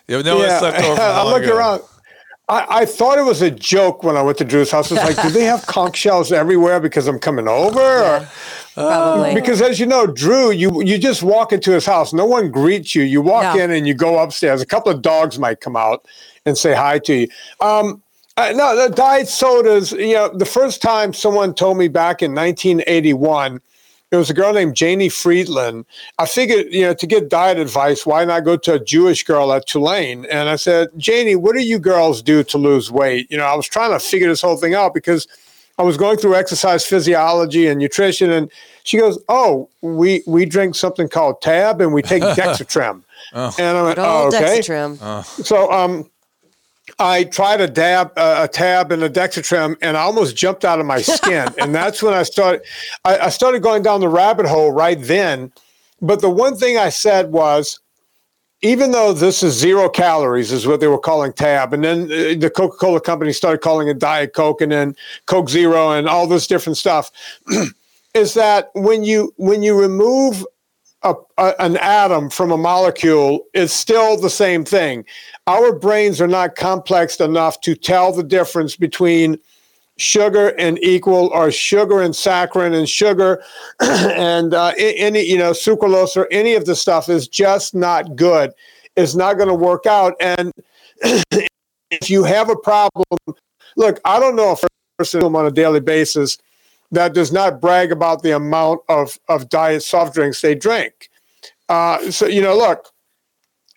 [0.08, 0.96] you know, yeah, left over.
[0.96, 1.56] from I long looked ago.
[1.56, 1.82] around.
[2.46, 4.90] I, I thought it was a joke when I went to Drew's house.
[4.92, 7.80] It's like, do they have conch shells everywhere because I'm coming over?
[7.80, 8.28] Or,
[8.74, 9.32] Probably.
[9.34, 12.12] because as you know, Drew, you you just walk into his house.
[12.12, 13.02] No one greets you.
[13.04, 13.62] You walk No.
[13.62, 14.60] in and you go upstairs.
[14.60, 16.04] A couple of dogs might come out
[16.44, 17.28] and say hi to you.
[17.60, 18.02] Um,
[18.36, 19.92] uh, no, the diet sodas.
[19.92, 23.60] You know, the first time someone told me back in 1981,
[24.10, 25.86] it was a girl named Janie Friedland.
[26.18, 29.52] I figured, you know, to get diet advice, why not go to a Jewish girl
[29.52, 30.24] at Tulane?
[30.26, 33.30] And I said, Janie, what do you girls do to lose weight?
[33.30, 35.26] You know, I was trying to figure this whole thing out because
[35.78, 38.50] I was going through exercise physiology and nutrition, and
[38.84, 43.02] she goes, "Oh, we we drink something called Tab, and we take Dexatrim."
[43.32, 45.24] And I went, Good "Oh, okay." Dexatrim.
[45.44, 46.08] So, um,
[46.98, 50.80] I tried a dab, uh, a tab, and a Dexatrim, and I almost jumped out
[50.80, 51.48] of my skin.
[51.58, 52.62] and that's when I started.
[53.04, 55.52] I, I started going down the rabbit hole right then.
[56.00, 57.80] But the one thing I said was,
[58.62, 62.38] even though this is zero calories, is what they were calling Tab, and then uh,
[62.38, 64.96] the Coca Cola company started calling it Diet Coke, and then
[65.26, 67.10] Coke Zero, and all this different stuff,
[68.14, 70.46] is that when you when you remove
[71.04, 75.04] a, a, an atom from a molecule, it's still the same thing.
[75.46, 79.38] Our brains are not complex enough to tell the difference between
[79.96, 83.42] sugar and equal or sugar and saccharin and sugar
[83.80, 88.50] and uh, any you know sucralose or any of the stuff is just not good
[88.96, 90.50] it's not going to work out and
[91.92, 93.04] if you have a problem
[93.76, 94.68] look i don't know if a
[94.98, 96.38] person on a daily basis
[96.90, 101.10] that does not brag about the amount of, of diet soft drinks they drink
[101.68, 102.94] uh, so you know look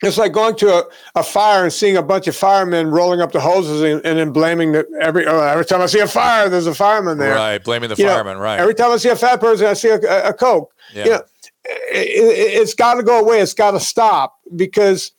[0.03, 0.83] it's like going to a,
[1.15, 4.31] a fire and seeing a bunch of firemen rolling up the hoses and, and then
[4.31, 7.33] blaming that every oh, every time I see a fire, there's a fireman there.
[7.33, 8.37] Right, blaming the You know, fireman.
[8.37, 8.59] right.
[8.59, 10.71] Every time I see a fat person, I see a, a, a Coke.
[10.93, 11.03] Yeah.
[11.03, 11.21] You know,
[11.65, 13.39] it, has got to go away.
[13.41, 15.11] It's got to stop because,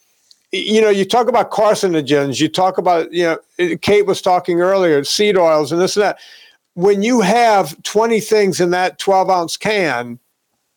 [0.53, 2.41] you know, you talk about carcinogens.
[2.41, 3.25] You talk about, you
[3.59, 6.19] know, Cate was talking earlier, seed oils and this and that.
[6.79, 10.21] When you have 20 things in that 12 ounce can,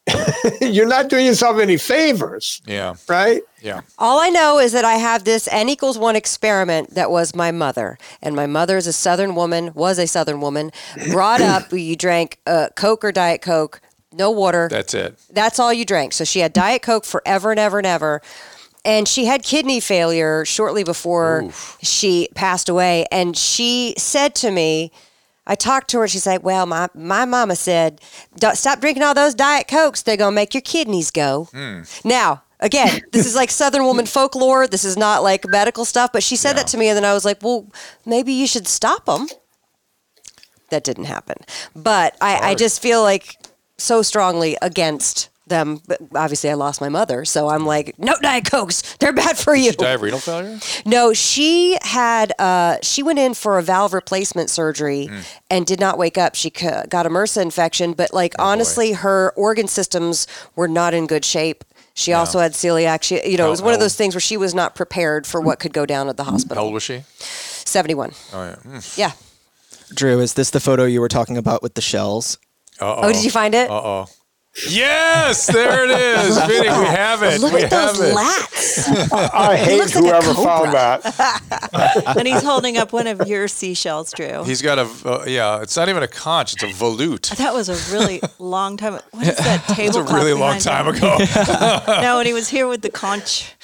[0.61, 2.95] you're not doing yourself any favors, yeah.
[3.07, 3.43] right?
[3.61, 3.81] Yeah.
[3.99, 7.51] All I know is that I have this n equals one experiment that was my
[7.51, 10.71] mother, and my mother is a Southern woman, was a Southern woman,
[11.11, 11.71] brought up.
[11.71, 13.79] You drank uh, Coke or Diet Coke,
[14.11, 14.69] no water.
[14.71, 15.19] That's it.
[15.29, 16.13] That's all you drank.
[16.13, 18.23] So she had Diet Coke forever and ever and ever.
[18.83, 21.47] And she had kidney failure shortly before
[21.83, 23.05] she passed away.
[23.11, 24.91] And she said to me,
[25.51, 26.07] I talked to her.
[26.07, 27.99] She's like, "Well, my my mama said,
[28.39, 30.01] "Don't- stop drinking all those diet cokes.
[30.01, 31.81] They're gonna make your kidneys go." Hmm.
[32.05, 34.65] Now, again, this is like Southern woman folklore.
[34.65, 36.11] This is not like medical stuff.
[36.13, 37.67] But she said that to me, and then I was like, "Well,
[38.05, 39.27] maybe you should stop them."
[40.69, 41.35] That didn't happen.
[41.75, 43.35] But I, I just feel like
[43.77, 45.79] so strongly against them.
[45.87, 48.81] But obviously, I lost my mother, so I'm like, no diet cokes.
[48.97, 49.71] They're bad for you.
[49.73, 50.59] Die of renal failure?
[50.83, 55.09] No, she had uh, she went in for a valve replacement surgery
[55.51, 56.33] and did not wake up.
[56.33, 60.25] She c- got a MRSA infection, but like honestly, her organ systems
[60.55, 61.63] were not in good shape.
[61.93, 63.03] She also had celiac.
[63.03, 65.39] She, you know, it was one of those things where she was not prepared for
[65.41, 66.55] what could go down at the hospital.
[66.55, 67.03] How old was she?
[67.19, 68.13] Seventy-one.
[68.33, 68.55] Oh, yeah.
[68.65, 68.97] Mm.
[68.97, 69.11] Yeah.
[69.93, 72.37] Drew, is this the photo you were talking about with the shells?
[72.79, 73.01] Uh-oh.
[73.03, 73.69] Oh, did you find it?
[73.69, 74.07] Uh-oh.
[74.69, 76.37] Yes, there it is.
[76.45, 77.39] Vinnie, we have it.
[77.39, 78.13] Look we at those it.
[78.13, 79.09] lats.
[79.33, 82.13] I hate looks like whoever found that.
[82.17, 84.43] and he's holding up one of your seashells, Drew.
[84.43, 87.33] He's got a, uh, yeah, it's not even a conch, it's a volute.
[87.37, 88.99] that was a really long time.
[89.11, 89.99] What is that Table.
[89.99, 90.95] It's a really long time him?
[90.95, 91.17] ago.
[92.01, 93.55] no, when he was here with the conch,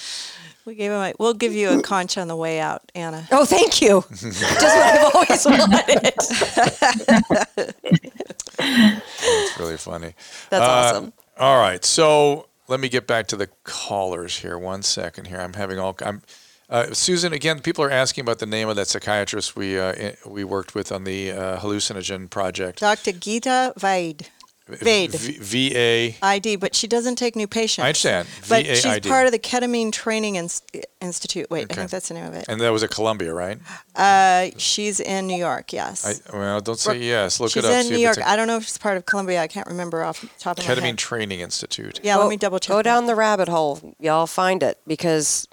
[0.65, 0.97] we gave him.
[0.97, 3.27] A, we'll give you a conch on the way out, Anna.
[3.31, 4.03] Oh, thank you.
[4.09, 6.13] Just what I've always wanted.
[9.57, 10.13] It's really funny.
[10.49, 11.13] That's Uh, awesome.
[11.39, 14.57] All right, so let me get back to the callers here.
[14.57, 15.39] One second here.
[15.39, 15.95] I'm having all.
[16.03, 16.21] I'm
[16.69, 17.59] uh, Susan again.
[17.61, 21.03] People are asking about the name of that psychiatrist we uh, we worked with on
[21.05, 22.79] the uh, hallucinogen project.
[22.79, 23.13] Dr.
[23.13, 24.27] Gita Vaid.
[24.69, 25.11] VAID.
[25.11, 26.15] V- V-A.
[26.21, 27.83] ID, but she doesn't take new patients.
[27.83, 28.27] I understand.
[28.49, 30.61] But she's part of the Ketamine Training Ins-
[31.01, 31.49] Institute.
[31.49, 31.73] Wait, Okay.
[31.73, 32.45] I think that's the name of it.
[32.47, 33.57] And that was at Columbia, right?
[33.95, 35.71] Uh, she's in New York.
[35.73, 36.21] Yes.
[36.31, 37.39] I, well, don't say Brooke- yes.
[37.39, 37.73] Look she's it up.
[37.77, 38.17] in see New if York.
[38.17, 39.41] it's I don't know if she's part of Columbia.
[39.41, 40.77] I can't remember off the top a of my head.
[40.83, 40.97] Ketamine head.
[40.97, 41.99] Training Institute.
[42.03, 42.73] Yeah, let me double check.
[42.73, 44.27] Go down the rabbit hole, y'all.
[44.27, 45.46] Find it because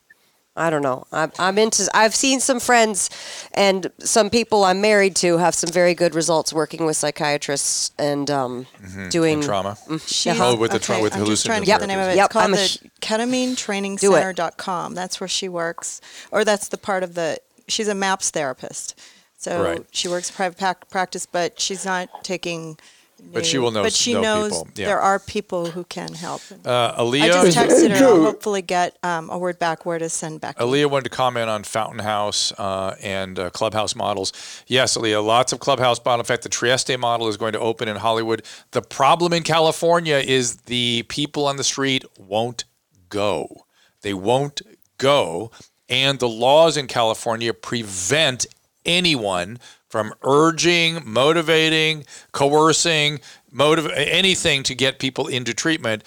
[0.56, 1.04] I don't know.
[1.10, 1.88] I'm, I'm into.
[1.92, 3.10] I've seen some friends
[3.54, 8.30] and some people I'm married to have some very good results working with psychiatrists and
[8.30, 9.10] um, Mhm.
[9.10, 9.76] doing And trauma.
[9.88, 11.86] Mm, She's- Oh, with the tra- okay, with I'm just trying to hallucinogen get the
[11.88, 12.16] name of it.
[12.16, 14.94] Yep, It's called I'm a the sh- ketaminetrainingcenter.com.
[14.94, 16.00] That's where she works,
[16.30, 17.38] or that's the part of the.
[17.66, 18.94] She's a MAPS therapist,
[19.38, 19.86] so Right.
[19.90, 22.78] she works private pac- practice, but she's not taking.
[23.32, 24.86] But she will know- But she know knows people, yeah.
[24.86, 26.40] there are people who can help.
[26.64, 27.22] Uh, Aaliyah.
[27.22, 28.04] I just texted her.
[28.04, 30.56] I'll hopefully get um, a word back where to send back.
[30.58, 34.32] Aaliyah wanted to comment on Fountain House uh, and uh, Clubhouse models.
[34.66, 36.26] Yes, Aaliyah, lots of Clubhouse models.
[36.28, 38.44] In fact, the Trieste model is going to open in Hollywood.
[38.70, 42.64] The problem in California is the people on the street won't
[43.08, 43.66] go.
[44.02, 44.62] They won't
[44.98, 45.50] go.
[45.88, 48.46] And the laws in California prevent
[48.86, 49.58] anyone
[49.94, 53.20] from urging, motivating, coercing,
[53.52, 56.02] motiv- anything to get people into treatment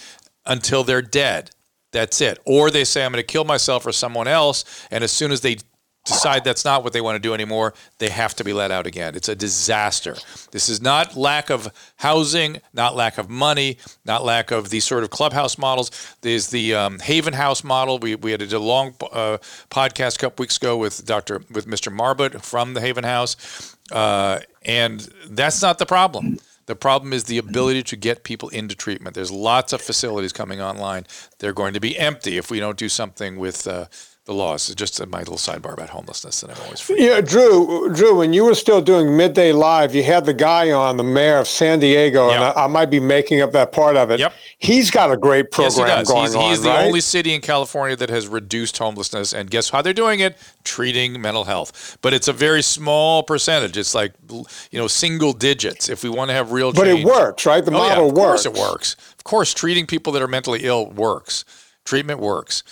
[0.45, 1.51] until they're dead.
[1.93, 2.37] That's it.
[2.43, 4.65] Or they say, I'm going to kill myself or someone else.
[4.91, 5.59] And as soon as they
[6.07, 8.87] decide that's not what they want to do anymore, they have to be let out
[8.87, 9.15] again.
[9.15, 10.15] It's a disaster.
[10.51, 15.03] This is not lack of housing, not lack of money, not lack of these sort
[15.03, 15.91] of clubhouse models.
[16.21, 17.99] There's the um, Haven House model.
[17.99, 19.37] We, we had a long uh,
[19.69, 21.41] podcast a couple weeks ago with Dr.
[21.51, 21.95] with Mr.
[21.95, 23.76] Marbut from the Haven House.
[23.91, 26.37] Uh, and that's not the problem.
[26.65, 29.15] The problem is the ability to get people into treatment.
[29.15, 31.05] There's lots of facilities coming online.
[31.39, 33.85] They're going to be empty if we don't do something with uh,
[34.27, 34.69] the laws.
[34.69, 37.03] It's just my little sidebar about homelessness that I'm always free.
[37.03, 37.91] Yeah, Drew.
[37.93, 41.37] Drew, when you were still doing midday live, you had the guy on, the mayor
[41.37, 44.19] of San Diego, and I, I might be making up that part of it.
[44.19, 44.33] Yep.
[44.59, 46.49] He's got a great program Yes, he going He's, on.
[46.49, 49.33] he's the only city in California that has reduced homelessness.
[49.33, 50.37] And guess how they're doing it?
[50.63, 51.97] Treating mental health.
[52.01, 53.77] But it's a very small percentage.
[53.77, 54.45] It's like, you
[54.79, 55.89] know, single digits.
[55.89, 56.77] If we want to have real change.
[56.77, 57.63] But it works, right?
[57.63, 58.57] The Oh, yeah, model of course works.
[58.59, 58.95] it works.
[59.17, 61.45] Of course, treating people that are mentally ill works.
[61.85, 62.63] Treatment works.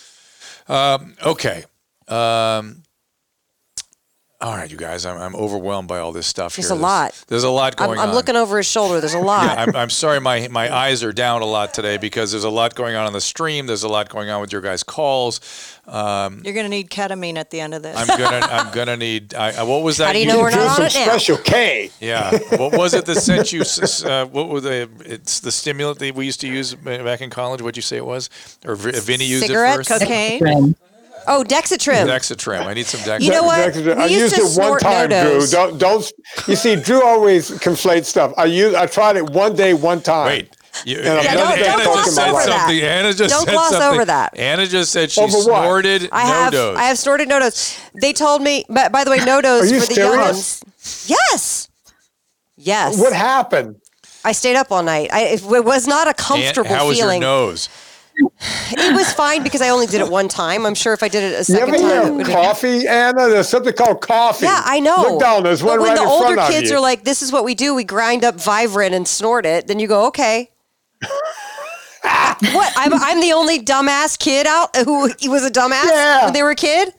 [0.68, 1.66] Um, okay.
[2.08, 2.84] Um,
[4.42, 6.78] all right, you guys, I'm, I'm overwhelmed by all this stuff There's here.
[6.78, 7.24] a lot.
[7.28, 8.16] There's a lot I'm, I'm on.
[8.16, 9.00] looking over his shoulder.
[9.00, 9.46] There's a lot.
[9.46, 12.50] Yeah, I'm, I'm sorry, my my eyes are down a lot today because there's a
[12.50, 13.66] lot going on on the stream.
[13.66, 15.40] There's a lot going on with your guys' calls.
[15.88, 17.96] Um, You're going to need ketamine at the end of this.
[17.96, 19.34] I'm gonna I'm gonna need.
[19.36, 20.08] I, I- what was that?
[20.08, 21.06] How do you know we're not on it now?
[21.06, 21.92] Special K.
[22.00, 22.32] Yeah.
[22.58, 23.62] What was it that sent you?
[23.62, 24.90] Uh, what was the?
[25.06, 27.62] It's the stimulant that we used to use back in college.
[27.62, 28.30] What'd you say it was?
[28.66, 30.00] Or V- Vinnie used Cigarette, it first.
[30.00, 30.76] Cigarette, cocaine.
[31.28, 32.06] Oh, Dexatrim.
[32.08, 32.66] Dexatrim.
[32.66, 33.22] I need some Dexatrim.
[33.22, 33.74] You know what?
[33.74, 35.18] Dexter, I used used to it one snort time, Drew.
[35.18, 35.52] NoDoz.
[35.52, 36.12] Don't don't.
[36.48, 38.34] You see, Drew always conflates stuff.
[38.38, 38.74] I use.
[38.76, 40.28] I tried it one day, one time.
[40.28, 40.56] Wait.
[40.84, 42.46] You, Yeah, never don't- been don't gloss over it.
[42.48, 42.70] that.
[42.70, 43.88] Anna just Don't said gloss something.
[43.94, 44.38] over that.
[44.38, 45.44] Anna just said she Over what?
[45.44, 46.76] snorted I have NoDoz.
[46.76, 47.80] I have snorted NoDoz.
[48.02, 50.62] They told me, but by the way, NoDoz Are you for the young ones.
[51.08, 51.70] Yes.
[52.58, 52.98] Yes.
[53.00, 53.78] What happened?
[54.26, 55.12] I stayed up all night.
[55.14, 57.22] I, it was not a comfortable Aunt, how was feeling.
[57.22, 57.70] your nose?
[58.18, 60.66] It was fine because I only did it one time.
[60.66, 62.88] I'm sure if I did it a You second ever time, it hear would coffee,
[62.88, 63.28] Anna?
[63.28, 64.46] There's something called coffee.
[64.46, 64.98] Yeah, I know.
[65.02, 65.44] Look down.
[65.44, 67.76] There's one but when right the older kids are like, "This is what we do:
[67.76, 70.52] we grind up Vivarin and snort it," then you go, "Okay."
[71.02, 72.74] what?
[72.76, 76.26] I'm, I'm the only dumbass kid out who was a dumbass Yeah.
[76.26, 76.94] when they were a kid.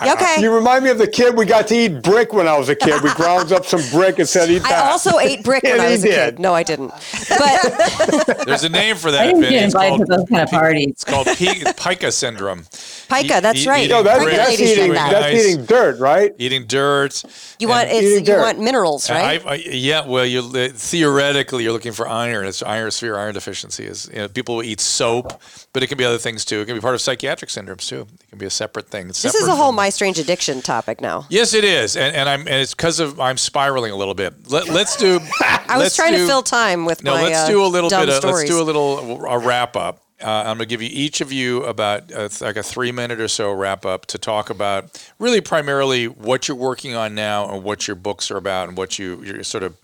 [0.00, 0.42] Okay.
[0.42, 2.76] You remind me of the kid we got to eat brick when I was a
[2.76, 3.02] kid.
[3.02, 4.84] We ground up some brick and said eat that.
[4.84, 6.14] I also ate brick when And I he was a did.
[6.34, 6.38] kid.
[6.40, 6.92] No, I didn't.
[7.30, 9.20] But There's a name for that.
[9.22, 9.32] I that.
[9.32, 9.54] didn't Vinnie.
[9.56, 10.88] get It's invited called, to those kind of parties.
[10.90, 12.66] it's called P- pica syndrome.
[13.08, 13.84] pica, that's Eat- right.
[13.84, 14.76] eating No, that's, brick, that's ladies eating.
[14.90, 15.10] drink that.
[15.12, 16.34] That's eating dirt, right?
[16.38, 17.24] Eating dirt.
[17.58, 18.40] you want and- it's eating you dirt.
[18.42, 19.44] want minerals, right?
[19.46, 22.46] I, I, yeah, well, you uh, theoretically you're looking for iron.
[22.46, 23.86] It's iron severe iron deficiency.
[23.86, 25.40] Is you know, people will eat soap,
[25.72, 26.60] but it can be other things too.
[26.60, 28.02] It can be part of psychiatric syndromes too.
[28.02, 29.08] It can be a separate thing.
[29.08, 31.26] It's this is separate a whole from- my strange addiction topic now.
[31.30, 34.50] Yes, it is, and, and I'm and it's because of I'm spiraling a little bit.
[34.50, 35.20] Let, let's do.
[35.40, 37.88] I was trying do- to fill time with No, my let's uh, do a little
[37.88, 38.08] bit.
[38.08, 40.02] Of, let's do a little a wrap up.
[40.20, 43.20] Uh, I'm going to give you each of you about uh, like a three minute
[43.20, 47.62] or so wrap up to talk about really primarily what you're working on now and
[47.62, 49.76] what your books are about and what you you're sort of.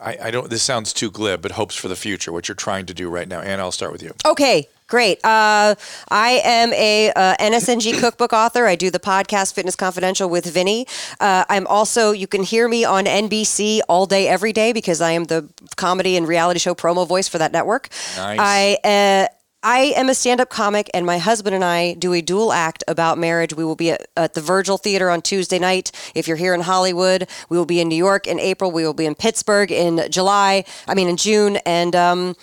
[0.00, 0.48] I, I don't.
[0.50, 2.32] This sounds too glib, but hopes for the future.
[2.32, 4.14] What you're trying to do right now, and I'll start with you.
[4.24, 5.18] Okay, great.
[5.24, 5.74] Uh,
[6.10, 8.66] I am a uh, NSNG cookbook author.
[8.66, 10.86] I do the podcast Fitness Confidential with Vinnie.
[11.20, 15.12] Uh, I'm also you can hear me on NBC all day, every day because I
[15.12, 17.88] am the comedy and reality show promo voice for that network.
[18.16, 18.38] Nice.
[18.84, 19.28] I.
[19.66, 23.16] I am a stand-up comic, and my husband and I do a dual act about
[23.16, 23.54] marriage.
[23.54, 25.90] We will be at, at the Virgil Theater on Tuesday night.
[26.14, 28.70] If you're here in Hollywood, we will be in New York in April.
[28.70, 30.66] We will be in Pittsburgh in July.
[30.86, 32.36] I mean in June, and um,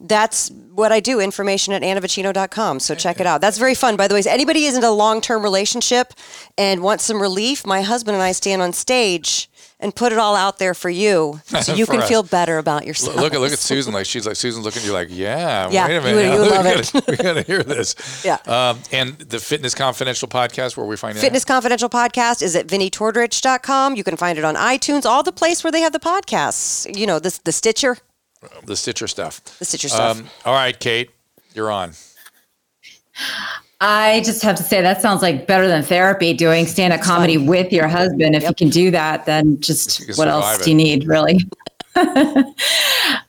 [0.00, 1.20] that's what I do.
[1.20, 2.80] Information at annavocino.com.
[2.80, 3.40] So check it out.
[3.40, 3.96] That's very fun.
[3.96, 6.12] By the way, if anybody is in a long-term relationship
[6.58, 9.48] and wants some relief, my husband and I stand on stage
[9.84, 12.08] and put it all out there for you, so you can us.
[12.08, 13.14] feel better about yourself.
[13.16, 13.92] look at look at Susan.
[13.92, 16.40] Like she's like Susan's looking at you like, yeah, Yeah, wait a you minute, you
[16.40, 17.06] would we love gotta, it.
[17.08, 18.24] we gotta hear this.
[18.24, 18.38] Yeah.
[18.46, 23.94] Um, and the Fitness Confidential podcast where we find Fitness Confidential podcast is at vinnietortorich.com.
[23.94, 26.92] You can find it on iTunes, all the place where they have the podcasts.
[26.98, 27.98] You know, the, the Stitcher.
[28.64, 29.44] the Stitcher stuff.
[29.58, 30.18] The Stitcher stuff.
[30.18, 31.10] Um, all right, Cate,
[31.54, 31.92] you're on.
[33.86, 36.32] I just have to say that sounds like better than therapy.
[36.32, 40.46] Doing stand-up comedy with your husband, if you can do that, then just what else
[40.46, 41.40] survive do you need, really?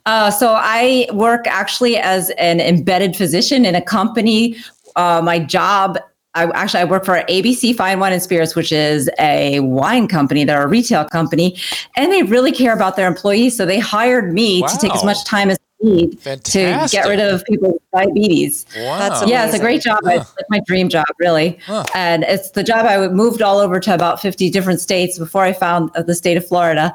[0.06, 4.56] uh, so I work actually as an embedded physician in a company.
[4.95, 5.99] Uh, my job.
[6.36, 10.45] I actually I work for ABC Fine Wine and Spirits, which is a wine company.
[10.45, 11.60] They're a retail company,
[11.98, 13.57] and they really care about their employees.
[13.57, 17.43] So they hired me to take as much time as need to get rid of
[17.45, 18.65] people's diabetes.
[18.76, 18.99] Wow.
[18.99, 19.99] That's yeah, it's a great job.
[20.06, 21.60] It's like my dream job, really.
[21.93, 25.53] And it's the job I moved all over to about 50 different states before I
[25.53, 26.93] found uh, the state of Florida.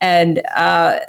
[0.00, 1.00] And uh,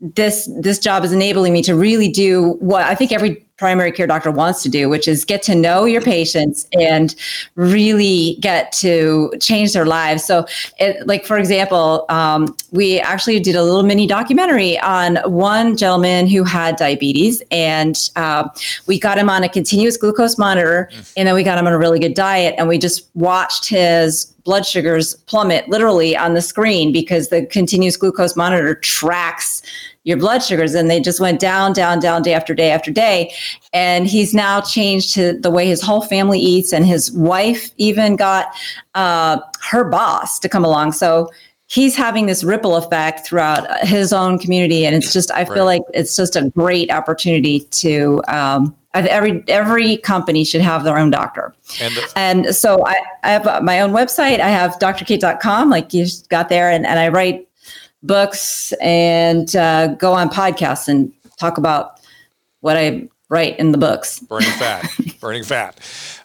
[0.00, 4.06] this this job is enabling me to really do what I think every primary care
[4.06, 7.14] doctor wants to do, which is get to know your patients and
[7.54, 10.24] really get to change their lives.
[10.24, 10.46] So,
[10.78, 16.26] it, like for example, um, we actually did a little mini documentary on one gentleman
[16.26, 18.48] who had diabetes, and uh,
[18.86, 21.78] we got him on a continuous glucose monitor, and then we got him on a
[21.78, 26.92] really good diet, and we just watched his blood sugars plummet literally on the screen
[26.92, 29.60] because the continuous glucose monitor tracks
[30.06, 33.30] your blood sugars and they just went down down down day after day after day
[33.72, 38.14] and he's now changed to the way his whole family eats and his wife even
[38.16, 38.46] got
[38.94, 41.28] uh, her boss to come along so
[41.66, 45.80] he's having this ripple effect throughout his own community and it's just i feel Right.
[45.80, 51.10] like it's just a great opportunity to um, every every company should have their own
[51.10, 51.52] doctor
[51.82, 54.38] And the, and so I, I have my own website.
[54.40, 57.46] I have drcate.com, like you just got there, and, and I write
[58.02, 62.00] books and uh, go on podcasts and talk about
[62.60, 64.20] what I write in the books.
[64.20, 64.88] burning fat,
[65.20, 65.78] burning fat.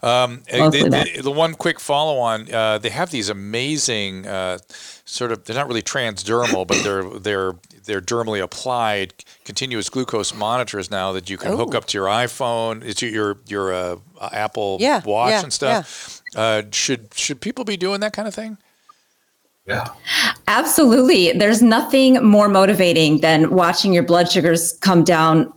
[0.04, 4.60] Um, the, the, the one quick follow on, uh, they have these amazing uh,
[5.06, 7.54] sort of, they're not really transdermal, but they're, they're,
[7.86, 9.14] they're dermally applied
[9.46, 13.38] continuous glucose monitors now that you can hook up to your iPhone, it's your, your,
[13.48, 13.96] your uh,
[14.32, 16.22] Apple Yeah, watch yeah, and stuff.
[16.36, 18.58] Uh, should, should people be doing that kind of thing?
[20.48, 21.32] Absolutely.
[21.32, 25.52] There's nothing more motivating than watching your blood sugars come down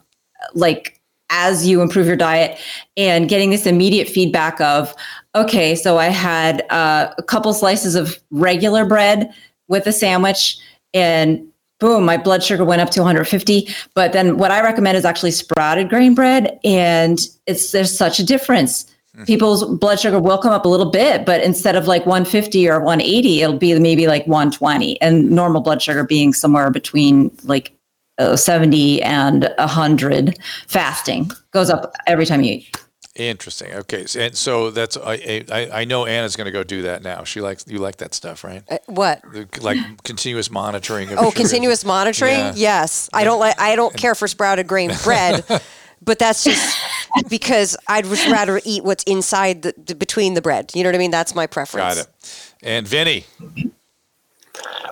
[0.54, 1.00] like
[1.30, 2.58] as you improve your diet
[2.96, 4.94] and getting this immediate feedback of,
[5.34, 9.32] okay, so I had uh, a couple slices of regular bread
[9.66, 10.58] with a sandwich
[10.92, 11.44] and
[11.80, 13.68] boom, my blood sugar went up to 150.
[13.94, 16.58] But then what I recommend is actually sprouted grain bread.
[16.64, 18.93] And it's there's such a difference.
[19.26, 22.80] People's blood sugar will come up a little bit, but instead of like 150 or
[22.80, 25.00] 180, it'll be maybe like 120.
[25.00, 27.72] And normal blood sugar being somewhere between like
[28.18, 30.36] uh, 70 and 100
[30.66, 32.76] fasting goes up every time you eat.
[33.16, 33.72] Interesting.
[33.72, 34.06] Okay.
[34.06, 37.22] So, and so that's, I, I, I know Anna's going to go do that now.
[37.22, 38.64] She likes, you like that stuff, right?
[38.68, 39.22] Uh, what?
[39.62, 41.10] Like continuous monitoring.
[41.12, 41.34] Of Oh, sugars.
[41.34, 42.32] continuous monitoring?
[42.38, 42.52] Yeah.
[42.56, 43.08] Yes.
[43.12, 45.44] I don't like I don't care for sprouted grain bread,
[46.02, 46.78] but that's just
[47.28, 50.70] because I'd rather eat what's inside the, the between the bread.
[50.74, 51.10] You know what I mean?
[51.10, 51.96] That's my preference.
[51.96, 52.54] Got it.
[52.62, 53.24] And Vinnie,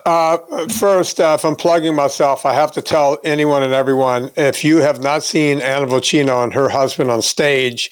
[0.04, 0.38] Uh,
[0.68, 4.78] first, uh, if I'm plugging myself, I have to tell anyone and everyone if you
[4.78, 7.90] have not seen Anna Vocino and her husband on stage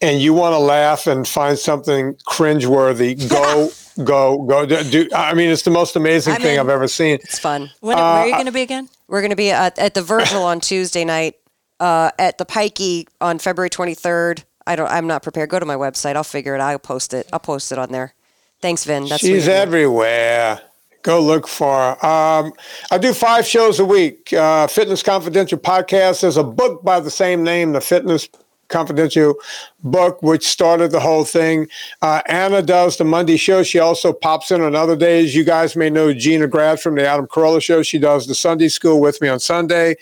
[0.00, 3.70] and you want to laugh and find something cringeworthy, go,
[4.04, 4.66] go, go.
[4.66, 6.60] Do, I mean, it's the most amazing I'm thing in.
[6.60, 7.16] I've ever seen.
[7.16, 7.70] It's fun.
[7.80, 8.88] When, where are you Uh, going to be again?
[9.08, 11.34] We're going to be at, at the Virgil on Tuesday night,
[11.80, 14.44] uh, at the Pikey on February 23rd.
[14.66, 14.90] I don't.
[14.90, 15.48] I'm not prepared.
[15.48, 16.14] Go to my website.
[16.14, 16.60] I'll figure it.
[16.60, 16.68] out.
[16.70, 17.28] I'll post it.
[17.32, 18.14] I'll post it on there.
[18.60, 19.06] Thanks, Vin.
[19.06, 20.60] That's She's everywhere.
[21.02, 22.06] Go look for her.
[22.06, 22.52] Um,
[22.90, 24.32] I do five shows a week.
[24.32, 26.20] Uh, Fitness Confidential podcast.
[26.20, 28.28] There's a book by the same name, the Fitness
[28.68, 29.36] Confidential
[29.84, 31.68] book, which started the whole thing.
[32.02, 33.62] Uh, Anna does the Monday show.
[33.62, 35.34] She also pops in on other days.
[35.34, 37.82] You guys may know Gina Grad from the Adam Carolla show.
[37.82, 39.96] She does the Sunday school with me on Sunday.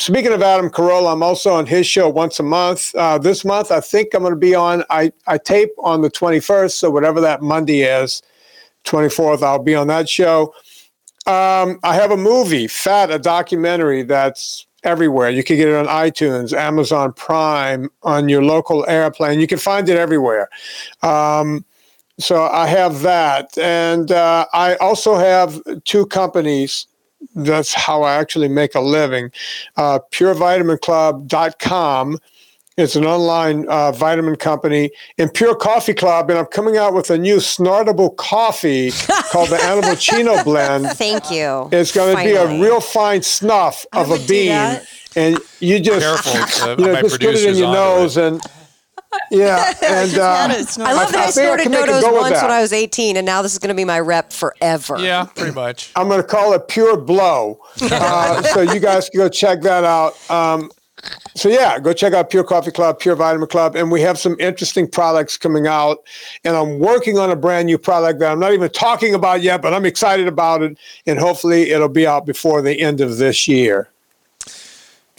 [0.00, 2.94] Speaking of Adam Carolla, I'm also on his show once a month.
[2.94, 4.82] Uh, this month, I think I'm going to be on.
[4.88, 8.22] I, I tape on the 21st, so whatever that Monday is,
[8.84, 10.54] 24th, I'll be on that show.
[11.26, 15.28] Um, I have a movie, Fat, a documentary that's everywhere.
[15.28, 19.38] You can get it on iTunes, Amazon Prime, on your local airplane.
[19.38, 20.48] You can find it everywhere.
[21.02, 21.62] Um,
[22.18, 23.56] so I have that.
[23.58, 26.86] And uh, I also have two companies.
[27.34, 29.30] That's how I actually make a living.
[29.76, 32.18] Uh, PureVitaminClub.com
[32.80, 37.10] it's an online uh, vitamin company and Pure Coffee Club, and I'm coming out with
[37.10, 38.90] a new snortable coffee
[39.30, 40.86] called the Animalcino Blend.
[40.96, 41.68] Thank you.
[41.72, 44.80] It's going to be a real fine snuff of a bean,
[45.14, 48.40] and you just Careful, uh, you know just put it in your onto nose and
[49.30, 50.48] yeah, and uh,
[50.80, 53.16] I love that I, think snorted can make a NoDoz once when I was 18,
[53.16, 54.98] and now this is going to be my rep forever.
[54.98, 55.90] Yeah, pretty much.
[55.96, 57.60] I'm going to call it Pure Blow.
[57.92, 60.30] Uh, so you guys can go check that out.
[60.30, 60.70] Um,
[61.34, 64.36] so yeah, go check out Pure Coffee Club, Pure Vitamin Club, and we have some
[64.38, 65.98] interesting products coming out.
[66.44, 69.62] And I'm working on a brand new product that I'm not even talking about yet,
[69.62, 73.46] but I'm excited about it, and hopefully it'll be out before the end of this
[73.48, 73.90] year.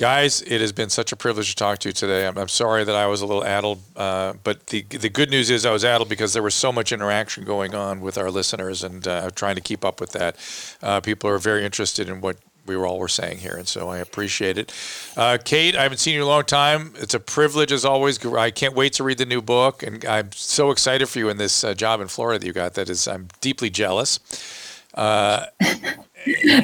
[0.01, 2.25] Guys, it has been such a privilege to talk to you today.
[2.25, 5.51] I'm, I'm sorry that I was a little addled, uh, but the the good news
[5.51, 8.83] is I was addled because there was so much interaction going on with our listeners,
[8.83, 10.37] and uh, trying to keep up with that.
[10.81, 13.89] Uh, people are very interested in what we were all were saying here, and so
[13.89, 14.73] I appreciate it.
[15.15, 16.95] Uh, Cate, I haven't seen you in a long time.
[16.97, 18.25] It's a privilege as always.
[18.25, 21.37] I can't wait to read the new book, and I'm so excited for you in
[21.37, 22.73] this uh, job in Florida that you got.
[22.73, 24.19] That is, I'm deeply jealous.
[24.95, 25.45] Uh,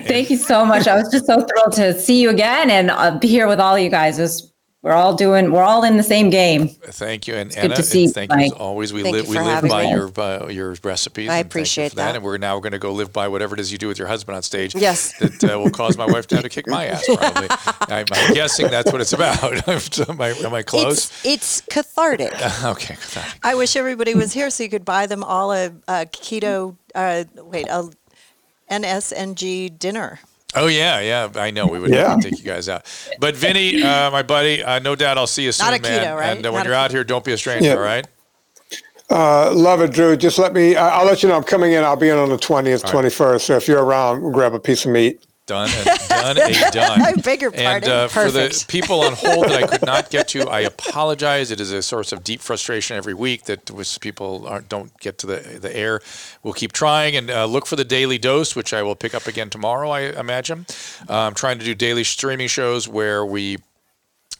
[0.05, 0.87] Thank you so much.
[0.87, 3.77] I was just so thrilled to see you again and uh, be here with all
[3.77, 4.19] you guys.
[4.19, 4.51] It's,
[4.83, 6.69] we're all doing, we're all in the same game.
[6.69, 7.75] Thank you, and good Anna.
[7.75, 8.93] to see and you, thank you as always.
[8.93, 9.89] We Thank live we live by me.
[9.89, 11.29] your uh, your recipes.
[11.29, 11.95] I and thank you appreciate that.
[11.95, 12.15] that.
[12.15, 14.07] And we're now going to go live by whatever it is you do with your
[14.07, 14.75] husband on stage.
[14.75, 15.17] Yes.
[15.17, 17.05] that uh, will cause my wife to have to kick my ass.
[17.15, 17.47] Probably.
[17.89, 19.43] I'm, I'm guessing that's what it's about.
[20.09, 21.11] am, I, am I close?
[21.25, 22.31] It's, it's cathartic.
[22.63, 22.95] okay.
[22.95, 23.39] cathartic.
[23.43, 27.25] I wish everybody was here so you could buy them all a, a keto, uh,
[27.37, 27.89] wait, a
[28.69, 30.19] NSNG dinner.
[30.55, 31.29] Oh yeah, yeah.
[31.35, 32.17] I know we would Yeah.
[32.21, 32.85] take you guys out.
[33.19, 36.01] But Vinnie, uh, my buddy, uh, no doubt I'll see you soon, Not a man.
[36.05, 36.37] keto, right?
[36.37, 37.67] And uh, when Not you're out here, don't be a stranger.
[37.69, 37.75] Yeah.
[37.75, 38.07] All right.
[39.09, 40.17] Uh, love it, Drew.
[40.17, 40.75] Just let me.
[40.75, 41.83] I- I'll let you know I'm coming in.
[41.83, 43.41] I'll be in on the 20th, 21st.
[43.41, 45.23] So if you're around, grab a piece of meat.
[45.47, 47.01] Done and done a done.
[47.01, 47.89] I beg your And pardon.
[47.89, 51.51] uh, for the people on hold that I could not get to, I apologize.
[51.51, 53.71] It is a source of deep frustration every week that
[54.01, 56.01] people aren't, don't get to the the air.
[56.43, 59.25] We'll keep trying and uh, look for the daily dose, which I will pick up
[59.25, 59.89] again tomorrow.
[59.89, 60.65] I imagine.
[61.09, 63.57] Uh, I'm trying to do daily streaming shows where we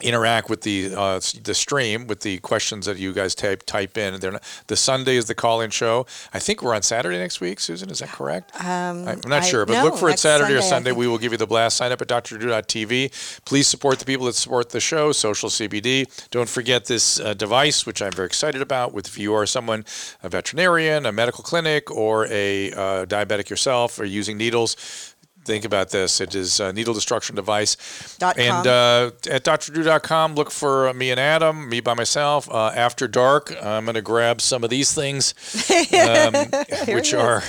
[0.02, 4.20] interact with the uh, the stream with the questions that you guys type type in.
[4.20, 6.06] They're not, the Sunday is the call in show.
[6.34, 7.60] I think we're on Saturday next week.
[7.60, 8.54] Susan, is that correct?
[8.60, 10.92] Um, I'm not I- sure, but no, look for it Saturday or Sunday, I Sunday.
[10.92, 11.78] We will give you the blast.
[11.78, 13.44] Sign up at drdrew.tv.
[13.46, 16.06] Please support the people that support the show, Social CBD.
[16.30, 18.94] Don't forget this uh, device, which I'm very excited about.
[18.94, 19.86] With if you are someone,
[20.22, 25.16] a veterinarian, a medical clinic, or a uh, diabetic yourself, or using needles.
[25.48, 26.20] Think about this.
[26.20, 27.78] It is a needle destruction device.
[28.20, 28.68] Dot and com.
[28.68, 32.52] uh, at drdrew.com, look for me and Adam, me by myself.
[32.52, 35.34] Uh, after dark, I'm going to grab some of these things,
[35.70, 36.34] um,
[36.94, 37.44] which it is.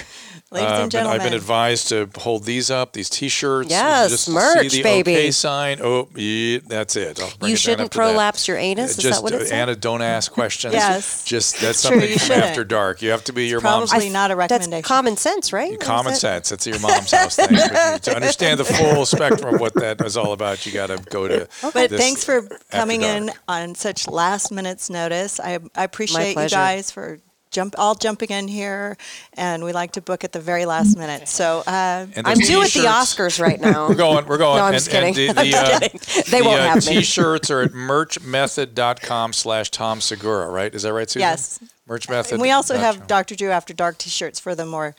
[0.52, 0.54] Are.
[0.56, 3.70] Ladies uh, and been- I've been advised to hold these up, these T-shirts.
[3.70, 5.14] Yes, just merch, see the baby.
[5.14, 5.78] OK sign.
[5.82, 7.20] Oh, yeah, that's it.
[7.20, 8.08] I'll bring You it shouldn't after that.
[8.10, 8.92] prolapse your anus?
[8.92, 9.54] Is Just that what it uh.
[9.54, 10.74] Anna, don't ask questions.
[10.78, 11.24] Yes.
[11.24, 13.02] Just that's It's true, something you from after dark.
[13.02, 14.12] You have to be your Probably mom's.
[14.12, 14.70] not a recommendation.
[14.70, 15.78] That's common sense, right?
[15.80, 16.18] Common that?
[16.18, 16.48] sense.
[16.50, 17.48] That's your mom's house thing.
[17.48, 21.26] To understand the full spectrum of what that is all about, you got to go
[21.28, 21.48] to.
[21.62, 25.40] But this thanks for After coming in on such last minute's notice.
[25.40, 27.18] I, I appreciate you guys for
[27.50, 28.96] jump all jumping in here,
[29.34, 31.28] and we like to book at the very last minute.
[31.28, 33.88] So uh, And I'm those due at the t-shirts- Oscars right now.
[33.88, 34.26] We're going.
[34.26, 34.58] We're going.
[34.58, 35.16] No, I'm and, just kidding.
[35.16, 36.30] And the, I'm the, just uh, kidding.
[36.30, 36.94] They the, won't uh, have me.
[36.94, 40.74] T-shirts are at merchmethod.com slash Tom Segura, right?
[40.74, 41.20] Is that right, Susan?
[41.20, 41.60] Yes.
[41.86, 42.34] Merch method.
[42.34, 43.06] and we also have.
[43.06, 43.34] Dr.
[43.34, 44.94] Drew After Dark T-shirts for the more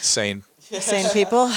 [0.00, 0.44] sane.
[0.80, 1.38] Sane people.
[1.38, 1.48] All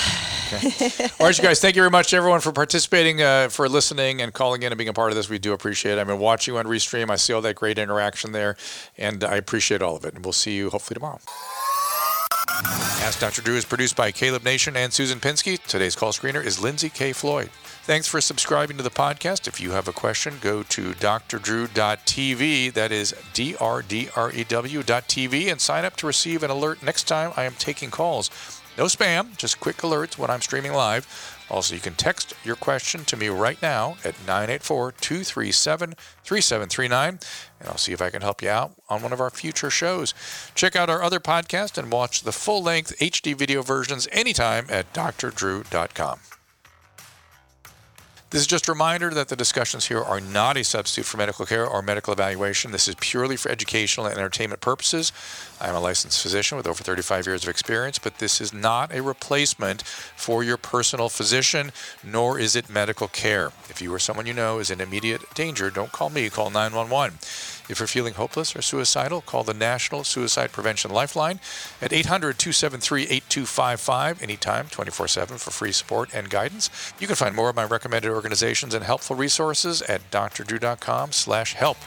[1.20, 1.60] right, you guys.
[1.60, 4.90] Thank you very much, everyone, for participating, uh, for listening, and calling in and being
[4.90, 5.30] a part of this.
[5.30, 6.00] We do appreciate it.
[6.00, 7.10] I've been watching you on Restream.
[7.10, 8.56] I see all that great interaction there,
[8.98, 10.14] and I appreciate all of it.
[10.14, 11.20] And we'll see you hopefully tomorrow.
[13.02, 13.42] Ask Dr.
[13.42, 15.62] Drew is produced by Caleb Nation and Susan Pinsky.
[15.64, 17.12] Today's call screener is Lindsay K.
[17.12, 17.50] Floyd.
[17.84, 19.48] Thanks for subscribing to the podcast.
[19.48, 22.74] If you have a question, go to drdrew.tv.
[22.74, 27.44] That is D-R-D-R-E-W dot TV and sign up to receive an alert next time I
[27.44, 28.32] am taking calls.
[28.78, 31.08] No spam, just quick alerts when I'm streaming live.
[31.50, 35.94] Also, you can text your question to me right now at 984 237
[36.24, 37.20] 3739,
[37.60, 40.14] and I'll see if I can help you out on one of our future shows.
[40.56, 44.92] Check out our other podcast and watch the full length HD video versions anytime at
[44.94, 46.20] drdrew.com.
[48.32, 51.46] This is just a reminder that the discussions here are not a substitute for medical
[51.46, 52.72] care or medical evaluation.
[52.72, 55.14] This is purely for educational and entertainment purposes.
[55.62, 58.92] I am a licensed physician with over 35 years of experience, but this is not
[58.94, 61.72] a replacement for your personal physician,
[62.04, 63.52] nor is it medical care.
[63.70, 67.20] If you or someone you know is in immediate danger, don't call me, call 911.
[67.68, 71.40] If you're feeling hopeless or suicidal, call the National Suicide Prevention Lifeline
[71.82, 76.70] at 800 273 8255 anytime, 24 7 for free support and guidance.
[77.00, 81.78] You can find more of my recommended organizations and helpful resources at drdrew.com slash help.